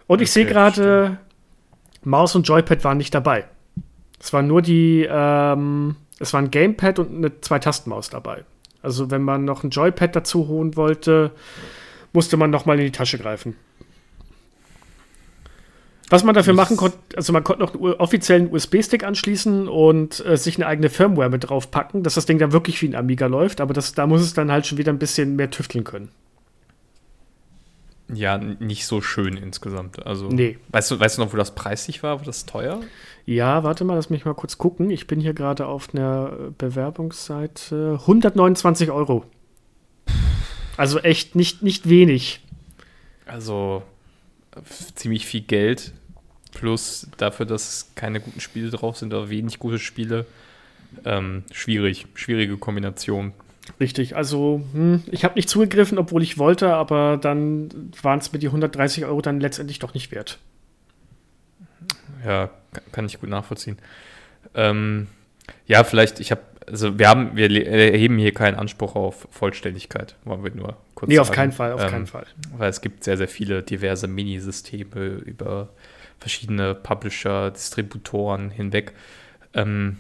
Und 0.07 0.23
ich 0.23 0.31
sehe 0.31 0.47
gerade, 0.47 1.19
Maus 2.03 2.35
und 2.35 2.47
Joypad 2.47 2.85
waren 2.85 2.99
nicht 2.99 3.15
dabei. 3.15 3.47
Es 4.25 4.33
war 4.33 4.41
nur 4.41 4.63
die, 4.63 5.07
ähm, 5.07 5.97
es 6.19 6.33
war 6.33 6.41
ein 6.41 6.51
Gamepad 6.51 6.99
und 6.99 7.15
eine 7.15 7.43
Zwei-Tastenmaus 7.43 8.09
dabei. 8.09 8.45
Also 8.81 9.11
wenn 9.11 9.21
man 9.21 9.45
noch 9.45 9.65
ein 9.65 9.69
Joypad 9.69 10.17
dazu 10.17 10.49
holen 10.49 10.77
wollte, 10.77 11.31
musste 12.15 12.39
man 12.39 12.49
noch 12.49 12.65
mal 12.65 12.79
in 12.79 12.87
die 12.87 12.91
Tasche 12.91 13.19
greifen. 13.19 13.55
Was 16.09 16.25
man 16.25 16.35
dafür 16.35 16.55
machen 16.55 16.79
konnte, 16.79 16.97
also 17.17 17.35
man 17.35 17.45
konnte 17.45 17.61
noch 17.61 17.75
einen 17.75 17.93
offiziellen 17.95 18.51
USB-Stick 18.51 19.05
anschließen 19.05 19.69
und 19.69 20.25
äh, 20.25 20.39
sich 20.39 20.57
eine 20.57 20.69
eigene 20.69 20.89
Firmware 20.89 21.29
mit 21.29 21.51
drauf 21.51 21.71
packen, 21.71 22.03
dass 22.03 22.15
das 22.15 22.25
Ding 22.25 22.39
dann 22.39 22.53
wirklich 22.53 22.81
wie 22.81 22.89
ein 22.89 22.95
Amiga 22.95 23.27
läuft, 23.27 23.61
aber 23.61 23.75
das, 23.75 23.93
da 23.93 24.07
muss 24.07 24.23
es 24.23 24.33
dann 24.33 24.51
halt 24.51 24.67
schon 24.67 24.79
wieder 24.79 24.93
ein 24.93 24.99
bisschen 24.99 25.37
mehr 25.37 25.51
tüfteln 25.51 25.85
können. 25.85 26.09
Ja, 28.13 28.37
nicht 28.37 28.87
so 28.87 29.01
schön 29.01 29.37
insgesamt. 29.37 30.05
Also, 30.05 30.29
nee. 30.29 30.59
weißt, 30.69 30.91
du, 30.91 31.01
weißt 31.01 31.17
du 31.17 31.23
noch, 31.23 31.33
wo 31.33 31.37
das 31.37 31.55
preislich 31.55 32.03
war? 32.03 32.19
War 32.19 32.27
das 32.27 32.45
teuer? 32.45 32.81
Ja, 33.25 33.65
warte 33.65 33.85
mal, 33.85 33.95
lass 33.95 34.11
mich 34.11 34.27
mal 34.27 34.35
kurz 34.35 34.59
gucken. 34.59 34.91
Ich 34.91 35.07
bin 35.07 35.21
hier 35.21 35.33
gerade 35.33 35.67
auf 35.67 35.95
einer 35.95 36.53
Bewerbungsseite. 36.59 37.99
129 38.03 38.91
Euro. 38.91 39.25
Also 40.77 40.99
echt 40.99 41.35
nicht, 41.35 41.63
nicht 41.63 41.89
wenig. 41.89 42.41
Also 43.27 43.83
ziemlich 44.95 45.27
viel 45.27 45.43
Geld. 45.43 45.93
Plus 46.53 47.09
dafür, 47.17 47.47
dass 47.47 47.93
keine 47.95 48.21
guten 48.21 48.41
Spiele 48.41 48.71
drauf 48.71 48.99
sind 48.99 49.13
oder 49.15 49.31
wenig 49.31 49.59
gute 49.59 49.79
Spiele. 49.79 50.27
Ähm, 51.05 51.45
schwierig, 51.53 52.07
schwierige 52.15 52.59
Kombination. 52.59 53.33
Richtig, 53.81 54.15
also 54.15 54.63
hm, 54.73 55.03
ich 55.11 55.25
habe 55.25 55.35
nicht 55.35 55.49
zugegriffen, 55.49 55.99
obwohl 55.99 56.23
ich 56.23 56.39
wollte, 56.39 56.75
aber 56.75 57.17
dann 57.17 57.91
waren 58.03 58.19
es 58.19 58.33
mir 58.33 58.39
die 58.39 58.49
130 58.49 59.05
Euro 59.07 59.21
dann 59.23 59.41
letztendlich 59.41 59.79
doch 59.79 59.95
nicht 59.95 60.13
wert. 60.13 60.39
Ja, 62.25 62.51
kann 62.93 63.07
ich 63.07 63.21
gut 63.21 63.31
nachvollziehen. 63.31 63.79
Ähm, 64.55 65.09
ja, 65.67 65.85
vielleicht, 65.85 66.21
ich 66.21 66.31
habe, 66.31 66.43
also 66.67 66.99
wir 66.99 67.09
haben, 67.09 67.37
wir 67.37 67.67
erheben 67.67 68.19
hier 68.19 68.33
keinen 68.33 68.57
Anspruch 68.57 68.95
auf 68.97 69.29
Vollständigkeit, 69.31 70.17
wollen 70.25 70.45
wir 70.45 70.55
nur 70.55 70.77
kurz 70.95 71.09
Nee, 71.09 71.19
auf 71.19 71.31
keinen 71.31 71.53
Fall, 71.53 71.73
auf 71.73 71.83
ähm, 71.83 71.91
keinen 71.91 72.07
Fall. 72.07 72.27
Weil 72.57 72.71
es 72.71 72.81
gibt 72.81 73.05
sehr, 73.05 73.17
sehr 73.17 73.29
viele 73.29 73.63
diverse 73.63 74.07
Minisysteme 74.09 75.07
über 75.07 75.71
verschiedene 76.19 76.75
Publisher, 76.75 77.51
Distributoren 77.51 78.51
hinweg. 78.51 78.93
Ähm, 79.53 79.99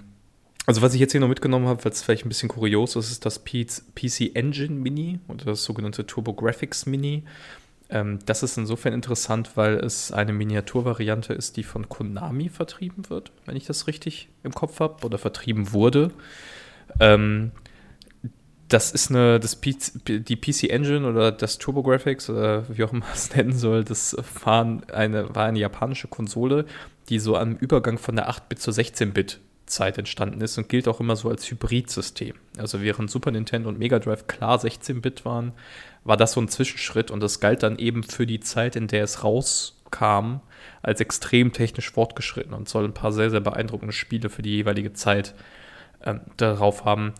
also 0.66 0.80
was 0.80 0.94
ich 0.94 1.00
jetzt 1.00 1.12
hier 1.12 1.20
noch 1.20 1.28
mitgenommen 1.28 1.66
habe, 1.68 1.84
weil 1.84 1.92
es 1.92 2.02
vielleicht 2.02 2.24
ein 2.24 2.28
bisschen 2.28 2.48
kurios 2.48 2.96
ist, 2.96 3.10
ist 3.10 3.26
das 3.26 3.44
PC 3.44 4.34
Engine 4.34 4.74
Mini 4.74 5.20
oder 5.28 5.44
das 5.44 5.64
sogenannte 5.64 6.06
TurboGrafx 6.06 6.86
Mini. 6.86 7.24
Ähm, 7.90 8.18
das 8.24 8.42
ist 8.42 8.56
insofern 8.56 8.94
interessant, 8.94 9.56
weil 9.56 9.74
es 9.74 10.10
eine 10.10 10.32
Miniaturvariante 10.32 11.34
ist, 11.34 11.58
die 11.58 11.64
von 11.64 11.88
Konami 11.88 12.48
vertrieben 12.48 13.10
wird, 13.10 13.30
wenn 13.44 13.56
ich 13.56 13.66
das 13.66 13.86
richtig 13.86 14.28
im 14.42 14.54
Kopf 14.54 14.80
habe, 14.80 15.04
oder 15.04 15.18
vertrieben 15.18 15.72
wurde. 15.72 16.12
Ähm, 16.98 17.52
das 18.68 18.90
ist 18.92 19.10
eine, 19.10 19.38
das 19.38 19.56
P 19.56 19.76
die 20.08 20.36
PC 20.36 20.70
Engine 20.70 21.06
oder 21.06 21.30
das 21.30 21.58
TurboGrafx 21.58 22.30
oder 22.30 22.64
wie 22.74 22.84
auch 22.84 22.92
immer 22.92 23.04
es 23.14 23.34
nennen 23.34 23.52
soll, 23.52 23.84
das 23.84 24.16
war 24.42 24.82
eine, 24.92 25.34
war 25.34 25.44
eine 25.44 25.58
japanische 25.58 26.08
Konsole, 26.08 26.64
die 27.10 27.18
so 27.18 27.36
am 27.36 27.56
Übergang 27.56 27.98
von 27.98 28.16
der 28.16 28.30
8-Bit 28.30 28.60
zur 28.60 28.72
16-Bit 28.72 29.40
Zeit 29.66 29.98
entstanden 29.98 30.40
ist 30.40 30.58
und 30.58 30.68
gilt 30.68 30.88
auch 30.88 31.00
immer 31.00 31.16
so 31.16 31.28
als 31.28 31.50
Hybridsystem. 31.50 32.34
Also 32.58 32.82
während 32.82 33.10
Super 33.10 33.30
Nintendo 33.30 33.68
und 33.68 33.78
Mega 33.78 33.98
Drive 33.98 34.26
klar 34.26 34.58
16-Bit 34.58 35.24
waren, 35.24 35.52
war 36.04 36.16
das 36.16 36.32
so 36.32 36.40
ein 36.40 36.48
Zwischenschritt 36.48 37.10
und 37.10 37.20
das 37.20 37.40
galt 37.40 37.62
dann 37.62 37.78
eben 37.78 38.02
für 38.02 38.26
die 38.26 38.40
Zeit, 38.40 38.76
in 38.76 38.88
der 38.88 39.04
es 39.04 39.24
rauskam, 39.24 40.40
als 40.82 41.00
extrem 41.00 41.52
technisch 41.52 41.90
fortgeschritten 41.90 42.52
und 42.52 42.68
soll 42.68 42.84
ein 42.84 42.94
paar 42.94 43.12
sehr, 43.12 43.30
sehr 43.30 43.40
beeindruckende 43.40 43.92
Spiele 43.92 44.28
für 44.28 44.42
die 44.42 44.56
jeweilige 44.56 44.92
Zeit 44.92 45.34
äh, 46.00 46.14
darauf 46.36 46.84
haben 46.84 47.14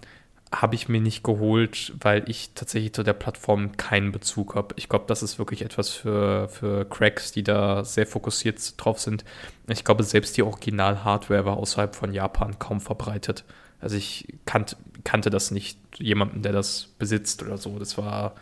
habe 0.61 0.75
ich 0.75 0.89
mir 0.89 1.01
nicht 1.01 1.25
geholt, 1.25 1.93
weil 2.01 2.29
ich 2.29 2.51
tatsächlich 2.55 2.93
zu 2.93 3.03
der 3.03 3.13
Plattform 3.13 3.77
keinen 3.77 4.13
Bezug 4.13 4.55
habe. 4.55 4.75
Ich 4.79 4.89
glaube, 4.89 5.07
das 5.09 5.23
ist 5.23 5.39
wirklich 5.39 5.63
etwas 5.63 5.91
für, 5.91 6.49
für 6.49 6.85
Cracks, 6.85 7.33
die 7.33 7.43
da 7.43 7.85
sehr 7.85 8.07
fokussiert 8.07 8.75
drauf 8.77 9.01
sind. 9.01 9.25
Ich 9.69 9.85
glaube, 9.85 10.03
selbst 10.05 10.37
die 10.37 10.43
Original-Hardware 10.43 11.45
war 11.45 11.57
außerhalb 11.57 11.95
von 11.95 12.13
Japan 12.13 12.59
kaum 12.59 12.81
verbreitet. 12.81 13.45
Also 13.81 13.97
ich 13.97 14.29
kannt, 14.47 14.77
kannte 15.03 15.31
das 15.31 15.51
nicht, 15.51 15.79
jemanden, 15.99 16.43
der 16.43 16.53
das 16.53 16.89
besitzt 16.99 17.43
oder 17.43 17.59
so. 17.59 17.79
Das 17.79 17.99
war, 17.99 18.35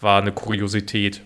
war 0.00 0.20
eine 0.20 0.32
Kuriosität. 0.32 1.22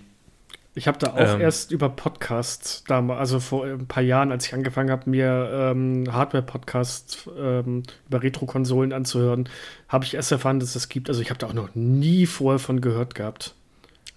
Ich 0.78 0.86
habe 0.86 0.96
da 0.96 1.08
auch 1.14 1.34
ähm, 1.34 1.40
erst 1.40 1.72
über 1.72 1.88
Podcasts, 1.88 2.84
also 2.88 3.40
vor 3.40 3.64
ein 3.64 3.88
paar 3.88 4.02
Jahren, 4.04 4.30
als 4.30 4.46
ich 4.46 4.54
angefangen 4.54 4.92
habe, 4.92 5.10
mir 5.10 5.50
ähm, 5.52 6.04
Hardware-Podcasts 6.08 7.28
ähm, 7.36 7.82
über 8.06 8.22
Retro-Konsolen 8.22 8.92
anzuhören, 8.92 9.48
habe 9.88 10.04
ich 10.04 10.14
erst 10.14 10.30
erfahren, 10.30 10.60
dass 10.60 10.68
es 10.68 10.74
das 10.74 10.88
gibt. 10.88 11.08
Also 11.08 11.20
ich 11.20 11.30
habe 11.30 11.38
da 11.38 11.48
auch 11.48 11.52
noch 11.52 11.74
nie 11.74 12.26
vorher 12.26 12.60
von 12.60 12.80
gehört 12.80 13.16
gehabt. 13.16 13.56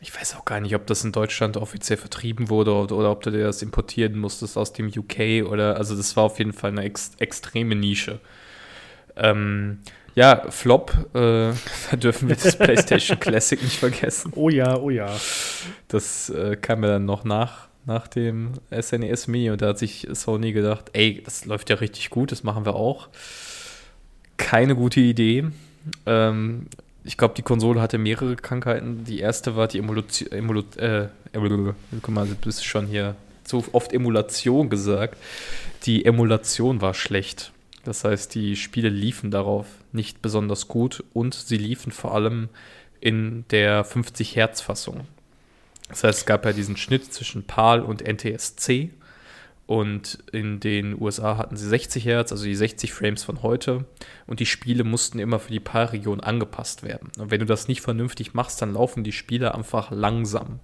Ich 0.01 0.15
weiß 0.15 0.35
auch 0.35 0.45
gar 0.45 0.59
nicht, 0.59 0.75
ob 0.75 0.85
das 0.85 1.03
in 1.03 1.11
Deutschland 1.11 1.57
offiziell 1.57 1.97
vertrieben 1.97 2.49
wurde 2.49 2.73
oder, 2.75 2.95
oder 2.95 3.11
ob 3.11 3.23
du 3.23 3.31
dir 3.31 3.43
das 3.43 3.63
importieren 3.63 4.19
musstest 4.19 4.55
aus 4.55 4.71
dem 4.71 4.87
UK 4.87 5.49
oder, 5.49 5.77
also 5.77 5.97
das 5.97 6.15
war 6.15 6.25
auf 6.25 6.37
jeden 6.37 6.53
Fall 6.53 6.69
eine 6.69 6.83
ex 6.83 7.13
extreme 7.17 7.75
Nische. 7.75 8.19
Ähm, 9.15 9.79
ja, 10.15 10.45
Flop, 10.49 10.91
äh, 11.13 11.53
da 11.91 11.97
dürfen 11.97 12.29
wir 12.29 12.35
das 12.35 12.57
PlayStation 12.57 13.19
Classic 13.19 13.61
nicht 13.61 13.77
vergessen. 13.77 14.33
Oh 14.35 14.49
ja, 14.49 14.77
oh 14.77 14.89
ja. 14.89 15.15
Das 15.87 16.29
äh, 16.29 16.55
kam 16.55 16.81
mir 16.81 16.87
dann 16.87 17.05
noch 17.05 17.23
nach, 17.23 17.67
nach 17.85 18.07
dem 18.07 18.53
SNES 18.69 19.27
e 19.27 19.31
Mini 19.31 19.51
und 19.51 19.61
da 19.61 19.69
hat 19.69 19.79
sich 19.79 20.07
Sony 20.11 20.51
gedacht, 20.51 20.89
ey, 20.93 21.21
das 21.23 21.45
läuft 21.45 21.69
ja 21.69 21.77
richtig 21.77 22.09
gut, 22.09 22.31
das 22.31 22.43
machen 22.43 22.65
wir 22.65 22.75
auch. 22.75 23.07
Keine 24.37 24.75
gute 24.75 24.99
Idee. 24.99 25.45
Ähm, 26.05 26.67
ich 27.03 27.17
glaube, 27.17 27.33
die 27.35 27.41
Konsole 27.41 27.81
hatte 27.81 27.97
mehrere 27.97 28.35
Krankheiten. 28.35 29.03
Die 29.05 29.19
erste 29.19 29.55
war 29.55 29.67
die 29.67 29.79
Emulation, 29.79 30.31
Emulu 30.31 30.63
äh, 30.77 31.07
Emulu 31.33 31.73
guck 32.01 32.13
mal, 32.13 32.27
du 32.27 32.35
bist 32.35 32.65
schon 32.65 32.87
hier 32.87 33.15
so 33.43 33.63
oft 33.71 33.93
Emulation 33.93 34.69
gesagt. 34.69 35.17
Die 35.83 36.05
Emulation 36.05 36.81
war 36.81 36.93
schlecht. 36.93 37.51
Das 37.83 38.03
heißt, 38.03 38.35
die 38.35 38.55
Spiele 38.55 38.89
liefen 38.89 39.31
darauf 39.31 39.65
nicht 39.91 40.21
besonders 40.21 40.67
gut 40.67 41.03
und 41.13 41.33
sie 41.33 41.57
liefen 41.57 41.91
vor 41.91 42.13
allem 42.13 42.49
in 42.99 43.45
der 43.49 43.83
50 43.83 44.35
Hertz 44.35 44.61
Fassung. 44.61 45.07
Das 45.89 46.03
heißt, 46.03 46.19
es 46.19 46.25
gab 46.25 46.45
ja 46.45 46.53
diesen 46.53 46.77
Schnitt 46.77 47.11
zwischen 47.13 47.43
PAL 47.43 47.81
und 47.81 48.07
NTSC 48.07 48.91
und 49.65 50.19
in 50.31 50.59
den 50.59 51.01
USA 51.01 51.37
hatten 51.37 51.55
sie 51.55 51.67
60 51.67 52.05
Hertz, 52.05 52.31
also 52.31 52.43
die 52.43 52.55
60 52.55 52.93
Frames 52.93 53.23
von 53.23 53.41
heute 53.41 53.85
und 54.27 54.39
die 54.39 54.45
Spiele 54.45 54.83
mussten 54.83 55.17
immer 55.17 55.39
für 55.39 55.51
die 55.51 55.59
PAL-Region 55.59 56.19
angepasst 56.19 56.83
werden. 56.83 57.09
Und 57.17 57.31
wenn 57.31 57.39
du 57.39 57.45
das 57.45 57.67
nicht 57.67 57.81
vernünftig 57.81 58.33
machst, 58.33 58.61
dann 58.61 58.73
laufen 58.73 59.03
die 59.03 59.11
Spiele 59.11 59.55
einfach 59.55 59.91
langsam. 59.91 60.59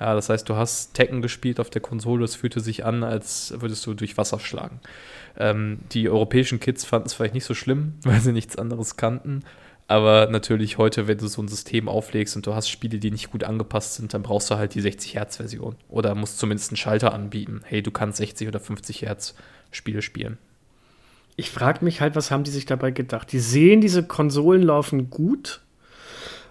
Ja, 0.00 0.14
das 0.14 0.28
heißt, 0.28 0.48
du 0.48 0.56
hast 0.56 0.94
Tekken 0.94 1.22
gespielt 1.22 1.58
auf 1.58 1.70
der 1.70 1.82
Konsole, 1.82 2.24
es 2.24 2.36
fühlte 2.36 2.60
sich 2.60 2.84
an, 2.84 3.02
als 3.02 3.54
würdest 3.58 3.84
du 3.86 3.94
durch 3.94 4.16
Wasser 4.16 4.38
schlagen. 4.38 4.80
Ähm, 5.36 5.78
die 5.92 6.08
europäischen 6.08 6.60
Kids 6.60 6.84
fanden 6.84 7.06
es 7.06 7.14
vielleicht 7.14 7.34
nicht 7.34 7.44
so 7.44 7.54
schlimm, 7.54 7.94
weil 8.04 8.20
sie 8.20 8.32
nichts 8.32 8.56
anderes 8.56 8.96
kannten. 8.96 9.42
Aber 9.88 10.28
natürlich 10.30 10.76
heute, 10.76 11.08
wenn 11.08 11.16
du 11.16 11.26
so 11.28 11.40
ein 11.40 11.48
System 11.48 11.88
auflegst 11.88 12.36
und 12.36 12.46
du 12.46 12.54
hast 12.54 12.68
Spiele, 12.68 12.98
die 12.98 13.10
nicht 13.10 13.32
gut 13.32 13.42
angepasst 13.42 13.94
sind, 13.94 14.12
dann 14.12 14.22
brauchst 14.22 14.50
du 14.50 14.56
halt 14.56 14.74
die 14.74 14.82
60 14.82 15.14
Hertz 15.14 15.38
Version. 15.38 15.76
Oder 15.88 16.14
musst 16.14 16.38
zumindest 16.38 16.70
einen 16.70 16.76
Schalter 16.76 17.14
anbieten. 17.14 17.62
Hey, 17.64 17.82
du 17.82 17.90
kannst 17.90 18.18
60 18.18 18.48
oder 18.48 18.60
50 18.60 19.02
Hertz 19.02 19.34
Spiele 19.70 20.02
spielen. 20.02 20.36
Ich 21.36 21.50
frage 21.50 21.84
mich 21.84 22.02
halt, 22.02 22.16
was 22.16 22.30
haben 22.30 22.44
die 22.44 22.50
sich 22.50 22.66
dabei 22.66 22.90
gedacht? 22.90 23.32
Die 23.32 23.38
sehen, 23.38 23.80
diese 23.80 24.02
Konsolen 24.02 24.62
laufen 24.62 25.08
gut 25.08 25.62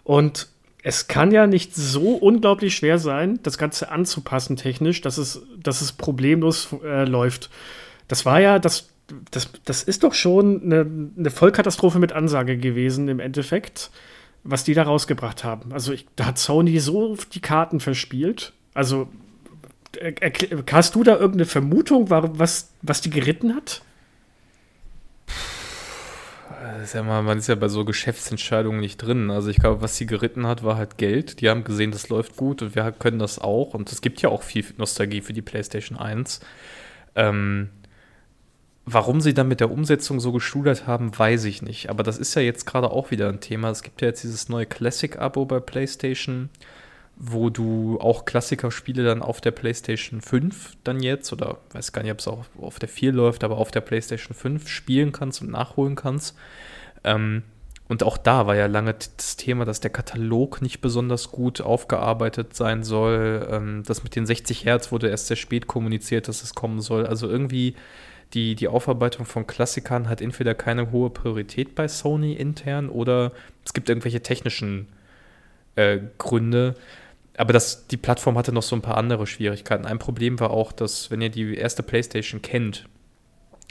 und 0.04 0.48
es 0.84 1.08
kann 1.08 1.32
ja 1.32 1.48
nicht 1.48 1.76
so 1.76 2.14
unglaublich 2.14 2.76
schwer 2.76 3.00
sein, 3.00 3.40
das 3.44 3.58
Ganze 3.58 3.92
anzupassen 3.92 4.56
technisch, 4.56 5.02
dass 5.02 5.18
es, 5.18 5.42
dass 5.62 5.82
es 5.82 5.92
problemlos 5.92 6.70
äh, 6.84 7.04
läuft. 7.04 7.50
Das 8.08 8.26
war 8.26 8.40
ja, 8.40 8.60
das, 8.60 8.90
das, 9.32 9.50
das 9.66 9.84
ist 9.84 10.04
doch 10.04 10.14
schon 10.14 10.64
eine, 10.64 10.86
eine 11.18 11.30
Vollkatastrophe 11.30 12.00
mit 12.00 12.14
Ansage 12.14 12.58
gewesen 12.58 13.08
im 13.08 13.20
Endeffekt, 13.20 13.92
was 14.44 14.64
die 14.64 14.74
da 14.74 14.84
rausgebracht 14.84 15.44
haben. 15.44 15.74
Also 15.74 15.94
ich, 15.94 16.06
da 16.16 16.28
hat 16.28 16.38
Sony 16.38 16.80
so 16.80 17.18
die 17.34 17.42
Karten 17.42 17.80
verspielt. 17.80 18.54
Also 18.74 19.10
hast 20.72 20.96
du 20.96 21.04
da 21.04 21.14
irgendeine 21.14 21.46
Vermutung, 21.46 22.10
was, 22.10 22.72
was 22.82 23.02
die 23.02 23.10
geritten 23.10 23.56
hat? 23.56 23.82
Ist 26.84 26.94
ja 26.94 27.04
mal, 27.04 27.22
man 27.24 27.38
ist 27.38 27.48
ja 27.48 27.56
bei 27.56 27.68
so 27.68 27.86
Geschäftsentscheidungen 27.86 28.80
nicht 28.80 28.98
drin. 28.98 29.30
Also 29.30 29.50
ich 29.50 29.58
glaube, 29.58 29.82
was 29.82 29.98
sie 29.98 30.06
geritten 30.06 30.48
hat, 30.48 30.64
war 30.64 30.78
halt 30.78 30.98
Geld. 30.98 31.42
Die 31.42 31.50
haben 31.50 31.64
gesehen, 31.64 31.92
das 31.92 32.10
läuft 32.10 32.36
gut 32.36 32.62
und 32.62 32.76
wir 32.76 32.92
können 32.92 33.20
das 33.20 33.40
auch. 33.40 33.74
Und 33.74 33.92
es 33.92 34.02
gibt 34.02 34.22
ja 34.22 34.30
auch 34.30 34.44
viel 34.44 34.66
Nostalgie 34.78 35.22
für 35.22 35.34
die 35.34 35.42
PlayStation 35.42 35.98
1. 35.98 36.40
Ähm, 37.16 37.70
warum 38.86 39.22
sie 39.22 39.34
dann 39.34 39.48
mit 39.48 39.60
der 39.60 39.72
Umsetzung 39.72 40.20
so 40.20 40.32
geschudert 40.32 40.88
haben, 40.88 41.18
weiß 41.18 41.44
ich 41.46 41.62
nicht. 41.62 41.90
Aber 41.90 42.04
das 42.04 42.18
ist 42.18 42.34
ja 42.36 42.42
jetzt 42.42 42.66
gerade 42.66 42.92
auch 42.92 43.12
wieder 43.12 43.30
ein 43.30 43.42
Thema. 43.42 43.70
Es 43.70 43.84
gibt 43.84 44.02
ja 44.02 44.08
jetzt 44.08 44.24
dieses 44.24 44.50
neue 44.50 44.66
Classic-Abo 44.66 45.46
bei 45.46 45.60
PlayStation 45.60 46.50
wo 47.20 47.50
du 47.50 48.00
auch 48.00 48.26
Klassikerspiele 48.26 49.04
dann 49.04 49.24
auf 49.24 49.42
der 49.42 49.52
PlayStation 49.52 50.22
5 50.22 50.78
dann 50.84 51.02
jetzt, 51.02 51.34
oder 51.34 51.58
weiß 51.74 51.92
gar 51.92 52.04
nicht, 52.04 52.12
ob 52.12 52.20
es 52.20 52.28
auch 52.28 52.46
auf 52.62 52.78
der 52.78 52.90
4 52.90 53.12
läuft, 53.12 53.44
aber 53.44 53.58
auf 53.58 53.72
der 53.72 53.82
PlayStation 53.82 54.36
5 54.36 54.68
spielen 54.68 55.12
kannst 55.12 55.42
und 55.42 55.50
nachholen 55.50 55.96
kannst. 55.96 56.38
Ähm, 57.04 57.44
und 57.88 58.04
auch 58.04 58.18
da 58.18 58.46
war 58.48 58.56
ja 58.56 58.68
lange 58.68 58.94
das 58.94 59.38
Thema, 59.38 59.66
dass 59.66 59.80
der 59.80 59.92
Katalog 59.92 60.62
nicht 60.62 60.82
besonders 60.82 61.32
gut 61.32 61.62
aufgearbeitet 61.62 62.54
sein 62.56 62.84
soll. 62.84 63.48
Ähm, 63.50 63.84
das 63.86 64.04
mit 64.04 64.16
den 64.16 64.26
60 64.26 64.66
Hertz 64.66 64.92
wurde 64.92 65.10
erst 65.10 65.28
sehr 65.28 65.38
spät 65.38 65.68
kommuniziert, 65.68 66.28
dass 66.28 66.44
es 66.44 66.54
kommen 66.54 66.82
soll. 66.82 67.08
Also 67.08 67.28
irgendwie 67.28 67.76
die, 68.34 68.56
die 68.56 68.68
Aufarbeitung 68.68 69.26
von 69.26 69.48
Klassikern 69.48 70.10
hat 70.10 70.22
entweder 70.22 70.54
keine 70.54 70.92
hohe 70.92 71.10
Priorität 71.10 71.76
bei 71.76 71.88
Sony 71.88 72.34
intern 72.34 72.90
oder 72.90 73.32
es 73.66 73.74
gibt 73.74 73.90
irgendwelche 73.90 74.22
technischen 74.22 74.90
äh, 75.76 76.00
Gründe. 76.18 76.76
Aber 77.38 77.54
das, 77.54 77.88
die 77.88 77.98
Plattform 77.98 78.38
hatte 78.38 78.52
noch 78.52 78.64
so 78.64 78.76
ein 78.76 78.82
paar 78.82 78.98
andere 78.98 79.28
Schwierigkeiten. 79.28 79.86
Ein 79.86 80.00
Problem 80.00 80.40
war 80.40 80.50
auch, 80.52 80.72
dass, 80.72 81.12
wenn 81.12 81.22
ihr 81.22 81.30
die 81.30 81.56
erste 81.56 81.84
PlayStation 81.84 82.42
kennt, 82.42 82.86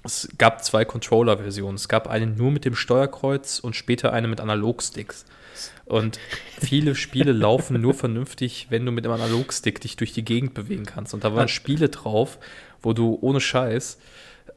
es 0.05 0.29
gab 0.39 0.65
zwei 0.65 0.85
Controller-Versionen. 0.85 1.75
Es 1.75 1.89
gab 1.89 2.07
eine 2.07 2.29
nur 2.29 2.53
mit 2.53 2.65
dem 2.65 2.77
Steuerkreuz 2.77 3.59
und 3.59 3.75
später 3.75 4.13
eine 4.13 4.29
mit 4.29 4.41
Analogsticks. 4.41 5.25
Und 5.85 6.21
viele 6.61 6.95
Spiele 6.95 7.33
laufen 7.33 7.81
nur 7.81 7.93
vernünftig, 7.93 8.69
wenn 8.71 8.87
du 8.87 8.93
mit 8.93 9.05
dem 9.05 9.11
Analogstick 9.11 9.81
dich 9.81 9.97
durch 9.97 10.13
die 10.13 10.25
Gegend 10.25 10.55
bewegen 10.55 10.87
kannst. 10.87 11.13
Und 11.13 11.25
da 11.25 11.35
waren 11.35 11.49
Spiele 11.49 11.89
drauf, 11.89 12.39
wo 12.83 12.93
du 12.93 13.19
ohne 13.21 13.41
Scheiß 13.41 13.99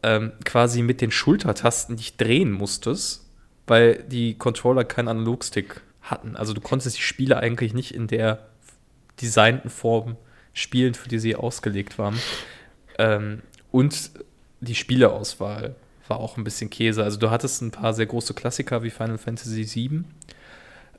ähm, 0.04 0.34
quasi 0.46 0.84
mit 0.84 1.02
den 1.02 1.10
Schultertasten 1.10 1.98
dich 1.98 2.16
drehen 2.16 2.52
musstest, 2.52 3.26
weil 3.66 4.04
die 4.04 4.38
Controller 4.38 4.84
keinen 4.84 5.08
Analogstick 5.08 5.82
hatten. 6.02 6.36
Also 6.36 6.54
du 6.54 6.62
konntest 6.62 6.98
die 6.98 7.02
Spiele 7.02 7.38
eigentlich 7.38 7.74
nicht 7.74 7.94
in 7.94 8.06
der 8.06 8.50
designten 9.22 9.70
Form 9.70 10.18
spielen, 10.54 10.94
für 10.94 11.10
die 11.10 11.20
sie 11.20 11.36
ausgelegt 11.36 11.98
waren. 11.98 12.18
Ähm, 12.98 13.42
und 13.72 14.12
die 14.62 14.76
Spieleauswahl 14.76 15.76
war 16.08 16.20
auch 16.20 16.38
ein 16.38 16.44
bisschen 16.44 16.70
Käse. 16.70 17.04
Also 17.04 17.18
du 17.18 17.30
hattest 17.30 17.62
ein 17.62 17.72
paar 17.72 17.94
sehr 17.94 18.08
große 18.08 18.34
Klassiker 18.34 18.84
wie 18.84 18.90
Final 18.90 19.18
Fantasy 19.18 19.64
VII. 19.64 20.04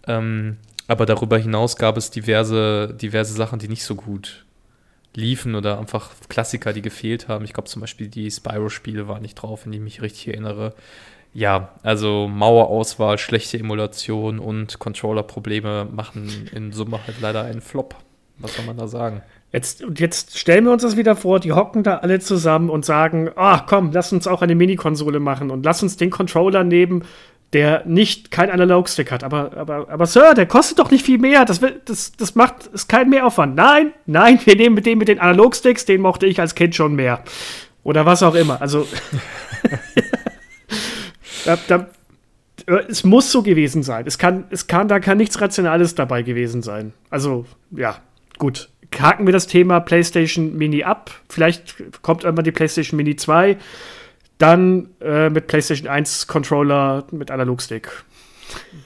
Ähm, 0.06 0.56
aber 0.86 1.06
darüber 1.06 1.38
hinaus 1.38 1.76
gab 1.76 1.96
es 1.96 2.10
diverse, 2.10 2.94
diverse 3.00 3.34
Sachen, 3.34 3.58
die 3.58 3.68
nicht 3.68 3.84
so 3.84 3.94
gut 3.94 4.44
liefen 5.14 5.54
oder 5.54 5.78
einfach 5.78 6.10
Klassiker, 6.28 6.72
die 6.72 6.82
gefehlt 6.82 7.28
haben. 7.28 7.44
Ich 7.44 7.52
glaube 7.52 7.68
zum 7.68 7.80
Beispiel 7.80 8.08
die 8.08 8.30
Spyro-Spiele 8.30 9.08
waren 9.08 9.22
nicht 9.22 9.34
drauf, 9.34 9.66
wenn 9.66 9.72
ich 9.72 9.80
mich 9.80 10.02
richtig 10.02 10.28
erinnere. 10.28 10.74
Ja, 11.32 11.74
also 11.82 12.26
Mauerauswahl, 12.28 13.18
schlechte 13.18 13.58
Emulation 13.58 14.38
und 14.38 14.78
Controller-Probleme 14.78 15.86
machen 15.90 16.48
in 16.52 16.72
Summe 16.72 16.98
halt 17.06 17.20
leider 17.20 17.44
einen 17.44 17.60
Flop. 17.60 17.96
Was 18.40 18.56
soll 18.56 18.64
man 18.66 18.76
da 18.76 18.88
sagen? 18.88 19.22
Jetzt, 19.52 19.84
jetzt 19.96 20.38
stellen 20.38 20.64
wir 20.64 20.72
uns 20.72 20.82
das 20.82 20.96
wieder 20.96 21.16
vor, 21.16 21.40
die 21.40 21.52
hocken 21.52 21.82
da 21.82 21.98
alle 21.98 22.20
zusammen 22.20 22.70
und 22.70 22.84
sagen, 22.84 23.30
ah, 23.34 23.58
oh, 23.58 23.62
komm, 23.66 23.90
lass 23.92 24.12
uns 24.12 24.26
auch 24.28 24.42
eine 24.42 24.54
Mini-Konsole 24.54 25.18
machen 25.18 25.50
und 25.50 25.64
lass 25.64 25.82
uns 25.82 25.96
den 25.96 26.10
Controller 26.10 26.62
nehmen, 26.62 27.04
der 27.52 27.84
nicht 27.84 28.30
kein 28.30 28.48
Analogstick 28.48 29.10
hat. 29.10 29.24
Aber, 29.24 29.56
aber, 29.56 29.88
aber 29.90 30.06
Sir, 30.06 30.34
der 30.34 30.46
kostet 30.46 30.78
doch 30.78 30.90
nicht 30.92 31.04
viel 31.04 31.18
mehr. 31.18 31.44
Das, 31.44 31.60
das, 31.84 32.12
das 32.12 32.34
macht 32.36 32.68
ist 32.68 32.88
kein 32.88 33.10
Mehraufwand. 33.10 33.56
Nein, 33.56 33.92
nein, 34.06 34.38
wir 34.44 34.54
nehmen 34.54 34.76
mit 34.76 34.86
dem 34.86 34.98
mit 34.98 35.08
den 35.08 35.18
Analogsticks, 35.18 35.84
den 35.84 36.00
mochte 36.00 36.26
ich 36.26 36.40
als 36.40 36.54
Kind 36.54 36.76
schon 36.76 36.94
mehr. 36.94 37.24
Oder 37.82 38.06
was 38.06 38.22
auch 38.22 38.36
immer. 38.36 38.60
Also 38.60 38.86
da, 41.44 41.58
da, 41.66 41.86
es 42.88 43.02
muss 43.02 43.32
so 43.32 43.42
gewesen 43.42 43.82
sein. 43.82 44.06
Es 44.06 44.18
kann, 44.18 44.44
es 44.50 44.68
kann, 44.68 44.86
da 44.86 45.00
kann 45.00 45.18
nichts 45.18 45.40
Rationales 45.40 45.96
dabei 45.96 46.22
gewesen 46.22 46.62
sein. 46.62 46.92
Also, 47.08 47.46
ja, 47.72 47.96
gut 48.40 48.68
haken 48.98 49.26
wir 49.26 49.32
das 49.32 49.46
Thema 49.46 49.80
PlayStation 49.80 50.56
Mini 50.56 50.82
ab. 50.82 51.10
Vielleicht 51.28 52.02
kommt 52.02 52.24
irgendwann 52.24 52.44
die 52.44 52.52
PlayStation 52.52 52.96
Mini 52.96 53.16
2. 53.16 53.56
Dann 54.38 54.88
äh, 55.00 55.30
mit 55.30 55.46
PlayStation 55.46 55.88
1 55.88 56.26
Controller 56.26 57.04
mit 57.10 57.30
Analogstick. 57.30 57.90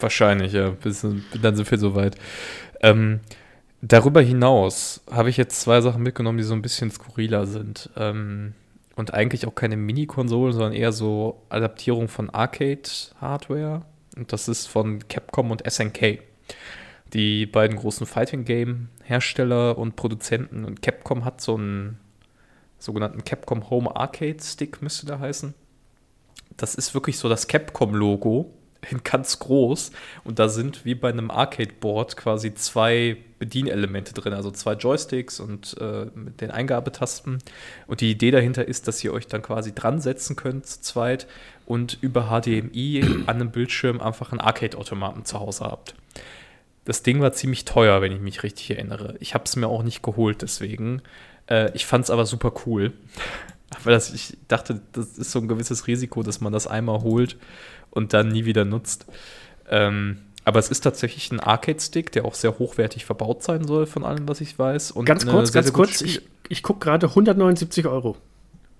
Wahrscheinlich, 0.01 0.53
ja. 0.53 0.71
Bis, 0.71 1.01
dann 1.01 1.57
sind 1.57 1.71
wir 1.71 1.79
soweit. 1.79 2.17
Ähm, 2.83 3.21
darüber 3.81 4.21
hinaus 4.21 5.03
habe 5.11 5.31
ich 5.31 5.37
jetzt 5.37 5.61
zwei 5.61 5.81
Sachen 5.81 6.03
mitgenommen, 6.03 6.39
die 6.39 6.45
so 6.45 6.55
ein 6.55 6.63
bisschen 6.63 6.91
skurriler 6.91 7.47
sind. 7.47 7.89
Ähm, 7.97 8.55
und 8.97 9.15
eigentlich 9.15 9.47
auch 9.47 9.55
keine 9.55 9.77
Mini-Konsolen, 9.77 10.53
sondern 10.53 10.73
eher 10.73 10.93
so 10.93 11.43
Adaptierung 11.49 12.09
von 12.09 12.31
Arcade-Hardware. 12.31 13.83
Und 14.17 14.33
das 14.33 14.49
ist 14.49 14.67
von 14.67 15.09
Capcom 15.09 15.51
und 15.51 15.69
SNK 15.69 16.21
die 17.13 17.47
beiden 17.47 17.77
großen 17.77 18.07
Fighting 18.07 18.45
Game 18.45 18.89
Hersteller 19.03 19.79
und 19.79 19.97
Produzenten. 19.97 20.65
Und 20.65 20.83
Capcom 20.83 21.25
hat 21.25 21.41
so 21.41 21.55
einen 21.57 21.99
sogenannten 22.79 23.25
Capcom 23.25 23.71
Home 23.71 23.95
Arcade 23.95 24.43
Stick, 24.43 24.83
müsste 24.83 25.07
der 25.07 25.21
heißen. 25.21 25.55
Das 26.57 26.75
ist 26.75 26.95
wirklich 26.95 27.19
so 27.19 27.29
das 27.29 27.49
Capcom-Logo 27.49 28.53
in 28.91 29.03
ganz 29.03 29.39
groß. 29.39 29.93
Und 30.25 30.39
da 30.39 30.49
sind 30.49 30.85
wie 30.85 30.95
bei 30.95 31.09
einem 31.11 31.31
Arcade-Board 31.31 32.17
quasi 32.17 32.55
zwei 32.55 33.17
Bedienelemente 33.39 34.15
drin, 34.15 34.33
also 34.33 34.51
zwei 34.51 34.75
Joysticks 34.75 35.41
und 35.41 35.77
äh, 35.81 36.07
mit 36.15 36.41
den 36.41 36.51
Eingabetasten. 36.51 37.39
Und 37.87 38.01
die 38.01 38.11
Idee 38.11 38.31
dahinter 38.31 38.67
ist, 38.67 38.89
dass 38.89 39.03
ihr 39.05 39.13
euch 39.13 39.27
dann 39.27 39.43
quasi 39.43 39.75
dran 39.75 40.01
setzen 40.01 40.37
könnt 40.37 40.67
zu 40.67 40.81
zweit 40.81 41.27
und 41.67 41.99
über 42.01 42.29
HDMI 42.29 43.03
an 43.27 43.37
einem 43.37 43.51
Bildschirm 43.51 44.01
einfach 44.01 44.33
einen 44.33 44.41
Arcade-Automaten 44.41 45.25
zu 45.25 45.41
Hause 45.41 45.65
habt. 45.65 45.95
Das 46.85 47.03
Ding 47.03 47.21
war 47.21 47.33
ziemlich 47.33 47.65
teuer, 47.65 48.03
wenn 48.03 48.13
ich 48.13 48.21
mich 48.21 48.43
richtig 48.43 48.71
erinnere. 48.71 49.17
Ich 49.21 49.35
habe 49.35 49.45
es 49.45 49.57
mir 49.57 49.69
auch 49.69 49.83
nicht 49.83 50.03
geholt, 50.03 50.43
deswegen. 50.43 51.03
Äh, 51.49 51.75
ich 51.75 51.87
fand 51.87 52.05
es 52.05 52.11
aber 52.11 52.27
super 52.27 52.53
cool. 52.67 52.93
Weil 53.83 53.95
das, 53.95 54.13
ich 54.13 54.37
dachte, 54.47 54.81
das 54.93 55.19
ist 55.19 55.33
so 55.33 55.41
ein 55.41 55.49
gewisses 55.49 55.87
Risiko, 55.87 56.23
dass 56.23 56.41
man 56.41 56.53
das 56.53 56.67
einmal 56.67 57.01
holt 57.01 57.37
und 57.91 58.13
dann 58.13 58.29
nie 58.29 58.45
wieder 58.45 58.65
nutzt. 58.65 59.07
Ähm, 59.69 60.19
aber 60.45 60.59
es 60.59 60.69
ist 60.69 60.81
tatsächlich 60.81 61.33
ein 61.33 61.41
Arcade-Stick, 61.41 62.13
der 62.13 62.25
auch 62.25 62.35
sehr 62.35 62.59
hochwertig 62.59 63.05
verbaut 63.05 63.43
sein 63.43 63.65
soll, 63.65 63.87
von 63.87 64.05
allem, 64.05 64.29
was 64.29 64.41
ich 64.41 64.59
weiß. 64.59 64.93
Und 64.93 65.07
ganz 65.07 65.27
kurz, 65.27 65.53
sehr, 65.53 65.63
ganz 65.63 65.67
sehr 65.67 65.75
kurz, 65.75 66.01
ich, 66.03 66.23
ich 66.49 66.63
gucke 66.63 66.81
gerade 66.81 67.09
179 67.09 67.87
Euro. 67.87 68.17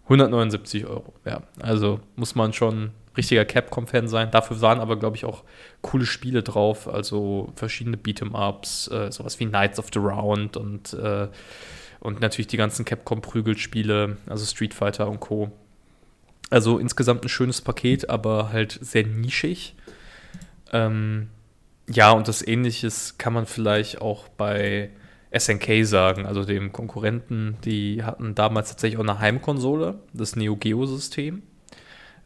179 0.05 0.87
Euro, 0.87 1.15
ja. 1.25 1.43
Also 1.61 2.01
muss 2.17 2.35
man 2.35 2.53
schon 2.53 2.91
richtiger 3.17 3.45
Capcom-Fan 3.45 4.09
sein. 4.09 4.31
Dafür 4.31 4.61
waren 4.61 4.81
aber, 4.81 4.99
glaube 4.99 5.17
ich, 5.17 5.25
auch 5.25 5.45
coole 5.83 6.07
Spiele 6.07 6.43
drauf. 6.43 6.89
Also 6.89 7.53
verschiedene 7.55 7.97
Beat'em-Ups, 7.97 8.89
äh, 8.89 9.13
sowas 9.13 9.39
wie 9.41 9.47
Knights 9.47 9.79
of 9.79 9.87
the 9.93 9.99
Round 9.99 10.57
und, 10.57 10.93
äh, 10.95 11.29
und 12.01 12.21
natürlich 12.21 12.49
die 12.49 12.57
ganzen 12.57 12.85
Capcom-Prügelspiele, 12.85 14.17
also 14.27 14.45
Street 14.45 14.75
Fighter 14.75 15.09
und 15.09 15.21
Co. 15.21 15.51
Also 16.51 16.79
insgesamt 16.79 17.25
ein 17.25 17.29
schönes 17.29 17.61
Paket, 17.61 18.11
aber 18.11 18.53
halt 18.53 18.79
sehr 18.81 19.07
nischig. 19.07 19.75
Ähm, 20.73 21.29
ja, 21.89 22.13
und 22.13 22.29
das 22.29 22.47
Ähnliches 22.47 23.19
kann 23.19 23.33
man 23.33 23.47
vielleicht 23.47 24.01
auch 24.01 24.29
bei 24.29 24.91
SNK 25.37 25.85
sagen, 25.85 26.27
also 26.27 26.45
dem 26.45 26.73
Konkurrenten. 26.73 27.57
Die 27.65 28.03
hatten 28.03 28.35
damals 28.35 28.71
tatsächlich 28.71 28.99
auch 28.99 29.03
eine 29.03 29.19
Heimkonsole, 29.19 29.99
das 30.13 30.37
Neo 30.37 30.57
Geo-System 30.57 31.43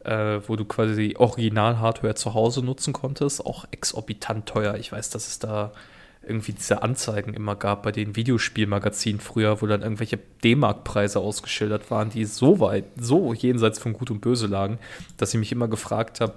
äh, 0.03 0.39
wo 0.47 0.55
du 0.55 0.65
quasi 0.65 1.15
Original-Hardware 1.17 2.15
zu 2.15 2.33
Hause 2.33 2.63
nutzen 2.63 2.93
konntest. 2.93 3.45
Auch 3.45 3.65
exorbitant 3.71 4.45
teuer. 4.45 4.75
Ich 4.75 4.91
weiß, 4.91 5.09
dass 5.09 5.27
es 5.27 5.39
da 5.39 5.71
irgendwie 6.25 6.53
diese 6.53 6.83
Anzeigen 6.83 7.33
immer 7.33 7.55
gab 7.55 7.83
bei 7.83 7.91
den 7.91 8.15
Videospielmagazinen 8.15 9.21
früher, 9.21 9.61
wo 9.61 9.67
dann 9.67 9.81
irgendwelche 9.81 10.19
D-Mark-Preise 10.43 11.19
ausgeschildert 11.19 11.89
waren, 11.91 12.09
die 12.09 12.25
so 12.25 12.59
weit, 12.59 12.85
so 12.99 13.33
jenseits 13.33 13.79
von 13.79 13.93
Gut 13.93 14.11
und 14.11 14.19
Böse 14.19 14.47
lagen, 14.47 14.79
dass 15.17 15.33
ich 15.33 15.39
mich 15.39 15.51
immer 15.51 15.67
gefragt 15.67 16.19
habe, 16.19 16.35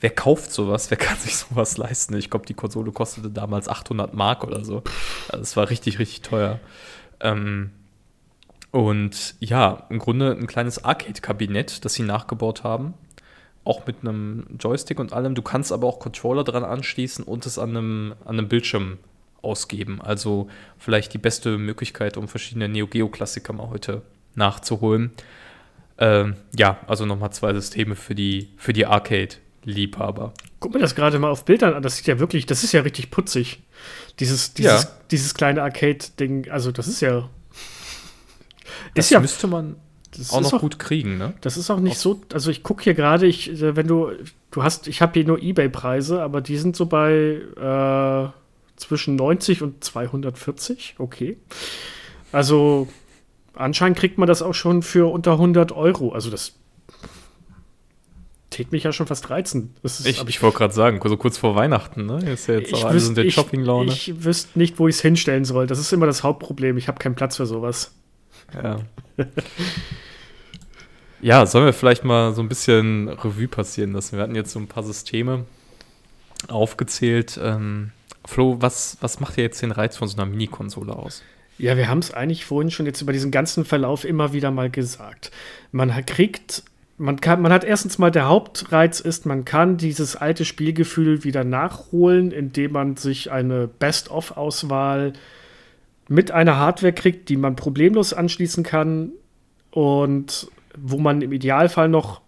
wer 0.00 0.10
kauft 0.10 0.52
sowas, 0.52 0.90
wer 0.90 0.98
kann 0.98 1.16
sich 1.18 1.36
sowas 1.36 1.76
leisten? 1.76 2.16
Ich 2.16 2.30
glaube, 2.30 2.46
die 2.46 2.54
Konsole 2.54 2.92
kostete 2.92 3.30
damals 3.30 3.68
800 3.68 4.14
Mark 4.14 4.44
oder 4.44 4.64
so. 4.64 4.82
Also 5.28 5.42
es 5.42 5.56
war 5.56 5.68
richtig, 5.68 5.98
richtig 5.98 6.22
teuer. 6.22 6.60
Ähm, 7.20 7.70
und 8.70 9.36
ja, 9.40 9.86
im 9.88 9.98
Grunde 9.98 10.32
ein 10.32 10.46
kleines 10.46 10.84
Arcade-Kabinett, 10.84 11.84
das 11.84 11.94
sie 11.94 12.02
nachgebaut 12.02 12.64
haben. 12.64 12.94
Auch 13.64 13.86
mit 13.86 13.96
einem 14.02 14.46
Joystick 14.58 15.00
und 15.00 15.12
allem. 15.12 15.34
Du 15.34 15.42
kannst 15.42 15.72
aber 15.72 15.86
auch 15.86 15.98
Controller 15.98 16.44
dran 16.44 16.64
anschließen 16.64 17.24
und 17.24 17.46
es 17.46 17.58
an 17.58 17.70
einem, 17.70 18.14
an 18.24 18.38
einem 18.38 18.48
Bildschirm 18.48 18.98
ausgeben. 19.42 20.00
Also 20.00 20.48
vielleicht 20.78 21.14
die 21.14 21.18
beste 21.18 21.58
Möglichkeit, 21.58 22.16
um 22.16 22.28
verschiedene 22.28 22.68
Neo 22.68 22.86
Geo-Klassiker 22.86 23.52
mal 23.52 23.70
heute 23.70 24.02
nachzuholen. 24.34 25.12
Ähm, 25.98 26.36
ja, 26.56 26.78
also 26.86 27.06
nochmal 27.06 27.32
zwei 27.32 27.52
Systeme 27.54 27.94
für 27.94 28.14
die, 28.14 28.50
für 28.56 28.72
die 28.72 28.86
Arcade-Liebhaber. 28.86 30.34
Guck 30.60 30.74
mir 30.74 30.80
das 30.80 30.94
gerade 30.94 31.18
mal 31.18 31.30
auf 31.30 31.44
Bildern 31.44 31.74
an. 31.74 31.82
Das 31.82 31.96
sieht 31.96 32.06
ja 32.06 32.18
wirklich, 32.18 32.46
das 32.46 32.64
ist 32.64 32.72
ja 32.72 32.80
richtig 32.80 33.10
putzig. 33.10 33.62
Dieses, 34.18 34.54
dieses, 34.54 34.82
ja. 34.84 34.88
dieses 35.10 35.34
kleine 35.34 35.62
Arcade-Ding, 35.62 36.50
also 36.50 36.72
das 36.72 36.88
ist 36.88 37.00
ja 37.00 37.28
das 38.94 39.10
ja, 39.10 39.20
müsste 39.20 39.46
man 39.46 39.76
auch 40.30 40.40
noch 40.40 40.54
auch, 40.54 40.60
gut 40.60 40.78
kriegen, 40.78 41.18
ne? 41.18 41.34
Das 41.40 41.56
ist 41.56 41.70
auch 41.70 41.80
nicht 41.80 41.92
Auf 41.92 41.98
so, 41.98 42.20
also 42.32 42.50
ich 42.50 42.62
gucke 42.62 42.84
hier 42.84 42.94
gerade, 42.94 43.26
ich, 43.26 43.50
äh, 43.50 43.76
wenn 43.76 43.86
du, 43.86 44.10
du 44.50 44.62
hast, 44.62 44.88
ich 44.88 45.02
habe 45.02 45.12
hier 45.14 45.24
nur 45.24 45.42
Ebay-Preise, 45.42 46.22
aber 46.22 46.40
die 46.40 46.56
sind 46.56 46.76
so 46.76 46.86
bei 46.86 47.40
äh, 47.56 48.28
zwischen 48.76 49.16
90 49.16 49.62
und 49.62 49.84
240, 49.84 50.96
okay. 50.98 51.36
Also 52.32 52.88
anscheinend 53.54 53.98
kriegt 53.98 54.18
man 54.18 54.26
das 54.26 54.42
auch 54.42 54.54
schon 54.54 54.82
für 54.82 55.12
unter 55.12 55.32
100 55.32 55.72
Euro, 55.72 56.12
also 56.12 56.30
das 56.30 56.54
tät 58.54 58.70
mich 58.70 58.84
ja 58.84 58.92
schon 58.92 59.06
fast 59.06 59.30
reizen. 59.30 59.74
Ist, 59.82 60.06
ich 60.06 60.22
ich 60.28 60.42
wollte 60.42 60.58
gerade 60.58 60.74
sagen, 60.74 61.00
so 61.04 61.16
kurz 61.16 61.36
vor 61.36 61.56
Weihnachten, 61.56 62.06
ne? 62.06 62.18
Ist 62.30 62.46
ja 62.46 62.54
jetzt 62.54 62.72
ich 62.72 62.84
alles 62.84 63.08
in 63.08 63.16
der 63.16 63.28
Shopping-Laune. 63.28 63.90
Ich 63.90 64.24
wüsste 64.24 64.56
nicht, 64.58 64.78
wo 64.78 64.86
ich 64.86 64.94
es 64.94 65.02
hinstellen 65.02 65.44
soll. 65.44 65.66
Das 65.66 65.80
ist 65.80 65.92
immer 65.92 66.06
das 66.06 66.22
Hauptproblem. 66.22 66.76
Ich 66.76 66.86
habe 66.86 66.98
keinen 66.98 67.16
Platz 67.16 67.36
für 67.36 67.46
sowas. 67.46 67.92
Ja. 68.62 68.78
ja, 71.20 71.46
sollen 71.46 71.66
wir 71.66 71.72
vielleicht 71.72 72.04
mal 72.04 72.32
so 72.34 72.42
ein 72.42 72.48
bisschen 72.48 73.08
Revue 73.08 73.48
passieren 73.48 73.92
lassen? 73.92 74.16
Wir 74.16 74.22
hatten 74.22 74.34
jetzt 74.34 74.52
so 74.52 74.58
ein 74.58 74.68
paar 74.68 74.82
Systeme 74.82 75.44
aufgezählt. 76.48 77.38
Ähm, 77.42 77.92
Flo, 78.24 78.56
was, 78.60 78.96
was 79.00 79.20
macht 79.20 79.36
dir 79.36 79.42
jetzt 79.42 79.60
den 79.62 79.72
Reiz 79.72 79.96
von 79.96 80.08
so 80.08 80.16
einer 80.16 80.26
Mini-Konsole 80.26 80.94
aus? 80.94 81.22
Ja, 81.58 81.76
wir 81.76 81.88
haben 81.88 82.00
es 82.00 82.12
eigentlich 82.12 82.44
vorhin 82.44 82.70
schon 82.70 82.86
jetzt 82.86 83.00
über 83.00 83.12
diesen 83.12 83.30
ganzen 83.30 83.64
Verlauf 83.64 84.04
immer 84.04 84.32
wieder 84.32 84.50
mal 84.50 84.70
gesagt. 84.70 85.30
Man 85.70 85.90
kriegt, 86.04 86.64
man 86.98 87.20
kann, 87.20 87.42
man 87.42 87.52
hat 87.52 87.64
erstens 87.64 87.98
mal 87.98 88.10
der 88.10 88.26
Hauptreiz 88.26 89.00
ist, 89.00 89.24
man 89.24 89.44
kann 89.44 89.76
dieses 89.76 90.16
alte 90.16 90.44
Spielgefühl 90.44 91.22
wieder 91.22 91.44
nachholen, 91.44 92.32
indem 92.32 92.72
man 92.72 92.96
sich 92.96 93.30
eine 93.30 93.68
Best-of-Auswahl 93.68 95.12
mit 96.08 96.30
einer 96.30 96.56
Hardware 96.56 96.92
kriegt, 96.92 97.28
die 97.28 97.36
man 97.36 97.56
problemlos 97.56 98.12
anschließen 98.12 98.62
kann 98.62 99.12
und 99.70 100.48
wo 100.76 100.98
man 100.98 101.22
im 101.22 101.32
Idealfall 101.32 101.88
noch 101.88 102.20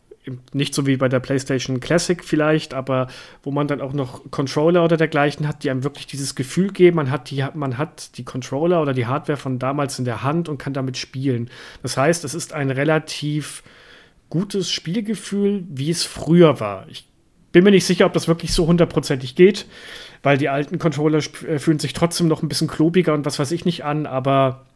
nicht 0.52 0.74
so 0.74 0.86
wie 0.86 0.96
bei 0.96 1.08
der 1.08 1.20
PlayStation 1.20 1.80
Classic 1.80 2.22
vielleicht, 2.24 2.74
aber 2.74 3.06
wo 3.42 3.50
man 3.50 3.68
dann 3.68 3.80
auch 3.80 3.92
noch 3.92 4.30
Controller 4.30 4.84
oder 4.84 4.96
dergleichen 4.96 5.46
hat, 5.46 5.62
die 5.62 5.70
einem 5.70 5.84
wirklich 5.84 6.06
dieses 6.06 6.34
Gefühl 6.34 6.72
geben, 6.72 6.96
man 6.96 7.10
hat 7.10 7.30
die, 7.30 7.44
man 7.54 7.78
hat 7.78 8.16
die 8.18 8.24
Controller 8.24 8.82
oder 8.82 8.92
die 8.92 9.06
Hardware 9.06 9.36
von 9.36 9.58
damals 9.58 9.98
in 9.98 10.04
der 10.04 10.22
Hand 10.22 10.48
und 10.48 10.58
kann 10.58 10.72
damit 10.72 10.96
spielen. 10.96 11.48
Das 11.82 11.96
heißt, 11.96 12.24
es 12.24 12.34
ist 12.34 12.52
ein 12.52 12.70
relativ 12.70 13.62
gutes 14.28 14.70
Spielgefühl, 14.70 15.64
wie 15.68 15.90
es 15.90 16.02
früher 16.02 16.58
war. 16.58 16.88
Ich 16.88 17.06
bin 17.52 17.64
mir 17.64 17.70
nicht 17.70 17.86
sicher, 17.86 18.06
ob 18.06 18.12
das 18.12 18.28
wirklich 18.28 18.52
so 18.52 18.66
hundertprozentig 18.66 19.34
geht, 19.34 19.66
weil 20.22 20.38
die 20.38 20.48
alten 20.48 20.78
Controller 20.78 21.18
äh, 21.18 21.58
fühlen 21.58 21.78
sich 21.78 21.92
trotzdem 21.92 22.28
noch 22.28 22.42
ein 22.42 22.48
bisschen 22.48 22.68
klobiger 22.68 23.14
und 23.14 23.26
was 23.26 23.38
weiß 23.38 23.50
ich 23.52 23.64
nicht 23.64 23.84
an, 23.84 24.06
aber 24.06 24.66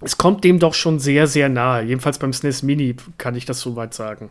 es 0.00 0.18
kommt 0.18 0.44
dem 0.44 0.58
doch 0.58 0.74
schon 0.74 0.98
sehr, 0.98 1.26
sehr 1.26 1.48
nahe. 1.48 1.84
Jedenfalls 1.84 2.18
beim 2.18 2.32
SNES 2.32 2.62
Mini 2.62 2.96
kann 3.18 3.36
ich 3.36 3.44
das 3.44 3.60
soweit 3.60 3.94
sagen. 3.94 4.30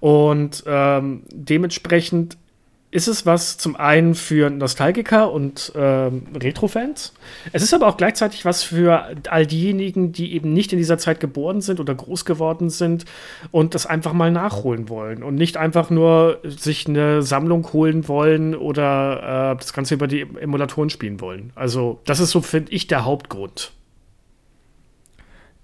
Und 0.00 0.64
ähm, 0.66 1.22
dementsprechend 1.32 2.36
ist 2.90 3.06
es 3.06 3.26
was 3.26 3.58
zum 3.58 3.76
einen 3.76 4.14
für 4.14 4.48
Nostalgiker 4.48 5.30
und 5.30 5.72
ähm, 5.76 6.22
Retro-Fans. 6.34 7.12
Es 7.52 7.62
ist 7.62 7.74
aber 7.74 7.86
auch 7.86 7.98
gleichzeitig 7.98 8.46
was 8.46 8.62
für 8.62 9.14
all 9.28 9.46
diejenigen, 9.46 10.12
die 10.12 10.32
eben 10.32 10.54
nicht 10.54 10.72
in 10.72 10.78
dieser 10.78 10.96
Zeit 10.96 11.20
geboren 11.20 11.60
sind 11.60 11.80
oder 11.80 11.94
groß 11.94 12.24
geworden 12.24 12.70
sind 12.70 13.04
und 13.50 13.74
das 13.74 13.84
einfach 13.84 14.14
mal 14.14 14.30
nachholen 14.30 14.88
wollen 14.88 15.22
und 15.22 15.34
nicht 15.34 15.58
einfach 15.58 15.90
nur 15.90 16.40
sich 16.44 16.88
eine 16.88 17.20
Sammlung 17.22 17.70
holen 17.74 18.08
wollen 18.08 18.54
oder 18.54 19.52
äh, 19.52 19.56
das 19.56 19.74
Ganze 19.74 19.94
über 19.94 20.06
die 20.06 20.22
Emulatoren 20.22 20.88
spielen 20.88 21.20
wollen. 21.20 21.52
Also 21.54 22.00
das 22.06 22.20
ist 22.20 22.30
so, 22.30 22.40
finde 22.40 22.72
ich, 22.72 22.86
der 22.86 23.04
Hauptgrund. 23.04 23.72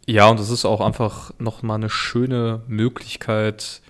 Ja, 0.07 0.29
und 0.29 0.39
es 0.39 0.51
ist 0.51 0.67
auch 0.67 0.83
einfach 0.83 1.33
noch 1.39 1.63
mal 1.63 1.77
eine 1.77 1.89
schöne 1.89 2.63
Möglichkeit, 2.69 3.81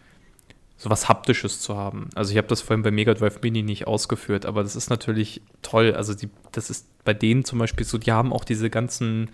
so 0.84 0.90
was 0.90 1.08
Haptisches 1.08 1.60
zu 1.60 1.78
haben. 1.78 2.10
Also 2.14 2.32
ich 2.32 2.36
habe 2.36 2.46
das 2.46 2.60
vorhin 2.60 2.82
bei 2.82 2.90
Mega 2.90 3.14
Drive 3.14 3.40
Mini 3.40 3.62
nicht 3.62 3.86
ausgeführt, 3.86 4.44
aber 4.44 4.62
das 4.62 4.76
ist 4.76 4.90
natürlich 4.90 5.40
toll. 5.62 5.94
Also 5.94 6.12
die, 6.12 6.28
das 6.52 6.68
ist 6.68 6.86
bei 7.04 7.14
denen 7.14 7.42
zum 7.46 7.58
Beispiel 7.58 7.86
so, 7.86 7.96
die 7.96 8.12
haben 8.12 8.34
auch 8.34 8.44
diese 8.44 8.68
ganzen, 8.68 9.30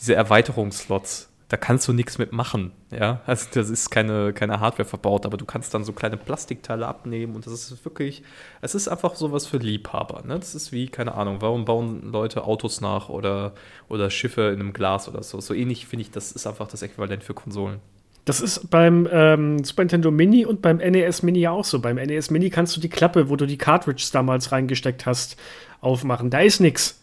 diese 0.00 0.16
Erweiterungsslots. 0.16 1.28
Da 1.46 1.56
kannst 1.56 1.86
du 1.86 1.92
nichts 1.92 2.18
mitmachen, 2.18 2.72
ja. 2.90 3.20
Also 3.26 3.46
das 3.54 3.70
ist 3.70 3.90
keine, 3.90 4.32
keine 4.32 4.58
Hardware 4.58 4.88
verbaut, 4.88 5.26
aber 5.26 5.36
du 5.36 5.44
kannst 5.44 5.74
dann 5.74 5.84
so 5.84 5.92
kleine 5.92 6.16
Plastikteile 6.16 6.86
abnehmen 6.86 7.36
und 7.36 7.46
das 7.46 7.52
ist 7.52 7.84
wirklich, 7.84 8.24
es 8.60 8.74
ist 8.74 8.88
einfach 8.88 9.14
sowas 9.14 9.46
für 9.46 9.58
Liebhaber, 9.58 10.22
ne? 10.24 10.38
Das 10.38 10.56
ist 10.56 10.72
wie, 10.72 10.88
keine 10.88 11.14
Ahnung, 11.14 11.36
warum 11.40 11.64
bauen 11.64 12.10
Leute 12.12 12.44
Autos 12.44 12.80
nach 12.80 13.08
oder, 13.08 13.52
oder 13.88 14.10
Schiffe 14.10 14.42
in 14.48 14.60
einem 14.60 14.72
Glas 14.72 15.08
oder 15.08 15.22
so. 15.22 15.40
So 15.40 15.54
ähnlich 15.54 15.86
finde 15.86 16.02
ich, 16.02 16.10
das 16.10 16.32
ist 16.32 16.46
einfach 16.48 16.66
das 16.68 16.82
Äquivalent 16.82 17.22
für 17.22 17.34
Konsolen. 17.34 17.80
Das 18.24 18.40
ist 18.40 18.70
beim 18.70 19.08
ähm, 19.10 19.64
Super 19.64 19.82
Nintendo 19.82 20.10
Mini 20.10 20.44
und 20.44 20.62
beim 20.62 20.76
NES 20.76 21.22
Mini 21.22 21.46
auch 21.48 21.64
so. 21.64 21.80
Beim 21.80 21.96
NES 21.96 22.30
Mini 22.30 22.50
kannst 22.50 22.76
du 22.76 22.80
die 22.80 22.88
Klappe, 22.88 23.30
wo 23.30 23.36
du 23.36 23.46
die 23.46 23.58
Cartridges 23.58 24.10
damals 24.10 24.52
reingesteckt 24.52 25.06
hast, 25.06 25.36
aufmachen. 25.80 26.30
Da 26.30 26.40
ist 26.40 26.60
nichts. 26.60 27.00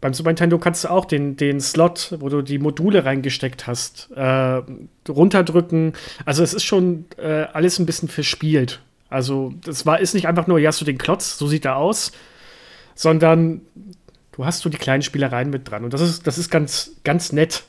Beim 0.00 0.12
Super 0.12 0.30
Nintendo 0.30 0.58
kannst 0.58 0.84
du 0.84 0.88
auch 0.90 1.06
den, 1.06 1.36
den 1.36 1.60
Slot, 1.60 2.14
wo 2.20 2.28
du 2.28 2.42
die 2.42 2.58
Module 2.58 3.04
reingesteckt 3.04 3.66
hast, 3.66 4.10
äh, 4.14 4.62
runterdrücken. 5.08 5.94
Also 6.24 6.42
es 6.42 6.52
ist 6.52 6.64
schon 6.64 7.06
äh, 7.16 7.46
alles 7.52 7.78
ein 7.78 7.86
bisschen 7.86 8.08
verspielt. 8.08 8.80
Also 9.08 9.54
das 9.64 9.86
war, 9.86 10.00
ist 10.00 10.14
nicht 10.14 10.28
einfach 10.28 10.46
nur, 10.46 10.58
ja, 10.58 10.68
hast 10.68 10.80
du 10.80 10.84
den 10.84 10.98
Klotz, 10.98 11.38
so 11.38 11.46
sieht 11.46 11.64
er 11.64 11.76
aus, 11.76 12.12
sondern 12.94 13.62
du 14.32 14.44
hast 14.44 14.60
so 14.60 14.68
die 14.68 14.76
kleinen 14.76 15.02
Spielereien 15.02 15.50
mit 15.50 15.70
dran. 15.70 15.84
Und 15.84 15.94
das 15.94 16.00
ist, 16.00 16.26
das 16.26 16.36
ist 16.36 16.50
ganz, 16.50 16.96
ganz 17.04 17.32
nett. 17.32 17.64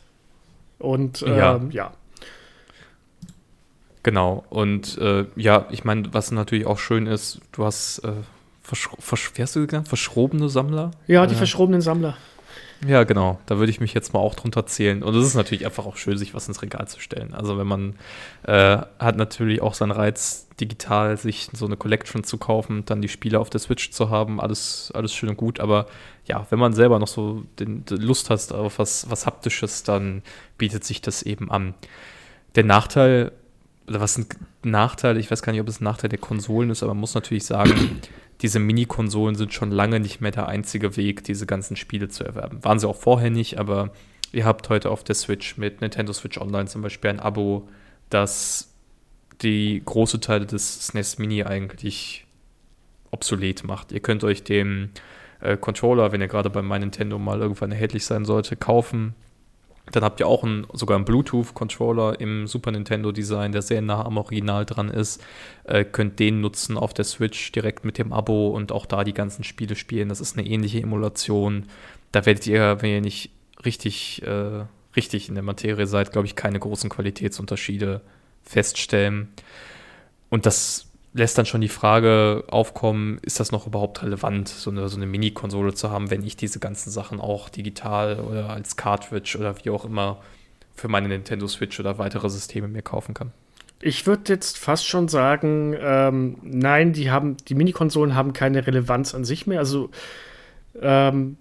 Und 0.77 1.21
äh, 1.21 1.37
ja. 1.37 1.61
ja. 1.71 1.93
Genau, 4.05 4.43
und 4.51 4.99
äh, 4.99 5.25
ja, 5.35 5.65
ich 5.71 5.83
meine, 5.83 6.13
was 6.13 6.29
natürlich 6.29 6.67
auch 6.67 6.77
schön 6.77 7.07
ist, 7.07 7.41
du 7.53 7.65
hast, 7.65 8.03
äh, 8.03 8.11
versch 8.61 8.87
versch 8.99 9.31
wie 9.33 9.41
hast 9.41 9.55
du 9.55 9.65
genannt? 9.65 9.87
Verschrobene 9.87 10.47
Sammler? 10.47 10.91
Ja, 11.07 11.25
die 11.25 11.33
äh, 11.33 11.37
verschrobenen 11.37 11.81
Sammler. 11.81 12.15
Ja, 12.87 13.03
genau, 13.03 13.39
da 13.47 13.57
würde 13.57 13.71
ich 13.71 13.79
mich 13.79 13.95
jetzt 13.95 14.13
mal 14.13 14.19
auch 14.19 14.35
drunter 14.35 14.67
zählen. 14.67 15.01
Und 15.01 15.15
es 15.15 15.25
ist 15.25 15.33
natürlich 15.33 15.65
einfach 15.65 15.87
auch 15.87 15.97
schön, 15.97 16.19
sich 16.19 16.35
was 16.35 16.47
ins 16.47 16.61
Regal 16.61 16.87
zu 16.87 16.99
stellen. 16.99 17.33
Also 17.33 17.57
wenn 17.57 17.65
man 17.65 17.95
äh, 18.43 18.77
hat 18.99 19.17
natürlich 19.17 19.63
auch 19.63 19.73
seinen 19.73 19.89
Reiz, 19.89 20.49
digital 20.61 21.17
sich 21.17 21.49
so 21.53 21.65
eine 21.65 21.75
Collection 21.75 22.23
zu 22.23 22.37
kaufen, 22.37 22.85
dann 22.85 23.01
die 23.01 23.09
Spiele 23.09 23.39
auf 23.39 23.49
der 23.49 23.59
Switch 23.59 23.89
zu 23.89 24.11
haben, 24.11 24.39
alles, 24.39 24.91
alles 24.93 25.15
schön 25.15 25.29
und 25.29 25.37
gut. 25.37 25.59
Aber 25.59 25.87
ja, 26.25 26.45
wenn 26.51 26.59
man 26.59 26.73
selber 26.73 26.99
noch 26.99 27.07
so 27.07 27.43
den, 27.57 27.85
den 27.85 28.01
Lust 28.01 28.29
hat 28.29 28.51
auf 28.51 28.77
was, 28.77 29.09
was 29.09 29.25
Haptisches, 29.25 29.81
dann 29.81 30.21
bietet 30.59 30.83
sich 30.83 31.01
das 31.01 31.23
eben 31.23 31.49
an. 31.49 31.73
Der 32.53 32.65
Nachteil 32.65 33.31
was 33.87 34.17
ein 34.17 34.25
Nachteil, 34.63 35.17
ich 35.17 35.29
weiß 35.29 35.41
gar 35.41 35.51
nicht, 35.51 35.61
ob 35.61 35.67
es 35.67 35.79
ein 35.79 35.83
Nachteil 35.83 36.09
der 36.09 36.19
Konsolen 36.19 36.69
ist, 36.69 36.83
aber 36.83 36.93
man 36.93 37.01
muss 37.01 37.13
natürlich 37.15 37.45
sagen, 37.45 38.01
diese 38.41 38.59
Mini-Konsolen 38.59 39.35
sind 39.35 39.53
schon 39.53 39.71
lange 39.71 39.99
nicht 39.99 40.21
mehr 40.21 40.31
der 40.31 40.47
einzige 40.47 40.97
Weg, 40.97 41.23
diese 41.23 41.45
ganzen 41.45 41.75
Spiele 41.75 42.09
zu 42.09 42.23
erwerben. 42.23 42.63
Waren 42.63 42.79
sie 42.79 42.87
auch 42.87 42.95
vorher 42.95 43.29
nicht, 43.29 43.59
aber 43.59 43.91
ihr 44.31 44.45
habt 44.45 44.69
heute 44.69 44.89
auf 44.89 45.03
der 45.03 45.15
Switch 45.15 45.57
mit 45.57 45.81
Nintendo 45.81 46.13
Switch 46.13 46.37
Online 46.37 46.65
zum 46.65 46.81
Beispiel 46.81 47.11
ein 47.11 47.19
Abo, 47.19 47.67
das 48.09 48.73
die 49.41 49.81
große 49.83 50.19
Teile 50.19 50.45
des 50.45 50.87
SNES 50.87 51.17
Mini 51.17 51.43
eigentlich 51.43 52.25
obsolet 53.11 53.63
macht. 53.63 53.91
Ihr 53.91 53.99
könnt 53.99 54.23
euch 54.23 54.43
den 54.43 54.91
äh, 55.41 55.57
Controller, 55.57 56.11
wenn 56.11 56.21
ihr 56.21 56.27
gerade 56.27 56.49
bei 56.49 56.61
My 56.61 56.79
Nintendo 56.79 57.19
mal 57.19 57.39
irgendwann 57.39 57.71
erhältlich 57.71 58.05
sein 58.05 58.25
sollte, 58.25 58.55
kaufen 58.55 59.15
dann 59.91 60.03
habt 60.03 60.19
ihr 60.19 60.27
auch 60.27 60.43
einen, 60.43 60.65
sogar 60.73 60.95
einen 60.95 61.05
Bluetooth-Controller 61.05 62.19
im 62.19 62.47
Super 62.47 62.71
Nintendo-Design, 62.71 63.51
der 63.51 63.61
sehr 63.61 63.81
nah 63.81 64.03
am 64.03 64.17
Original 64.17 64.65
dran 64.65 64.89
ist. 64.89 65.23
Äh, 65.63 65.85
könnt 65.85 66.19
den 66.19 66.41
nutzen 66.41 66.77
auf 66.77 66.93
der 66.93 67.05
Switch 67.05 67.51
direkt 67.51 67.85
mit 67.85 67.97
dem 67.97 68.11
Abo 68.11 68.49
und 68.49 68.71
auch 68.71 68.85
da 68.85 69.03
die 69.03 69.13
ganzen 69.13 69.43
Spiele 69.43 69.75
spielen. 69.75 70.09
Das 70.09 70.21
ist 70.21 70.37
eine 70.37 70.47
ähnliche 70.47 70.81
Emulation. 70.81 71.65
Da 72.11 72.25
werdet 72.25 72.47
ihr, 72.47 72.81
wenn 72.81 72.89
ihr 72.89 73.01
nicht 73.01 73.29
richtig, 73.63 74.23
äh, 74.23 74.65
richtig 74.95 75.29
in 75.29 75.35
der 75.35 75.43
Materie 75.43 75.87
seid, 75.87 76.11
glaube 76.11 76.25
ich, 76.27 76.35
keine 76.35 76.59
großen 76.59 76.89
Qualitätsunterschiede 76.89 78.01
feststellen. 78.43 79.29
Und 80.29 80.45
das 80.45 80.84
lässt 81.15 81.37
dann 81.37 81.45
schon 81.45 81.61
die 81.61 81.69
Frage 81.69 82.43
aufkommen, 82.47 83.19
ist 83.21 83.39
das 83.39 83.53
noch 83.53 83.65
überhaupt 83.65 84.03
relevant, 84.03 84.49
so 84.49 84.69
eine, 84.69 84.89
so 84.89 84.97
eine 84.97 85.05
Mini-Konsole 85.05 85.73
zu 85.73 85.89
haben, 85.89 86.11
wenn 86.11 86.23
ich 86.23 86.35
diese 86.35 86.59
ganzen 86.59 86.91
Sachen 86.91 87.21
auch 87.21 87.47
digital 87.47 88.19
oder 88.19 88.49
als 88.49 88.75
Cartridge 88.75 89.37
oder 89.39 89.55
wie 89.63 89.69
auch 89.69 89.85
immer 89.85 90.21
für 90.75 90.89
meine 90.89 91.07
Nintendo 91.07 91.47
Switch 91.47 91.79
oder 91.79 91.97
weitere 91.97 92.29
Systeme 92.29 92.67
mir 92.67 92.81
kaufen 92.81 93.13
kann? 93.13 93.31
Ich 93.81 94.05
würde 94.05 94.33
jetzt 94.33 94.57
fast 94.57 94.85
schon 94.85 95.07
sagen, 95.07 95.73
ähm, 95.79 96.37
nein, 96.43 96.91
die 96.91 97.11
haben, 97.11 97.37
die 97.47 97.55
Mini-Konsolen 97.55 98.13
haben 98.13 98.33
keine 98.33 98.67
Relevanz 98.67 99.15
an 99.15 99.23
sich 99.23 99.47
mehr. 99.47 99.59
Also 99.59 99.91
ähm, 100.81 101.37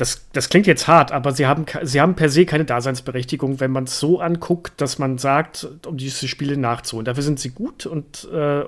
das, 0.00 0.26
das 0.32 0.48
klingt 0.48 0.66
jetzt 0.66 0.88
hart, 0.88 1.12
aber 1.12 1.32
sie 1.32 1.46
haben, 1.46 1.66
sie 1.82 2.00
haben 2.00 2.14
per 2.14 2.30
se 2.30 2.46
keine 2.46 2.64
Daseinsberechtigung, 2.64 3.60
wenn 3.60 3.70
man 3.70 3.84
es 3.84 4.00
so 4.00 4.18
anguckt, 4.18 4.80
dass 4.80 4.98
man 4.98 5.18
sagt, 5.18 5.68
um 5.86 5.98
diese 5.98 6.26
Spiele 6.26 6.56
nachzuholen. 6.56 7.04
Dafür 7.04 7.22
sind 7.22 7.38
sie 7.38 7.50
gut 7.50 7.84
und 7.84 8.26
äh, 8.32 8.62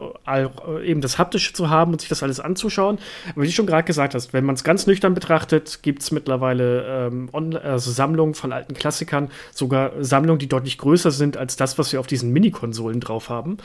eben 0.85 1.01
das 1.01 1.17
Haptische 1.17 1.55
zu 1.55 1.71
haben 1.71 1.93
und 1.93 2.03
sich 2.03 2.11
das 2.11 2.23
alles 2.23 2.39
anzuschauen. 2.39 2.99
Aber 3.31 3.43
wie 3.43 3.47
du 3.47 3.53
schon 3.53 3.65
gerade 3.65 3.85
gesagt 3.85 4.15
hast, 4.15 4.35
wenn 4.35 4.45
man 4.45 4.57
es 4.57 4.63
ganz 4.63 4.87
nüchtern 4.87 5.15
betrachtet, 5.15 5.79
gibt 5.83 6.03
es 6.03 6.11
mittlerweile 6.11 7.09
ähm, 7.09 7.31
also 7.63 7.91
Sammlungen 7.91 8.35
von 8.35 8.53
alten 8.53 8.75
Klassikern, 8.75 9.31
sogar 9.55 9.93
Sammlungen, 10.01 10.39
die 10.39 10.49
deutlich 10.49 10.77
größer 10.77 11.13
sind 11.13 11.39
als 11.39 11.57
das, 11.57 11.79
was 11.79 11.93
wir 11.93 12.01
auf 12.01 12.07
diesen 12.07 12.31
Mini-Konsolen 12.33 13.01
drauf 13.01 13.31
haben. 13.31 13.57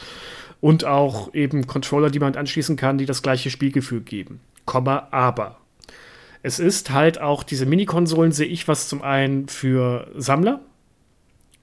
Und 0.61 0.85
auch 0.85 1.33
eben 1.33 1.67
Controller, 1.67 2.09
die 2.09 2.19
man 2.19 2.35
anschließen 2.35 2.77
kann, 2.77 2.97
die 2.97 3.05
das 3.05 3.21
gleiche 3.21 3.49
Spielgefühl 3.49 4.01
geben. 4.01 4.39
Komma, 4.65 5.09
aber 5.11 5.57
es 6.47 6.59
ist 6.59 6.91
halt 6.91 7.19
auch, 7.19 7.43
diese 7.43 7.65
Mini-Konsolen 7.65 8.31
sehe 8.31 8.47
ich 8.47 8.69
was 8.69 8.87
zum 8.87 9.01
einen 9.01 9.49
für 9.49 10.09
Sammler, 10.15 10.61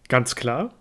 ganz 0.09 0.37
klar. 0.37 0.75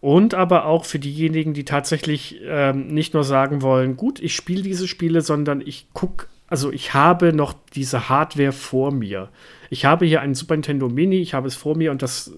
Und 0.00 0.34
aber 0.34 0.66
auch 0.66 0.84
für 0.84 0.98
diejenigen, 0.98 1.54
die 1.54 1.64
tatsächlich 1.64 2.40
ähm, 2.44 2.88
nicht 2.88 3.14
nur 3.14 3.22
sagen 3.22 3.62
wollen, 3.62 3.96
gut, 3.96 4.20
ich 4.20 4.34
spiele 4.34 4.62
diese 4.62 4.88
Spiele, 4.88 5.20
sondern 5.20 5.60
ich 5.60 5.86
gucke, 5.92 6.26
also 6.48 6.72
ich 6.72 6.92
habe 6.92 7.32
noch 7.32 7.54
diese 7.74 8.08
Hardware 8.08 8.52
vor 8.52 8.92
mir. 8.92 9.30
Ich 9.70 9.84
habe 9.84 10.06
hier 10.06 10.20
einen 10.20 10.34
Super 10.34 10.54
Nintendo 10.54 10.88
Mini, 10.88 11.18
ich 11.18 11.32
habe 11.32 11.46
es 11.46 11.54
vor 11.54 11.76
mir 11.76 11.92
und 11.92 12.02
das 12.02 12.32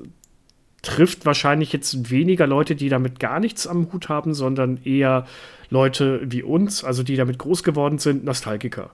trifft 0.82 1.24
wahrscheinlich 1.24 1.72
jetzt 1.72 2.10
weniger 2.10 2.46
Leute, 2.46 2.76
die 2.76 2.90
damit 2.90 3.18
gar 3.18 3.40
nichts 3.40 3.66
am 3.66 3.90
Hut 3.92 4.10
haben, 4.10 4.34
sondern 4.34 4.78
eher 4.84 5.26
Leute 5.70 6.20
wie 6.24 6.42
uns, 6.42 6.84
also 6.84 7.02
die 7.02 7.16
damit 7.16 7.38
groß 7.38 7.64
geworden 7.64 7.98
sind, 7.98 8.24
Nostalgiker. 8.24 8.90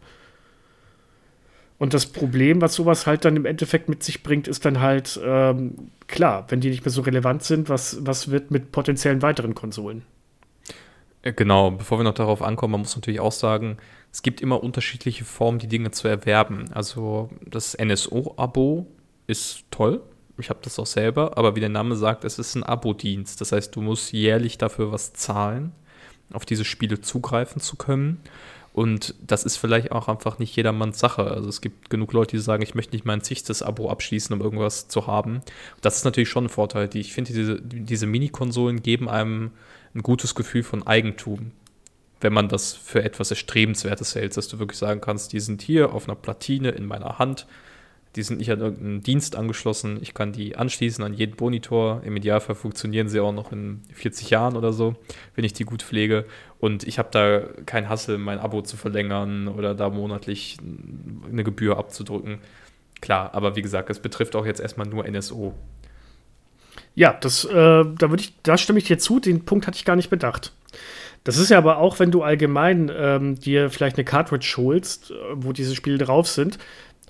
Und 1.78 1.92
das 1.92 2.06
Problem, 2.06 2.60
was 2.60 2.74
sowas 2.74 3.06
halt 3.06 3.24
dann 3.24 3.36
im 3.36 3.46
Endeffekt 3.46 3.88
mit 3.88 4.02
sich 4.02 4.22
bringt, 4.22 4.46
ist 4.46 4.64
dann 4.64 4.80
halt, 4.80 5.20
ähm, 5.24 5.90
klar, 6.06 6.46
wenn 6.48 6.60
die 6.60 6.70
nicht 6.70 6.84
mehr 6.84 6.92
so 6.92 7.02
relevant 7.02 7.42
sind, 7.42 7.68
was, 7.68 7.98
was 8.06 8.30
wird 8.30 8.50
mit 8.50 8.70
potenziellen 8.70 9.22
weiteren 9.22 9.54
Konsolen? 9.54 10.02
Äh, 11.22 11.32
genau, 11.32 11.72
bevor 11.72 11.98
wir 11.98 12.04
noch 12.04 12.14
darauf 12.14 12.42
ankommen, 12.42 12.72
man 12.72 12.80
muss 12.82 12.94
natürlich 12.94 13.20
auch 13.20 13.32
sagen, 13.32 13.78
es 14.12 14.22
gibt 14.22 14.40
immer 14.40 14.62
unterschiedliche 14.62 15.24
Formen, 15.24 15.58
die 15.58 15.66
Dinge 15.66 15.90
zu 15.90 16.06
erwerben. 16.06 16.70
Also 16.72 17.30
das 17.44 17.76
NSO-Abo 17.76 18.86
ist 19.26 19.64
toll. 19.72 20.00
Ich 20.38 20.50
habe 20.50 20.60
das 20.62 20.78
auch 20.78 20.86
selber, 20.86 21.36
aber 21.36 21.56
wie 21.56 21.60
der 21.60 21.68
Name 21.68 21.96
sagt, 21.96 22.24
es 22.24 22.38
ist 22.38 22.54
ein 22.54 22.62
Abo-Dienst. 22.62 23.40
Das 23.40 23.52
heißt, 23.52 23.74
du 23.74 23.80
musst 23.80 24.12
jährlich 24.12 24.58
dafür 24.58 24.92
was 24.92 25.12
zahlen, 25.12 25.72
auf 26.32 26.44
diese 26.44 26.64
Spiele 26.64 27.00
zugreifen 27.00 27.60
zu 27.60 27.76
können. 27.76 28.20
Und 28.74 29.14
das 29.24 29.44
ist 29.44 29.56
vielleicht 29.56 29.92
auch 29.92 30.08
einfach 30.08 30.40
nicht 30.40 30.56
jedermanns 30.56 30.98
Sache. 30.98 31.30
Also 31.30 31.48
es 31.48 31.60
gibt 31.60 31.90
genug 31.90 32.12
Leute, 32.12 32.36
die 32.36 32.42
sagen, 32.42 32.64
ich 32.64 32.74
möchte 32.74 32.96
nicht 32.96 33.04
mein 33.04 33.22
zichtes 33.22 33.62
Abo 33.62 33.88
abschließen, 33.88 34.34
um 34.34 34.42
irgendwas 34.42 34.88
zu 34.88 35.06
haben. 35.06 35.42
Das 35.80 35.96
ist 35.96 36.04
natürlich 36.04 36.28
schon 36.28 36.46
ein 36.46 36.48
Vorteil. 36.48 36.90
Ich 36.94 37.12
finde, 37.12 37.32
diese, 37.32 37.62
diese 37.62 38.06
Mini-Konsolen 38.08 38.82
geben 38.82 39.08
einem 39.08 39.52
ein 39.94 40.02
gutes 40.02 40.34
Gefühl 40.34 40.64
von 40.64 40.84
Eigentum. 40.84 41.52
Wenn 42.20 42.32
man 42.32 42.48
das 42.48 42.72
für 42.72 43.04
etwas 43.04 43.30
Erstrebenswertes 43.30 44.16
hält, 44.16 44.36
dass 44.36 44.48
du 44.48 44.58
wirklich 44.58 44.78
sagen 44.78 45.00
kannst, 45.00 45.32
die 45.32 45.40
sind 45.40 45.62
hier 45.62 45.92
auf 45.92 46.08
einer 46.08 46.16
Platine 46.16 46.70
in 46.70 46.84
meiner 46.84 47.20
Hand 47.20 47.46
die 48.16 48.22
sind 48.22 48.38
nicht 48.38 48.50
an 48.50 48.60
irgendeinen 48.60 49.00
Dienst 49.00 49.34
angeschlossen. 49.34 49.98
Ich 50.00 50.14
kann 50.14 50.32
die 50.32 50.56
anschließen 50.56 51.02
an 51.02 51.14
jeden 51.14 51.34
Monitor. 51.38 52.02
Im 52.04 52.16
Idealfall 52.16 52.54
funktionieren 52.54 53.08
sie 53.08 53.18
auch 53.20 53.32
noch 53.32 53.50
in 53.50 53.82
40 53.92 54.30
Jahren 54.30 54.56
oder 54.56 54.72
so, 54.72 54.94
wenn 55.34 55.44
ich 55.44 55.52
die 55.52 55.64
gut 55.64 55.82
pflege. 55.82 56.24
Und 56.60 56.84
ich 56.84 56.98
habe 56.98 57.08
da 57.10 57.40
kein 57.66 57.88
Hassel, 57.88 58.18
mein 58.18 58.38
Abo 58.38 58.62
zu 58.62 58.76
verlängern 58.76 59.48
oder 59.48 59.74
da 59.74 59.90
monatlich 59.90 60.58
eine 61.30 61.42
Gebühr 61.42 61.76
abzudrücken. 61.76 62.38
Klar, 63.00 63.34
aber 63.34 63.56
wie 63.56 63.62
gesagt, 63.62 63.90
es 63.90 63.98
betrifft 63.98 64.36
auch 64.36 64.46
jetzt 64.46 64.60
erstmal 64.60 64.86
nur 64.86 65.08
NSO. 65.08 65.54
Ja, 66.94 67.12
das, 67.20 67.44
äh, 67.44 67.50
da 67.52 68.14
ich, 68.16 68.40
da 68.42 68.56
stimme 68.56 68.78
ich 68.78 68.84
dir 68.84 68.98
zu. 68.98 69.18
Den 69.18 69.44
Punkt 69.44 69.66
hatte 69.66 69.76
ich 69.76 69.84
gar 69.84 69.96
nicht 69.96 70.10
bedacht. 70.10 70.52
Das 71.24 71.38
ist 71.38 71.50
ja 71.50 71.58
aber 71.58 71.78
auch, 71.78 71.98
wenn 71.98 72.10
du 72.10 72.22
allgemein 72.22 72.92
ähm, 72.94 73.40
dir 73.40 73.70
vielleicht 73.70 73.96
eine 73.96 74.04
Cartridge 74.04 74.54
holst, 74.58 75.10
äh, 75.10 75.14
wo 75.34 75.52
diese 75.52 75.74
Spiele 75.74 75.98
drauf 75.98 76.28
sind, 76.28 76.58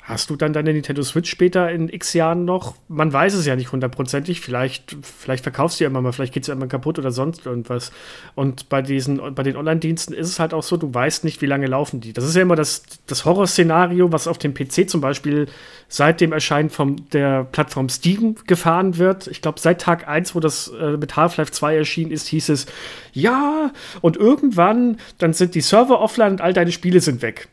Hast 0.06 0.28
du 0.28 0.36
dann 0.36 0.52
deine 0.52 0.74
Nintendo 0.74 1.02
Switch 1.02 1.30
später 1.30 1.70
in 1.70 1.88
x 1.88 2.12
Jahren 2.12 2.44
noch? 2.44 2.74
Man 2.88 3.10
weiß 3.10 3.32
es 3.32 3.46
ja 3.46 3.56
nicht 3.56 3.72
hundertprozentig. 3.72 4.42
Vielleicht, 4.42 4.94
vielleicht 5.00 5.42
verkaufst 5.42 5.80
du 5.80 5.84
ja 5.84 5.88
immer 5.88 6.02
mal, 6.02 6.12
vielleicht 6.12 6.34
geht 6.34 6.42
es 6.42 6.48
ja 6.48 6.54
immer 6.54 6.66
kaputt 6.66 6.98
oder 6.98 7.10
sonst 7.10 7.46
irgendwas. 7.46 7.90
Und 8.34 8.68
bei 8.68 8.82
diesen, 8.82 9.34
bei 9.34 9.42
den 9.42 9.56
Online-Diensten 9.56 10.12
ist 10.12 10.28
es 10.28 10.38
halt 10.38 10.52
auch 10.52 10.62
so, 10.62 10.76
du 10.76 10.92
weißt 10.92 11.24
nicht, 11.24 11.40
wie 11.40 11.46
lange 11.46 11.68
laufen 11.68 12.02
die. 12.02 12.12
Das 12.12 12.24
ist 12.26 12.36
ja 12.36 12.42
immer 12.42 12.54
das, 12.54 12.82
das 13.06 13.24
Horrorszenario, 13.24 14.12
was 14.12 14.28
auf 14.28 14.36
dem 14.36 14.52
PC 14.52 14.90
zum 14.90 15.00
Beispiel 15.00 15.46
seit 15.88 16.20
dem 16.20 16.32
Erscheinen 16.32 16.68
von 16.68 17.08
der 17.14 17.44
Plattform 17.44 17.88
Steam 17.88 18.34
gefahren 18.46 18.98
wird. 18.98 19.26
Ich 19.28 19.40
glaube, 19.40 19.58
seit 19.58 19.80
Tag 19.80 20.06
1, 20.06 20.34
wo 20.34 20.40
das 20.40 20.68
äh, 20.68 20.98
mit 20.98 21.16
Half-Life 21.16 21.52
2 21.52 21.76
erschienen 21.76 22.10
ist, 22.10 22.28
hieß 22.28 22.50
es, 22.50 22.66
ja, 23.14 23.72
und 24.02 24.18
irgendwann, 24.18 24.98
dann 25.16 25.32
sind 25.32 25.54
die 25.54 25.62
Server 25.62 25.98
offline 26.02 26.32
und 26.32 26.40
all 26.42 26.52
deine 26.52 26.72
Spiele 26.72 27.00
sind 27.00 27.22
weg. 27.22 27.48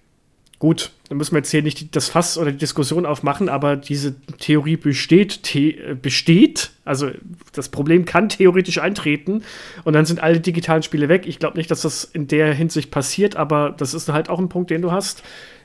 Gut, 0.59 0.91
dann 1.11 1.17
müssen 1.17 1.33
wir 1.33 1.39
jetzt 1.39 1.51
hier 1.51 1.61
nicht 1.61 1.93
das 1.93 2.07
Fass 2.07 2.37
oder 2.37 2.53
die 2.53 2.57
Diskussion 2.57 3.05
aufmachen, 3.05 3.49
aber 3.49 3.75
diese 3.75 4.15
Theorie 4.39 4.77
besteht, 4.77 5.41
the 5.45 5.77
äh, 5.77 5.93
besteht. 5.93 6.71
Also 6.85 7.11
das 7.51 7.67
Problem 7.67 8.05
kann 8.05 8.29
theoretisch 8.29 8.77
eintreten 8.77 9.43
und 9.83 9.91
dann 9.91 10.05
sind 10.05 10.23
alle 10.23 10.39
digitalen 10.39 10.83
Spiele 10.83 11.09
weg. 11.09 11.27
Ich 11.27 11.37
glaube 11.37 11.57
nicht, 11.57 11.69
dass 11.69 11.81
das 11.81 12.05
in 12.05 12.27
der 12.27 12.53
Hinsicht 12.53 12.91
passiert, 12.91 13.35
aber 13.35 13.75
das 13.77 13.93
ist 13.93 14.07
halt 14.07 14.29
auch 14.29 14.39
ein 14.39 14.47
Punkt, 14.47 14.69
den 14.69 14.81
du 14.81 14.93
hast. 14.93 15.21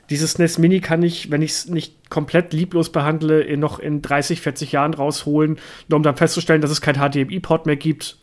Dieses 0.09 0.37
NES 0.37 0.57
Mini 0.57 0.81
kann 0.81 1.01
ich, 1.01 1.31
wenn 1.31 1.41
ich 1.41 1.51
es 1.51 1.69
nicht 1.69 2.09
komplett 2.09 2.51
lieblos 2.51 2.91
behandle, 2.91 3.55
noch 3.55 3.79
in 3.79 4.01
30, 4.01 4.41
40 4.41 4.73
Jahren 4.73 4.95
rausholen, 4.95 5.59
nur 5.87 5.95
um 5.95 6.03
dann 6.03 6.17
festzustellen, 6.17 6.59
dass 6.59 6.71
es 6.71 6.81
kein 6.81 6.95
HDMI-Port 6.95 7.67
mehr 7.67 7.77
gibt. 7.77 8.17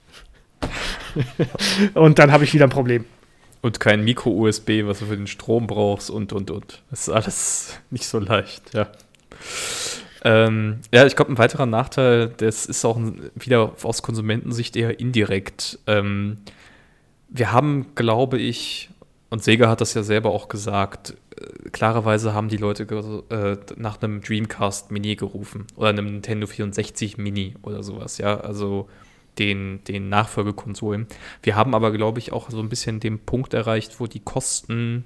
und 1.94 2.18
dann 2.18 2.32
habe 2.32 2.44
ich 2.44 2.52
wieder 2.52 2.66
ein 2.66 2.70
Problem. 2.70 3.06
Und 3.64 3.80
kein 3.80 4.04
Micro-USB, 4.04 4.84
was 4.84 4.98
du 4.98 5.06
für 5.06 5.16
den 5.16 5.26
Strom 5.26 5.66
brauchst 5.66 6.10
und, 6.10 6.34
und, 6.34 6.50
und. 6.50 6.82
Das 6.90 7.08
ist 7.08 7.08
alles 7.08 7.80
nicht 7.90 8.06
so 8.06 8.18
leicht, 8.18 8.74
ja. 8.74 8.88
Ähm, 10.22 10.80
ja, 10.92 11.06
ich 11.06 11.16
glaube, 11.16 11.32
ein 11.32 11.38
weiterer 11.38 11.64
Nachteil, 11.64 12.28
das 12.36 12.66
ist 12.66 12.84
auch 12.84 13.00
wieder 13.34 13.72
aus 13.82 14.02
Konsumentensicht 14.02 14.76
eher 14.76 15.00
indirekt. 15.00 15.78
Ähm, 15.86 16.40
wir 17.30 17.52
haben, 17.52 17.94
glaube 17.94 18.38
ich, 18.38 18.90
und 19.30 19.42
Sega 19.42 19.70
hat 19.70 19.80
das 19.80 19.94
ja 19.94 20.02
selber 20.02 20.28
auch 20.32 20.48
gesagt, 20.48 21.16
äh, 21.34 21.70
klarerweise 21.70 22.34
haben 22.34 22.50
die 22.50 22.58
Leute 22.58 22.82
äh, 23.30 23.56
nach 23.80 24.02
einem 24.02 24.20
Dreamcast 24.20 24.90
Mini 24.90 25.16
gerufen 25.16 25.68
oder 25.76 25.88
einem 25.88 26.04
Nintendo 26.04 26.46
64 26.46 27.16
Mini 27.16 27.54
oder 27.62 27.82
sowas, 27.82 28.18
ja. 28.18 28.38
Also 28.38 28.90
den, 29.38 29.82
den 29.84 30.08
Nachfolgekonsolen. 30.08 31.06
Wir 31.42 31.56
haben 31.56 31.74
aber, 31.74 31.92
glaube 31.92 32.18
ich, 32.18 32.32
auch 32.32 32.50
so 32.50 32.60
ein 32.60 32.68
bisschen 32.68 33.00
den 33.00 33.18
Punkt 33.18 33.54
erreicht, 33.54 34.00
wo 34.00 34.06
die 34.06 34.20
Kosten 34.20 35.04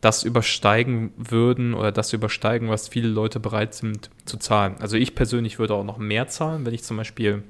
das 0.00 0.22
übersteigen 0.22 1.12
würden 1.16 1.74
oder 1.74 1.90
das 1.90 2.12
übersteigen, 2.12 2.68
was 2.68 2.88
viele 2.88 3.08
Leute 3.08 3.40
bereit 3.40 3.74
sind 3.74 4.10
zu 4.26 4.36
zahlen. 4.36 4.76
Also 4.78 4.96
ich 4.96 5.14
persönlich 5.14 5.58
würde 5.58 5.74
auch 5.74 5.84
noch 5.84 5.98
mehr 5.98 6.28
zahlen, 6.28 6.64
wenn 6.64 6.74
ich 6.74 6.84
zum 6.84 6.96
Beispiel 6.96 7.42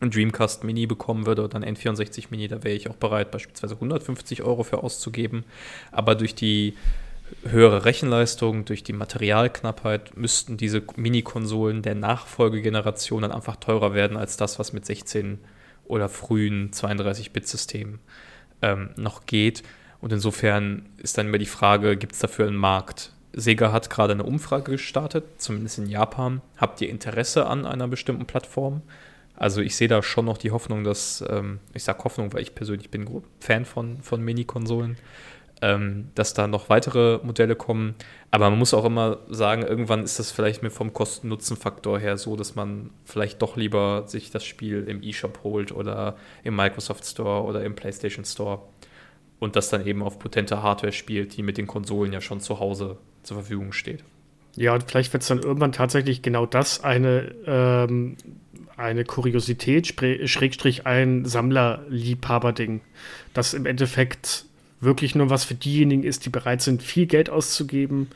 ein 0.00 0.10
Dreamcast 0.10 0.64
Mini 0.64 0.86
bekommen 0.86 1.26
würde 1.26 1.42
oder 1.42 1.60
ein 1.60 1.76
N64 1.76 2.26
Mini, 2.30 2.48
da 2.48 2.62
wäre 2.62 2.76
ich 2.76 2.88
auch 2.88 2.96
bereit, 2.96 3.30
beispielsweise 3.30 3.74
150 3.74 4.42
Euro 4.42 4.62
für 4.62 4.82
auszugeben. 4.82 5.44
Aber 5.90 6.14
durch 6.14 6.34
die 6.34 6.74
höhere 7.44 7.84
Rechenleistung, 7.84 8.64
durch 8.64 8.82
die 8.82 8.92
Materialknappheit 8.92 10.16
müssten 10.16 10.56
diese 10.56 10.82
Mini-Konsolen 10.96 11.82
der 11.82 11.94
Nachfolgegeneration 11.94 13.22
dann 13.22 13.32
einfach 13.32 13.56
teurer 13.56 13.94
werden 13.94 14.16
als 14.16 14.36
das, 14.36 14.58
was 14.58 14.72
mit 14.72 14.86
16 14.86 15.38
oder 15.86 16.08
frühen 16.08 16.70
32-Bit-Systemen 16.70 17.98
ähm, 18.62 18.90
noch 18.96 19.26
geht. 19.26 19.62
Und 20.00 20.12
insofern 20.12 20.88
ist 20.98 21.18
dann 21.18 21.28
immer 21.28 21.38
die 21.38 21.46
Frage, 21.46 21.96
gibt 21.96 22.12
es 22.12 22.20
dafür 22.20 22.46
einen 22.46 22.56
Markt? 22.56 23.12
Sega 23.32 23.72
hat 23.72 23.90
gerade 23.90 24.12
eine 24.12 24.24
Umfrage 24.24 24.72
gestartet, 24.72 25.24
zumindest 25.38 25.78
in 25.78 25.86
Japan. 25.86 26.40
Habt 26.56 26.80
ihr 26.80 26.88
Interesse 26.88 27.46
an 27.46 27.66
einer 27.66 27.88
bestimmten 27.88 28.26
Plattform? 28.26 28.82
Also 29.36 29.60
ich 29.60 29.76
sehe 29.76 29.88
da 29.88 30.02
schon 30.02 30.24
noch 30.24 30.38
die 30.38 30.50
Hoffnung, 30.50 30.82
dass, 30.82 31.24
ähm, 31.28 31.60
ich 31.72 31.84
sage 31.84 32.02
Hoffnung, 32.04 32.32
weil 32.32 32.42
ich 32.42 32.54
persönlich 32.54 32.90
bin 32.90 33.22
Fan 33.38 33.64
von, 33.64 34.02
von 34.02 34.20
Mini-Konsolen, 34.22 34.96
ähm, 35.60 36.10
dass 36.14 36.34
da 36.34 36.46
noch 36.46 36.68
weitere 36.68 37.18
Modelle 37.22 37.56
kommen. 37.56 37.94
Aber 38.30 38.50
man 38.50 38.58
muss 38.58 38.74
auch 38.74 38.84
immer 38.84 39.18
sagen, 39.28 39.62
irgendwann 39.62 40.02
ist 40.02 40.18
das 40.18 40.30
vielleicht 40.30 40.62
mit 40.62 40.72
vom 40.72 40.92
Kosten-Nutzen-Faktor 40.92 41.98
her 41.98 42.16
so, 42.16 42.36
dass 42.36 42.54
man 42.54 42.90
vielleicht 43.04 43.42
doch 43.42 43.56
lieber 43.56 44.04
sich 44.06 44.30
das 44.30 44.44
Spiel 44.44 44.84
im 44.88 45.02
eShop 45.02 45.40
holt 45.42 45.72
oder 45.72 46.16
im 46.44 46.54
Microsoft 46.56 47.04
Store 47.04 47.42
oder 47.44 47.64
im 47.64 47.74
PlayStation 47.74 48.24
Store 48.24 48.62
und 49.38 49.56
das 49.56 49.68
dann 49.68 49.86
eben 49.86 50.02
auf 50.02 50.18
potente 50.18 50.62
Hardware 50.62 50.92
spielt, 50.92 51.36
die 51.36 51.42
mit 51.42 51.58
den 51.58 51.66
Konsolen 51.66 52.12
ja 52.12 52.20
schon 52.20 52.40
zu 52.40 52.60
Hause 52.60 52.98
zur 53.22 53.38
Verfügung 53.38 53.72
steht. 53.72 54.04
Ja, 54.56 54.74
und 54.74 54.84
vielleicht 54.84 55.12
wird 55.12 55.22
es 55.22 55.28
dann 55.28 55.40
irgendwann 55.40 55.72
tatsächlich 55.72 56.22
genau 56.22 56.44
das 56.44 56.82
eine, 56.82 57.32
ähm, 57.46 58.16
eine 58.76 59.04
Kuriosität, 59.04 59.86
Schrägstrich 60.28 60.86
ein 60.86 61.24
Sammlerliebhaber-Ding, 61.24 62.80
das 63.34 63.54
im 63.54 63.66
Endeffekt 63.66 64.47
wirklich 64.80 65.14
nur 65.14 65.30
was 65.30 65.44
für 65.44 65.54
diejenigen 65.54 66.04
ist, 66.04 66.24
die 66.24 66.30
bereit 66.30 66.62
sind, 66.62 66.82
viel 66.82 67.06
Geld 67.06 67.30
auszugeben. 67.30 68.08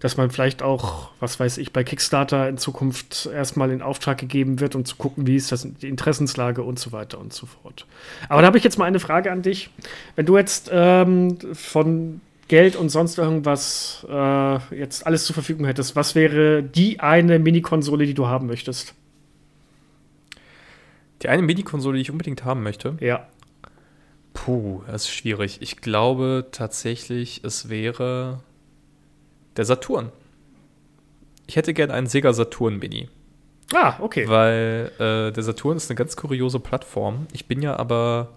Dass 0.00 0.16
man 0.16 0.30
vielleicht 0.30 0.64
auch, 0.64 1.10
was 1.20 1.38
weiß 1.38 1.58
ich, 1.58 1.72
bei 1.72 1.84
Kickstarter 1.84 2.48
in 2.48 2.58
Zukunft 2.58 3.30
erstmal 3.32 3.70
in 3.70 3.82
Auftrag 3.82 4.18
gegeben 4.18 4.58
wird, 4.58 4.74
um 4.74 4.84
zu 4.84 4.96
gucken, 4.96 5.28
wie 5.28 5.36
ist 5.36 5.52
das 5.52 5.64
die 5.80 5.88
Interessenslage 5.88 6.64
und 6.64 6.80
so 6.80 6.90
weiter 6.90 7.20
und 7.20 7.32
so 7.32 7.46
fort. 7.46 7.86
Aber 8.28 8.40
da 8.40 8.48
habe 8.48 8.58
ich 8.58 8.64
jetzt 8.64 8.78
mal 8.78 8.86
eine 8.86 8.98
Frage 8.98 9.30
an 9.30 9.42
dich. 9.42 9.70
Wenn 10.16 10.26
du 10.26 10.36
jetzt 10.36 10.70
ähm, 10.72 11.38
von 11.52 12.20
Geld 12.48 12.74
und 12.74 12.90
sonst 12.90 13.16
irgendwas 13.16 14.04
äh, 14.10 14.76
jetzt 14.76 15.06
alles 15.06 15.24
zur 15.24 15.34
Verfügung 15.34 15.66
hättest, 15.66 15.94
was 15.94 16.14
wäre 16.14 16.62
die 16.62 17.00
eine 17.00 17.38
Mini-Konsole, 17.38 18.04
die 18.04 18.14
du 18.14 18.26
haben 18.26 18.46
möchtest? 18.46 18.94
Die 21.22 21.28
eine 21.28 21.42
Mini-Konsole, 21.42 21.96
die 21.96 22.02
ich 22.02 22.10
unbedingt 22.10 22.44
haben 22.44 22.62
möchte? 22.62 22.96
Ja. 23.00 23.26
Puh, 24.32 24.82
das 24.86 25.02
ist 25.02 25.10
schwierig. 25.10 25.58
Ich 25.60 25.78
glaube 25.78 26.46
tatsächlich, 26.52 27.42
es 27.44 27.68
wäre 27.68 28.40
der 29.56 29.64
Saturn. 29.64 30.10
Ich 31.46 31.56
hätte 31.56 31.74
gern 31.74 31.90
einen 31.90 32.06
Sega 32.06 32.32
Saturn 32.32 32.78
Mini. 32.78 33.08
Ah, 33.74 33.96
okay. 34.00 34.28
Weil 34.28 34.92
äh, 34.98 35.32
der 35.32 35.42
Saturn 35.42 35.76
ist 35.76 35.90
eine 35.90 35.96
ganz 35.96 36.16
kuriose 36.16 36.60
Plattform. 36.60 37.26
Ich 37.32 37.46
bin 37.46 37.62
ja 37.62 37.76
aber 37.76 38.30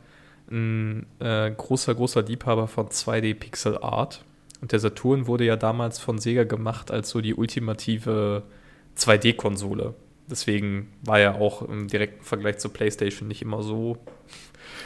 ein 0.49 1.05
äh, 1.19 1.51
großer, 1.51 1.95
großer 1.95 2.23
Liebhaber 2.23 2.67
von 2.67 2.89
2D 2.89 3.33
Pixel 3.35 3.77
Art. 3.77 4.23
Und 4.61 4.71
der 4.71 4.79
Saturn 4.79 5.27
wurde 5.27 5.45
ja 5.45 5.55
damals 5.55 5.99
von 5.99 6.19
Sega 6.19 6.43
gemacht 6.43 6.91
als 6.91 7.09
so 7.09 7.21
die 7.21 7.35
ultimative 7.35 8.43
2D-Konsole. 8.97 9.93
Deswegen 10.27 10.91
war 11.03 11.19
er 11.19 11.35
auch 11.35 11.61
im 11.61 11.87
direkten 11.87 12.23
Vergleich 12.23 12.57
zur 12.57 12.73
PlayStation 12.73 13.27
nicht 13.27 13.41
immer 13.41 13.61
so 13.61 13.97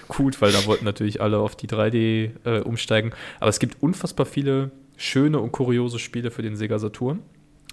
gut, 0.07 0.41
weil 0.41 0.51
da 0.51 0.65
wollten 0.65 0.85
natürlich 0.85 1.21
alle 1.21 1.39
auf 1.39 1.55
die 1.55 1.67
3D 1.67 2.31
äh, 2.43 2.61
umsteigen. 2.61 3.11
Aber 3.39 3.49
es 3.49 3.59
gibt 3.59 3.81
unfassbar 3.81 4.25
viele 4.25 4.71
schöne 4.97 5.39
und 5.39 5.51
kuriose 5.51 5.99
Spiele 5.99 6.31
für 6.31 6.41
den 6.41 6.55
Sega 6.55 6.77
Saturn, 6.77 7.19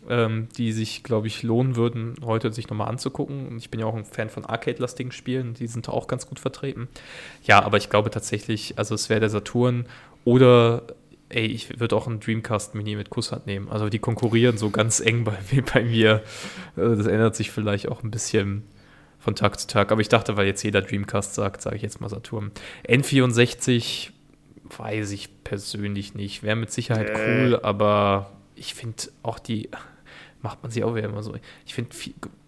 ähm, 0.09 0.49
die 0.57 0.73
sich, 0.73 1.03
glaube 1.03 1.27
ich, 1.27 1.43
lohnen 1.43 1.77
würden, 1.77 2.14
heute 2.25 2.53
sich 2.53 2.69
nochmal 2.69 2.89
anzugucken. 2.89 3.49
Und 3.49 3.59
ich 3.59 3.71
bin 3.71 3.81
ja 3.81 3.87
auch 3.87 3.97
ein 3.97 4.05
Fan 4.05 4.31
von 4.31 4.45
Arcade-lastigen 4.45 5.12
Spielen, 5.12 5.55
die 5.55 5.67
sind 5.67 5.89
auch 5.89 6.07
ganz 6.07 6.27
gut 6.27 6.39
vertreten. 6.39 6.89
Ja, 7.43 7.62
aber 7.62 7.77
ich 7.77 7.91
glaube 7.91 8.11
tatsächlich, 8.11 8.79
also 8.79 8.95
es 8.95 9.09
wäre 9.09 9.21
der 9.21 9.31
Saturn 9.31 9.87
oder 10.25 10.83
ey, 11.29 11.47
ich 11.47 11.81
würde 11.81 11.97
auch 11.97 12.07
einen 12.07 12.21
Dreamcast 12.21 12.75
Mini 12.75 12.95
mit 12.97 13.11
Kusshand 13.11 13.47
nehmen. 13.47 13.69
Also 13.69 13.89
die 13.89 13.99
konkurrieren 13.99 14.59
so 14.59 14.71
ganz 14.71 15.01
eng 15.01 15.25
bei, 15.25 15.37
bei 15.75 15.83
mir. 15.83 16.23
Äh, 16.77 16.97
das 16.97 17.07
ändert 17.07 17.35
sich 17.37 17.51
vielleicht 17.51 17.89
auch 17.89 18.03
ein 18.03 18.11
bisschen 18.11 18.62
von 19.27 19.35
Tag 19.35 19.59
zu 19.59 19.66
Tag. 19.66 19.91
Aber 19.91 20.01
ich 20.01 20.09
dachte, 20.09 20.37
weil 20.37 20.47
jetzt 20.47 20.62
jeder 20.62 20.83
Dreamcast 20.83 21.35
sagt, 21.35 21.61
sage 21.61 21.74
ich 21.74 21.83
jetzt 21.83 22.01
mal 22.01 22.09
Saturn. 22.09 22.53
N64 22.89 24.11
weiß 24.79 25.11
ich 25.11 25.43
persönlich 25.43 26.14
nicht. 26.14 26.45
Wäre 26.45 26.55
mit 26.55 26.70
Sicherheit 26.70 27.11
äh. 27.11 27.14
cool, 27.16 27.61
aber 27.61 28.31
ich 28.55 28.74
finde 28.74 29.03
auch 29.24 29.41
die, 29.41 29.68
macht 30.43 30.62
man 30.62 30.70
sie 30.70 30.85
auch 30.85 30.95
wieder 30.95 31.09
immer 31.09 31.24
so. 31.24 31.35
Ich 31.66 31.74
finde, 31.74 31.91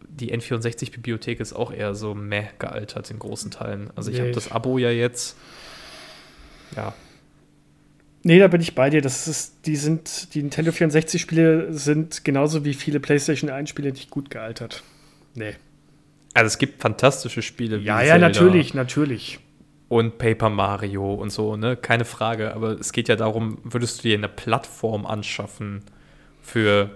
die 0.08 0.32
N64-Bibliothek 0.32 1.40
ist 1.40 1.52
auch 1.52 1.72
eher 1.72 1.96
so 1.96 2.14
meh 2.14 2.46
gealtert 2.60 3.10
in 3.10 3.18
großen 3.18 3.50
Teilen. 3.50 3.90
Also 3.96 4.12
ich 4.12 4.18
nee. 4.18 4.22
habe 4.22 4.32
das 4.32 4.52
Abo 4.52 4.78
ja 4.78 4.90
jetzt. 4.90 5.36
Ja, 6.76 6.94
Nee, 8.24 8.40
da 8.40 8.48
bin 8.48 8.60
ich 8.60 8.74
bei 8.74 8.90
dir. 8.90 9.00
Das 9.00 9.26
ist, 9.26 9.66
die 9.66 9.76
sind, 9.76 10.34
die 10.34 10.42
Nintendo 10.42 10.70
64-Spiele 10.70 11.72
sind 11.72 12.24
genauso 12.24 12.64
wie 12.64 12.74
viele 12.74 13.00
PlayStation 13.00 13.48
1-Spiele 13.48 13.90
nicht 13.90 14.10
gut 14.10 14.28
gealtert. 14.28 14.82
Nee. 15.34 15.54
Also 16.38 16.46
es 16.46 16.58
gibt 16.58 16.80
fantastische 16.80 17.42
Spiele. 17.42 17.80
Wie 17.80 17.86
ja, 17.86 18.00
ja, 18.00 18.16
natürlich, 18.16 18.72
natürlich. 18.72 19.40
Und 19.88 20.18
Paper 20.18 20.50
Mario 20.50 21.14
und 21.14 21.30
so, 21.30 21.56
ne? 21.56 21.76
Keine 21.76 22.04
Frage. 22.04 22.54
Aber 22.54 22.78
es 22.78 22.92
geht 22.92 23.08
ja 23.08 23.16
darum, 23.16 23.58
würdest 23.64 23.98
du 23.98 24.02
dir 24.08 24.16
eine 24.16 24.28
Plattform 24.28 25.04
anschaffen 25.04 25.82
für 26.40 26.90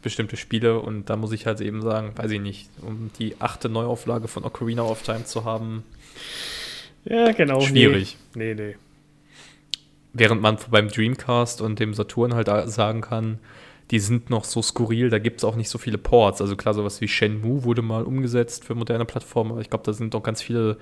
bestimmte 0.00 0.36
Spiele? 0.36 0.78
Und 0.78 1.10
da 1.10 1.16
muss 1.16 1.32
ich 1.32 1.44
halt 1.44 1.60
eben 1.60 1.82
sagen, 1.82 2.12
weiß 2.14 2.30
ich 2.30 2.40
nicht, 2.40 2.70
um 2.82 3.10
die 3.18 3.34
achte 3.40 3.68
Neuauflage 3.68 4.28
von 4.28 4.44
Ocarina 4.44 4.82
of 4.82 5.02
Time 5.02 5.24
zu 5.24 5.44
haben. 5.44 5.82
Ja, 7.04 7.32
genau. 7.32 7.62
Schwierig. 7.62 8.16
Nee, 8.36 8.54
nee. 8.54 8.62
nee. 8.62 8.76
Während 10.12 10.40
man 10.40 10.56
beim 10.70 10.86
Dreamcast 10.86 11.60
und 11.60 11.80
dem 11.80 11.94
Saturn 11.94 12.32
halt 12.34 12.48
sagen 12.70 13.00
kann, 13.00 13.40
die 13.94 14.00
sind 14.00 14.28
noch 14.28 14.42
so 14.42 14.60
skurril, 14.60 15.08
da 15.08 15.20
gibt 15.20 15.38
es 15.38 15.44
auch 15.44 15.54
nicht 15.54 15.68
so 15.68 15.78
viele 15.78 15.98
Ports. 15.98 16.40
Also 16.40 16.56
klar, 16.56 16.74
sowas 16.74 17.00
wie 17.00 17.06
Shenmue 17.06 17.62
wurde 17.62 17.80
mal 17.80 18.02
umgesetzt 18.02 18.64
für 18.64 18.74
moderne 18.74 19.04
Plattformen, 19.04 19.52
aber 19.52 19.60
ich 19.60 19.70
glaube, 19.70 19.84
da 19.84 19.92
sind 19.92 20.16
auch 20.16 20.22
ganz 20.24 20.42
viele 20.42 20.78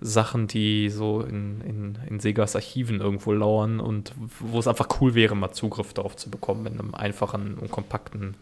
Sachen, 0.00 0.46
die 0.46 0.88
so 0.88 1.20
in, 1.20 1.60
in, 1.60 1.98
in 2.08 2.20
Segas 2.20 2.56
Archiven 2.56 3.02
irgendwo 3.02 3.32
lauern 3.32 3.80
und 3.80 4.14
wo 4.40 4.58
es 4.58 4.66
einfach 4.66 4.88
cool 5.02 5.14
wäre, 5.14 5.34
mal 5.34 5.52
Zugriff 5.52 5.92
darauf 5.92 6.16
zu 6.16 6.30
bekommen 6.30 6.64
in 6.64 6.80
einem 6.80 6.94
einfachen 6.94 7.58
und 7.58 7.70
kompakten 7.70 8.34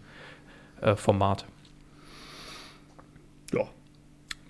äh, 0.80 0.94
Format. 0.94 1.44
Ja, 3.52 3.66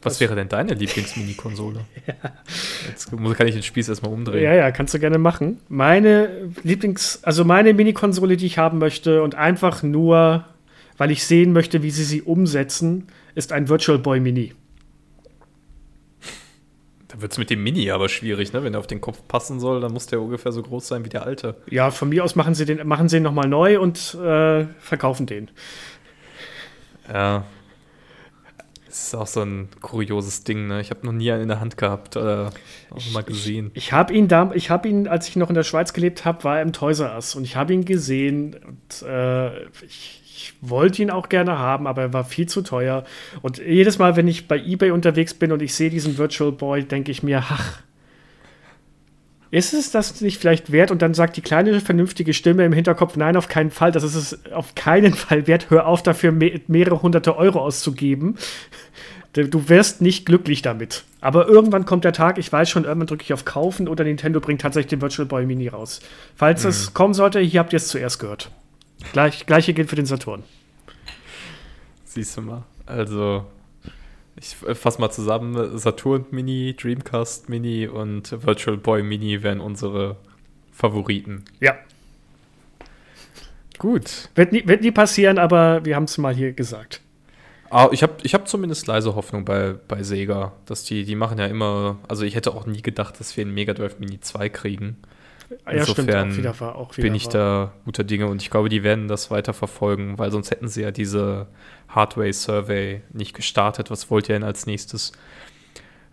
was 0.03 0.21
wäre 0.21 0.35
denn 0.35 0.49
deine 0.49 0.75
Lieblings-Mini-Konsole? 0.75 1.81
ja. 2.07 2.15
Jetzt 2.89 3.11
kann 3.11 3.47
ich 3.47 3.55
den 3.55 3.63
Spieß 3.63 3.89
erstmal 3.89 4.13
umdrehen. 4.13 4.43
Ja, 4.43 4.55
ja, 4.55 4.71
kannst 4.71 4.95
du 4.95 4.99
gerne 4.99 5.19
machen. 5.19 5.61
Meine 5.69 6.51
Lieblings-, 6.65 7.21
also 7.23 7.45
meine 7.45 7.73
Mini-Konsole, 7.75 8.37
die 8.37 8.47
ich 8.47 8.59
haben 8.59 8.79
möchte 8.79 9.23
und 9.23 9.35
einfach 9.35 9.83
nur, 9.83 10.45
weil 10.97 11.11
ich 11.11 11.25
sehen 11.25 11.53
möchte, 11.53 11.83
wie 11.83 11.91
sie 11.91 12.05
sie 12.05 12.23
umsetzen, 12.23 13.07
ist 13.35 13.53
ein 13.53 13.69
Virtual 13.69 13.99
Boy 13.99 14.21
Mini. 14.21 14.53
Da 17.09 17.21
wird 17.21 17.33
es 17.33 17.39
mit 17.39 17.51
dem 17.51 17.63
Mini 17.63 17.91
aber 17.91 18.09
schwierig, 18.09 18.53
ne? 18.53 18.65
Wenn 18.65 18.75
er 18.75 18.81
auf 18.81 18.87
den 18.87 19.01
Kopf 19.01 19.21
passen 19.29 19.61
soll, 19.61 19.83
dann 19.83 19.93
muss 19.93 20.07
der 20.07 20.21
ungefähr 20.21 20.51
so 20.51 20.63
groß 20.63 20.89
sein 20.89 21.05
wie 21.05 21.11
der 21.11 21.25
alte. 21.25 21.57
Ja, 21.71 21.91
von 21.91 22.09
mir 22.09 22.25
aus 22.25 22.37
machen 22.37 22.55
sie 22.55 22.65
den, 22.65 22.87
machen 22.89 23.09
sie 23.09 23.19
ihn 23.19 23.23
nochmal 23.23 23.49
neu 23.49 23.79
und 23.79 24.15
äh, 24.15 24.65
verkaufen 24.79 25.27
den. 25.27 25.51
Ja, 27.13 27.45
das 28.93 29.05
ist 29.05 29.15
auch 29.15 29.27
so 29.27 29.41
ein 29.41 29.69
kurioses 29.81 30.45
Ding, 30.45 30.67
ne? 30.67 30.83
Ich 30.83 30.91
habe 30.91 31.07
noch 31.07 31.15
nie 31.15 31.33
einen 31.33 31.45
in 31.45 31.49
der 31.49 31.61
Hand 31.61 31.79
gehabt 31.79 32.15
oder 32.19 32.53
auch 32.91 33.13
mal 33.15 33.23
gesehen. 33.23 33.71
Ich, 33.73 33.85
ich 33.85 33.93
habe 33.95 34.13
ihn 34.13 34.29
da, 34.29 34.51
ich 34.53 34.69
habe 34.69 34.87
ihn, 34.87 35.09
als 35.09 35.27
ich 35.29 35.37
noch 35.37 35.49
in 35.49 35.55
der 35.55 35.63
Schweiz 35.63 35.95
gelebt 35.95 36.27
habe, 36.27 36.45
war 36.45 36.57
er 36.57 36.63
im 36.63 36.75
Toys 36.75 37.01
R 37.01 37.15
Us 37.15 37.35
und 37.35 37.45
ich 37.45 37.57
habe 37.57 37.73
ihn 37.73 37.87
gesehen 37.87 38.55
und 38.55 39.09
äh, 39.09 39.63
ich, 39.87 40.21
ich, 40.27 40.55
wollte 40.61 41.01
ihn 41.01 41.11
auch 41.11 41.31
gerne 41.31 41.59
haben, 41.59 41.87
aber 41.87 42.03
er 42.03 42.13
war 42.13 42.25
viel 42.25 42.47
zu 42.47 42.61
teuer. 42.61 43.05
Und 43.41 43.57
jedes 43.57 43.99
Mal, 43.99 44.17
wenn 44.17 44.29
ich 44.29 44.47
bei 44.47 44.59
eBay 44.59 44.91
unterwegs 44.91 45.33
bin 45.33 45.53
und 45.53 45.63
ich 45.63 45.75
sehe 45.75 45.89
diesen 45.89 46.19
Virtual 46.19 46.53
Boy, 46.53 46.85
denke 46.85 47.13
ich 47.13 47.23
mir, 47.23 47.43
ach, 47.49 47.81
ist 49.53 49.75
es 49.75 49.91
das 49.91 50.23
nicht 50.23 50.41
vielleicht 50.41 50.73
wert? 50.73 50.91
Und 50.91 51.03
dann 51.03 51.13
sagt 51.13 51.37
die 51.37 51.43
kleine 51.43 51.79
vernünftige 51.81 52.33
Stimme 52.33 52.65
im 52.65 52.73
Hinterkopf, 52.73 53.17
nein, 53.17 53.37
auf 53.37 53.49
keinen 53.49 53.71
Fall, 53.71 53.93
das 53.93 54.03
ist 54.03 54.15
es 54.15 54.53
auf 54.53 54.75
keinen 54.75 55.13
Fall 55.15 55.47
wert. 55.47 55.69
Hör 55.69 55.87
auf, 55.87 56.03
dafür 56.03 56.33
mehrere 56.33 57.03
hunderte 57.03 57.37
Euro 57.37 57.61
auszugeben. 57.61 58.39
Du 59.35 59.69
wirst 59.69 60.01
nicht 60.01 60.25
glücklich 60.25 60.63
damit. 60.63 61.05
Aber 61.21 61.49
irgendwann 61.49 61.85
kommt 61.85 62.05
der 62.05 62.15
Tag, 62.15 62.39
ich 62.39 62.51
weiß 62.51 62.71
schon, 62.71 62.85
irgendwann 62.85 63.07
drücke 63.07 63.25
ich 63.25 63.35
auf 63.35 63.45
Kaufen 63.45 63.89
oder 63.89 64.05
Nintendo 64.05 64.41
bringt 64.41 64.63
tatsächlich 64.63 64.89
den 64.91 65.03
Virtual 65.03 65.27
Boy 65.29 65.45
Mini 65.45 65.69
raus. 65.69 66.01
Falls 66.35 66.65
mhm. 66.65 66.71
es 66.71 66.95
kommen 66.95 67.13
sollte, 67.13 67.39
hier 67.41 67.61
habt 67.61 67.75
ihr 67.75 67.79
es 67.79 67.89
zuerst 67.89 68.21
gehört. 68.21 68.51
Gleich, 69.13 69.45
gleiche 69.45 69.75
gilt 69.75 69.91
für 69.91 69.97
den 69.97 70.07
Saturn. 70.07 70.45
Siehst 72.07 72.39
du 72.39 72.41
mal. 72.41 72.63
Also, 72.87 73.45
ich 74.37 74.57
fasse 74.57 75.01
mal 75.01 75.11
zusammen: 75.11 75.79
Saturn 75.79 76.27
Mini, 76.31 76.75
Dreamcast 76.79 77.49
Mini 77.49 77.87
und 77.87 78.45
Virtual 78.45 78.77
Boy 78.77 79.03
Mini 79.03 79.43
wären 79.43 79.61
unsere 79.61 80.17
Favoriten. 80.73 81.45
Ja. 81.61 81.75
Gut. 83.79 84.31
Wird 84.35 84.53
nie, 84.53 84.67
wird 84.67 84.83
nie 84.83 84.93
passieren, 84.93 85.39
aber 85.39 85.85
wir 85.85 85.97
haben 85.97 86.05
es 86.05 86.17
mal 86.19 86.35
hier 86.35 86.53
gesagt. 86.53 87.01
Ah, 87.71 87.89
ich 87.91 88.03
habe 88.03 88.15
ich 88.23 88.35
hab 88.35 88.47
zumindest 88.49 88.87
leise 88.87 89.15
Hoffnung 89.15 89.45
bei, 89.47 89.75
bei 89.89 90.03
Sega, 90.03 90.53
dass 90.67 90.85
die, 90.85 91.05
die 91.05 91.15
machen 91.15 91.39
ja 91.39 91.47
immer, 91.47 91.99
also 92.07 92.25
ich 92.25 92.35
hätte 92.35 92.55
auch 92.55 92.67
nie 92.67 92.83
gedacht, 92.83 93.19
dass 93.19 93.35
wir 93.37 93.43
einen 93.43 93.55
Mega 93.55 93.73
Drive 93.73 93.99
Mini 93.99 94.21
2 94.21 94.51
kriegen. 94.51 94.99
Ja, 95.67 95.73
Insofern 95.73 96.05
stimmt, 96.05 96.33
auch 96.33 96.37
wieder 96.37 96.61
war, 96.61 96.75
auch 96.77 96.97
wieder 96.97 97.03
bin 97.07 97.15
ich 97.15 97.27
war. 97.27 97.33
da 97.33 97.73
guter 97.85 98.05
Dinge 98.05 98.27
und 98.27 98.43
ich 98.43 98.51
glaube, 98.51 98.69
die 98.69 98.83
werden 98.83 99.09
das 99.09 99.31
weiter 99.31 99.53
verfolgen, 99.53 100.19
weil 100.19 100.31
sonst 100.31 100.51
hätten 100.51 100.69
sie 100.69 100.83
ja 100.83 100.91
diese 100.91 101.47
Hardware 101.89 102.33
Survey 102.33 103.03
nicht 103.13 103.35
gestartet. 103.35 103.91
Was 103.91 104.11
wollt 104.11 104.29
ihr 104.29 104.35
denn 104.35 104.45
als 104.45 104.67
nächstes? 104.67 105.13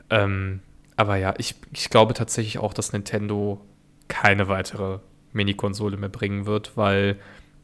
Ähm, 0.10 0.62
aber 0.96 1.16
ja, 1.16 1.34
ich, 1.38 1.56
ich 1.74 1.90
glaube 1.90 2.14
tatsächlich 2.14 2.58
auch, 2.58 2.74
dass 2.74 2.94
Nintendo 2.94 3.62
keine 4.08 4.48
weitere 4.48 5.00
Mini-Konsole 5.34 5.98
mehr 5.98 6.10
bringen 6.10 6.46
wird, 6.46 6.76
weil 6.76 7.18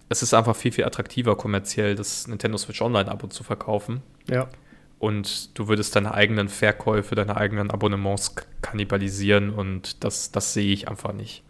es 0.09 0.21
ist 0.21 0.33
einfach 0.33 0.55
viel, 0.55 0.71
viel 0.71 0.85
attraktiver 0.85 1.35
kommerziell, 1.35 1.95
das 1.95 2.27
Nintendo 2.27 2.57
Switch 2.57 2.81
Online-Abo 2.81 3.27
zu 3.27 3.43
verkaufen. 3.43 4.01
Ja. 4.29 4.47
Und 4.99 5.57
du 5.57 5.67
würdest 5.67 5.95
deine 5.95 6.13
eigenen 6.13 6.47
Verkäufe, 6.47 7.15
deine 7.15 7.35
eigenen 7.37 7.71
Abonnements 7.71 8.35
kannibalisieren 8.61 9.49
und 9.49 10.03
das, 10.03 10.31
das 10.31 10.53
sehe 10.53 10.71
ich 10.71 10.87
einfach 10.87 11.11
nicht. 11.13 11.43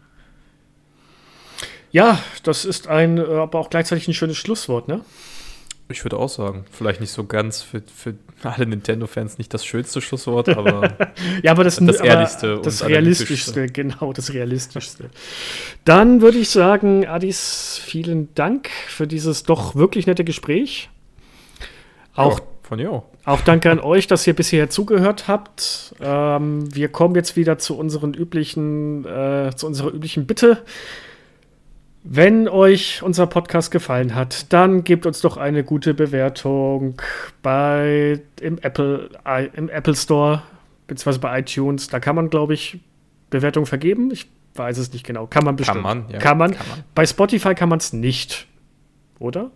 Ja, 1.96 2.22
das 2.42 2.66
ist 2.66 2.88
ein, 2.88 3.16
äh, 3.16 3.22
aber 3.22 3.58
auch 3.58 3.70
gleichzeitig 3.70 4.06
ein 4.06 4.12
schönes 4.12 4.36
Schlusswort, 4.36 4.86
ne? 4.86 5.00
Ich 5.88 6.04
würde 6.04 6.18
auch 6.18 6.28
sagen, 6.28 6.66
vielleicht 6.70 7.00
nicht 7.00 7.10
so 7.10 7.24
ganz 7.24 7.62
für, 7.62 7.80
für 7.80 8.12
alle 8.42 8.66
Nintendo-Fans 8.66 9.38
nicht 9.38 9.54
das 9.54 9.64
schönste 9.64 10.02
Schlusswort, 10.02 10.50
aber, 10.50 10.94
ja, 11.42 11.52
aber 11.52 11.64
das, 11.64 11.76
das 11.80 12.00
ehrlichste 12.00 12.60
das 12.62 12.84
realistischste, 12.84 13.68
genau, 13.68 14.12
das 14.12 14.34
realistischste. 14.34 15.08
Dann 15.86 16.20
würde 16.20 16.36
ich 16.36 16.50
sagen, 16.50 17.06
Adis, 17.06 17.80
vielen 17.82 18.28
Dank 18.34 18.68
für 18.88 19.06
dieses 19.06 19.44
doch 19.44 19.74
wirklich 19.74 20.06
nette 20.06 20.24
Gespräch. 20.24 20.90
Auch, 22.14 22.40
ja, 22.76 23.02
auch 23.24 23.40
danke 23.40 23.70
an 23.70 23.80
euch, 23.80 24.06
dass 24.06 24.26
ihr 24.26 24.34
bisher 24.34 24.68
zugehört 24.68 25.28
habt. 25.28 25.94
Ähm, 26.02 26.74
wir 26.74 26.88
kommen 26.88 27.14
jetzt 27.14 27.36
wieder 27.36 27.56
zu 27.56 27.74
unseren 27.78 28.12
üblichen, 28.12 29.06
äh, 29.06 29.52
zu 29.56 29.66
unserer 29.66 29.94
üblichen 29.94 30.26
Bitte. 30.26 30.62
Wenn 32.08 32.48
euch 32.48 33.02
unser 33.02 33.26
Podcast 33.26 33.72
gefallen 33.72 34.14
hat, 34.14 34.52
dann 34.52 34.84
gebt 34.84 35.06
uns 35.06 35.20
doch 35.20 35.36
eine 35.36 35.64
gute 35.64 35.92
Bewertung 35.92 37.02
bei 37.42 38.20
im 38.40 38.58
Apple, 38.58 39.10
im 39.54 39.68
Apple 39.68 39.96
Store 39.96 40.42
beziehungsweise 40.86 41.18
bei 41.18 41.40
iTunes. 41.40 41.88
Da 41.88 41.98
kann 41.98 42.14
man, 42.14 42.30
glaube 42.30 42.54
ich, 42.54 42.78
Bewertungen 43.30 43.66
vergeben. 43.66 44.12
Ich 44.12 44.30
weiß 44.54 44.78
es 44.78 44.92
nicht 44.92 45.04
genau. 45.04 45.26
Kann 45.26 45.44
man 45.44 45.56
bestimmt. 45.56 45.82
Kann 45.82 46.02
man, 46.02 46.08
ja. 46.10 46.18
Kann 46.18 46.38
man. 46.38 46.52
Kann 46.54 46.68
man. 46.68 46.84
Bei 46.94 47.04
Spotify 47.04 47.56
kann 47.56 47.68
man 47.68 47.80
es 47.80 47.92
nicht. 47.92 48.46
Oder? 49.18 49.50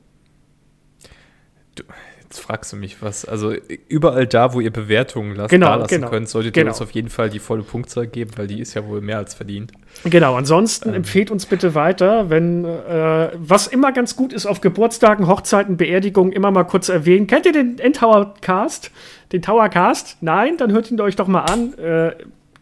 Du, 1.77 1.85
Jetzt 2.31 2.43
fragst 2.43 2.73
du 2.73 2.77
mich 2.77 3.03
was. 3.03 3.25
Also 3.25 3.55
überall 3.89 4.25
da, 4.25 4.55
wo 4.55 4.61
ihr 4.61 4.71
Bewertungen 4.71 5.35
lasst, 5.35 5.51
genau, 5.51 5.67
da 5.67 5.75
lassen 5.75 5.95
genau, 5.97 6.11
könnt, 6.11 6.29
solltet 6.29 6.55
genau. 6.55 6.67
ihr 6.67 6.69
uns 6.69 6.81
auf 6.81 6.93
jeden 6.93 7.09
Fall 7.09 7.29
die 7.29 7.41
volle 7.41 7.65
Punktzahl 7.65 8.07
geben, 8.07 8.31
weil 8.37 8.47
die 8.47 8.61
ist 8.61 8.75
ja 8.75 8.87
wohl 8.87 9.01
mehr 9.01 9.19
als 9.19 9.35
verdient. 9.35 9.73
Genau, 10.05 10.37
ansonsten 10.37 10.91
ähm. 10.91 10.95
empfehlt 10.95 11.33
uns 11.33 11.45
bitte 11.47 11.75
weiter, 11.75 12.31
wenn 12.31 12.65
äh, 12.65 13.31
was 13.37 13.67
immer 13.67 13.91
ganz 13.91 14.15
gut 14.15 14.33
ist 14.33 14.47
auf 14.47 14.61
Geburtstagen, 14.61 15.27
Hochzeiten, 15.27 15.77
Beerdigungen, 15.77 16.31
immer 16.31 16.53
mal 16.53 16.63
kurz 16.63 16.89
erwähnen. 16.89 17.27
Kennt 17.27 17.47
ihr 17.47 17.53
den 17.53 17.81
Endtower 17.81 18.33
Cast? 18.41 18.93
Den 19.33 19.43
Tower 19.43 19.69
Cast? 19.69 20.19
Nein? 20.21 20.57
Dann 20.57 20.71
hört 20.71 20.89
ihn 20.89 21.01
euch 21.01 21.17
doch 21.17 21.27
mal 21.27 21.43
an. 21.43 21.75
Äh, 21.79 22.13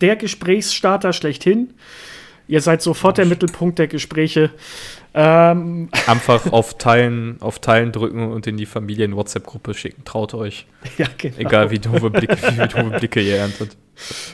der 0.01 0.17
Gesprächsstarter 0.17 1.13
schlechthin. 1.13 1.75
Ihr 2.47 2.63
seid 2.63 2.81
sofort 2.81 3.19
der 3.19 3.27
Mittelpunkt 3.27 3.79
der 3.79 3.89
Gespräche. 3.89 4.51
Ähm. 5.21 5.89
Einfach 6.07 6.47
auf 6.53 6.79
Teilen, 6.79 7.39
auf 7.41 7.59
Teilen 7.59 7.91
drücken 7.91 8.31
und 8.31 8.47
in 8.47 8.57
die 8.57 8.67
Familien-WhatsApp-Gruppe 8.67 9.75
schicken. 9.75 10.05
Traut 10.05 10.33
euch. 10.33 10.69
Ja, 10.97 11.07
genau. 11.19 11.39
Egal 11.39 11.73
wie 11.73 11.81
doofe 11.81 12.11
Blicke, 12.11 12.37
wie 12.37 12.69
doofe 12.69 12.99
Blicke 12.99 13.21
ihr 13.21 13.39
erntet. 13.39 13.77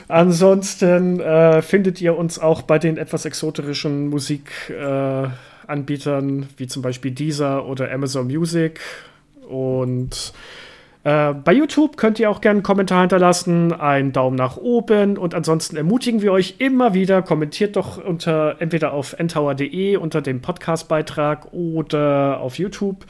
Ansonsten 0.07 1.19
äh, 1.19 1.63
findet 1.63 2.01
ihr 2.01 2.15
uns 2.15 2.37
auch 2.37 2.61
bei 2.61 2.77
den 2.77 2.97
etwas 2.97 3.25
exoterischen 3.25 4.09
Musikanbietern, 4.09 6.43
äh, 6.43 6.45
wie 6.57 6.67
zum 6.67 6.83
Beispiel 6.83 7.09
Deezer 7.09 7.65
oder 7.65 7.91
Amazon 7.91 8.27
Music. 8.27 8.79
Und 9.49 10.33
äh, 11.05 11.35
bei 11.35 11.53
YouTube 11.53 11.97
könnt 11.97 12.19
ihr 12.19 12.31
auch 12.31 12.41
gerne 12.41 12.57
einen 12.57 12.63
Kommentar 12.63 13.01
hinterlassen, 13.01 13.71
einen 13.71 14.11
Daumen 14.11 14.35
nach 14.35 14.57
oben 14.57 15.19
und 15.19 15.35
ansonsten 15.35 15.77
ermutigen 15.77 16.23
wir 16.23 16.31
euch 16.31 16.55
immer 16.57 16.95
wieder, 16.95 17.21
kommentiert 17.21 17.75
doch 17.75 18.03
unter 18.03 18.55
entweder 18.57 18.91
auf 18.91 19.15
ntower.de 19.19 19.97
unter 19.97 20.23
dem 20.23 20.41
Podcastbeitrag 20.41 21.53
oder 21.53 22.39
auf 22.39 22.57
YouTube. 22.57 23.05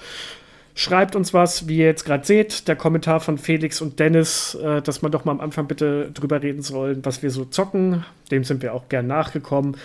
Schreibt 0.78 1.16
uns 1.16 1.34
was, 1.34 1.70
wie 1.70 1.78
ihr 1.78 1.86
jetzt 1.86 2.04
gerade 2.04 2.26
seht, 2.26 2.68
der 2.68 2.76
Kommentar 2.76 3.22
von 3.22 3.38
Felix 3.38 3.80
und 3.80 3.98
Dennis, 3.98 4.56
äh, 4.56 4.82
dass 4.82 5.02
man 5.02 5.14
doch 5.14 5.24
mal 5.24 5.32
am 5.32 5.39
Anfang 5.39 5.68
bitte 5.68 6.12
drüber 6.14 6.43
reden 6.43 6.64
soll, 6.64 6.98
was 7.02 7.24
wir 7.24 7.32
so 7.32 7.46
zocken. 7.46 8.04
Dem 8.30 8.43
sind 8.43 8.62
wir 8.62 8.74
auch 8.74 8.89
gern 8.89 9.08
nachgekommen. 9.08 9.78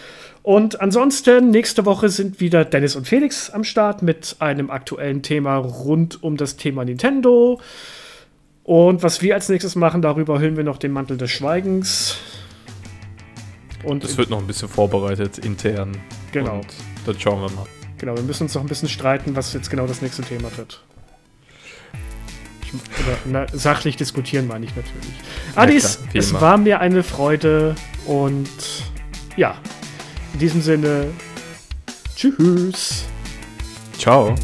Und 0.42 0.80
ansonsten, 0.80 1.50
nächste 1.50 1.86
Woche 1.86 2.08
sind 2.08 2.40
wieder 2.40 2.64
Dennis 2.64 2.96
und 2.96 3.06
Felix 3.06 3.50
am 3.50 3.62
Start 3.62 4.02
mit 4.02 4.34
einem 4.40 4.68
aktuellen 4.68 5.22
Thema 5.22 5.58
rund 5.58 6.24
um 6.24 6.36
das 6.36 6.56
Thema 6.56 6.84
Nintendo. 6.84 7.60
Und 8.64 9.02
was 9.02 9.22
wir 9.22 9.34
als 9.34 9.48
nächstes 9.48 9.74
machen, 9.74 10.02
darüber 10.02 10.38
hüllen 10.40 10.56
wir 10.56 10.64
noch 10.64 10.78
den 10.78 10.92
Mantel 10.92 11.16
des 11.16 11.30
Schweigens. 11.30 12.18
Und 13.82 14.04
das 14.04 14.16
wird 14.16 14.30
noch 14.30 14.38
ein 14.38 14.46
bisschen 14.46 14.68
vorbereitet 14.68 15.38
intern. 15.38 15.96
Genau. 16.32 16.56
Und 16.56 16.66
dann 17.06 17.18
schauen 17.18 17.40
wir 17.40 17.50
mal. 17.56 17.66
Genau, 17.98 18.16
wir 18.16 18.22
müssen 18.22 18.44
uns 18.44 18.54
noch 18.54 18.62
ein 18.62 18.68
bisschen 18.68 18.88
streiten, 18.88 19.36
was 19.36 19.52
jetzt 19.52 19.70
genau 19.70 19.86
das 19.86 20.02
nächste 20.02 20.22
Thema 20.22 20.48
wird. 20.56 20.82
Oder, 22.72 23.18
na, 23.26 23.46
sachlich 23.52 23.96
diskutieren 23.96 24.46
meine 24.46 24.64
ich 24.64 24.76
natürlich. 24.76 25.10
Adis, 25.56 25.98
ja, 26.12 26.20
es 26.20 26.32
war 26.32 26.56
mir 26.56 26.80
eine 26.80 27.02
Freude 27.02 27.74
und 28.06 28.48
ja, 29.36 29.56
in 30.34 30.38
diesem 30.38 30.60
Sinne, 30.60 31.06
tschüss. 32.14 33.06
Ciao. 33.98 34.34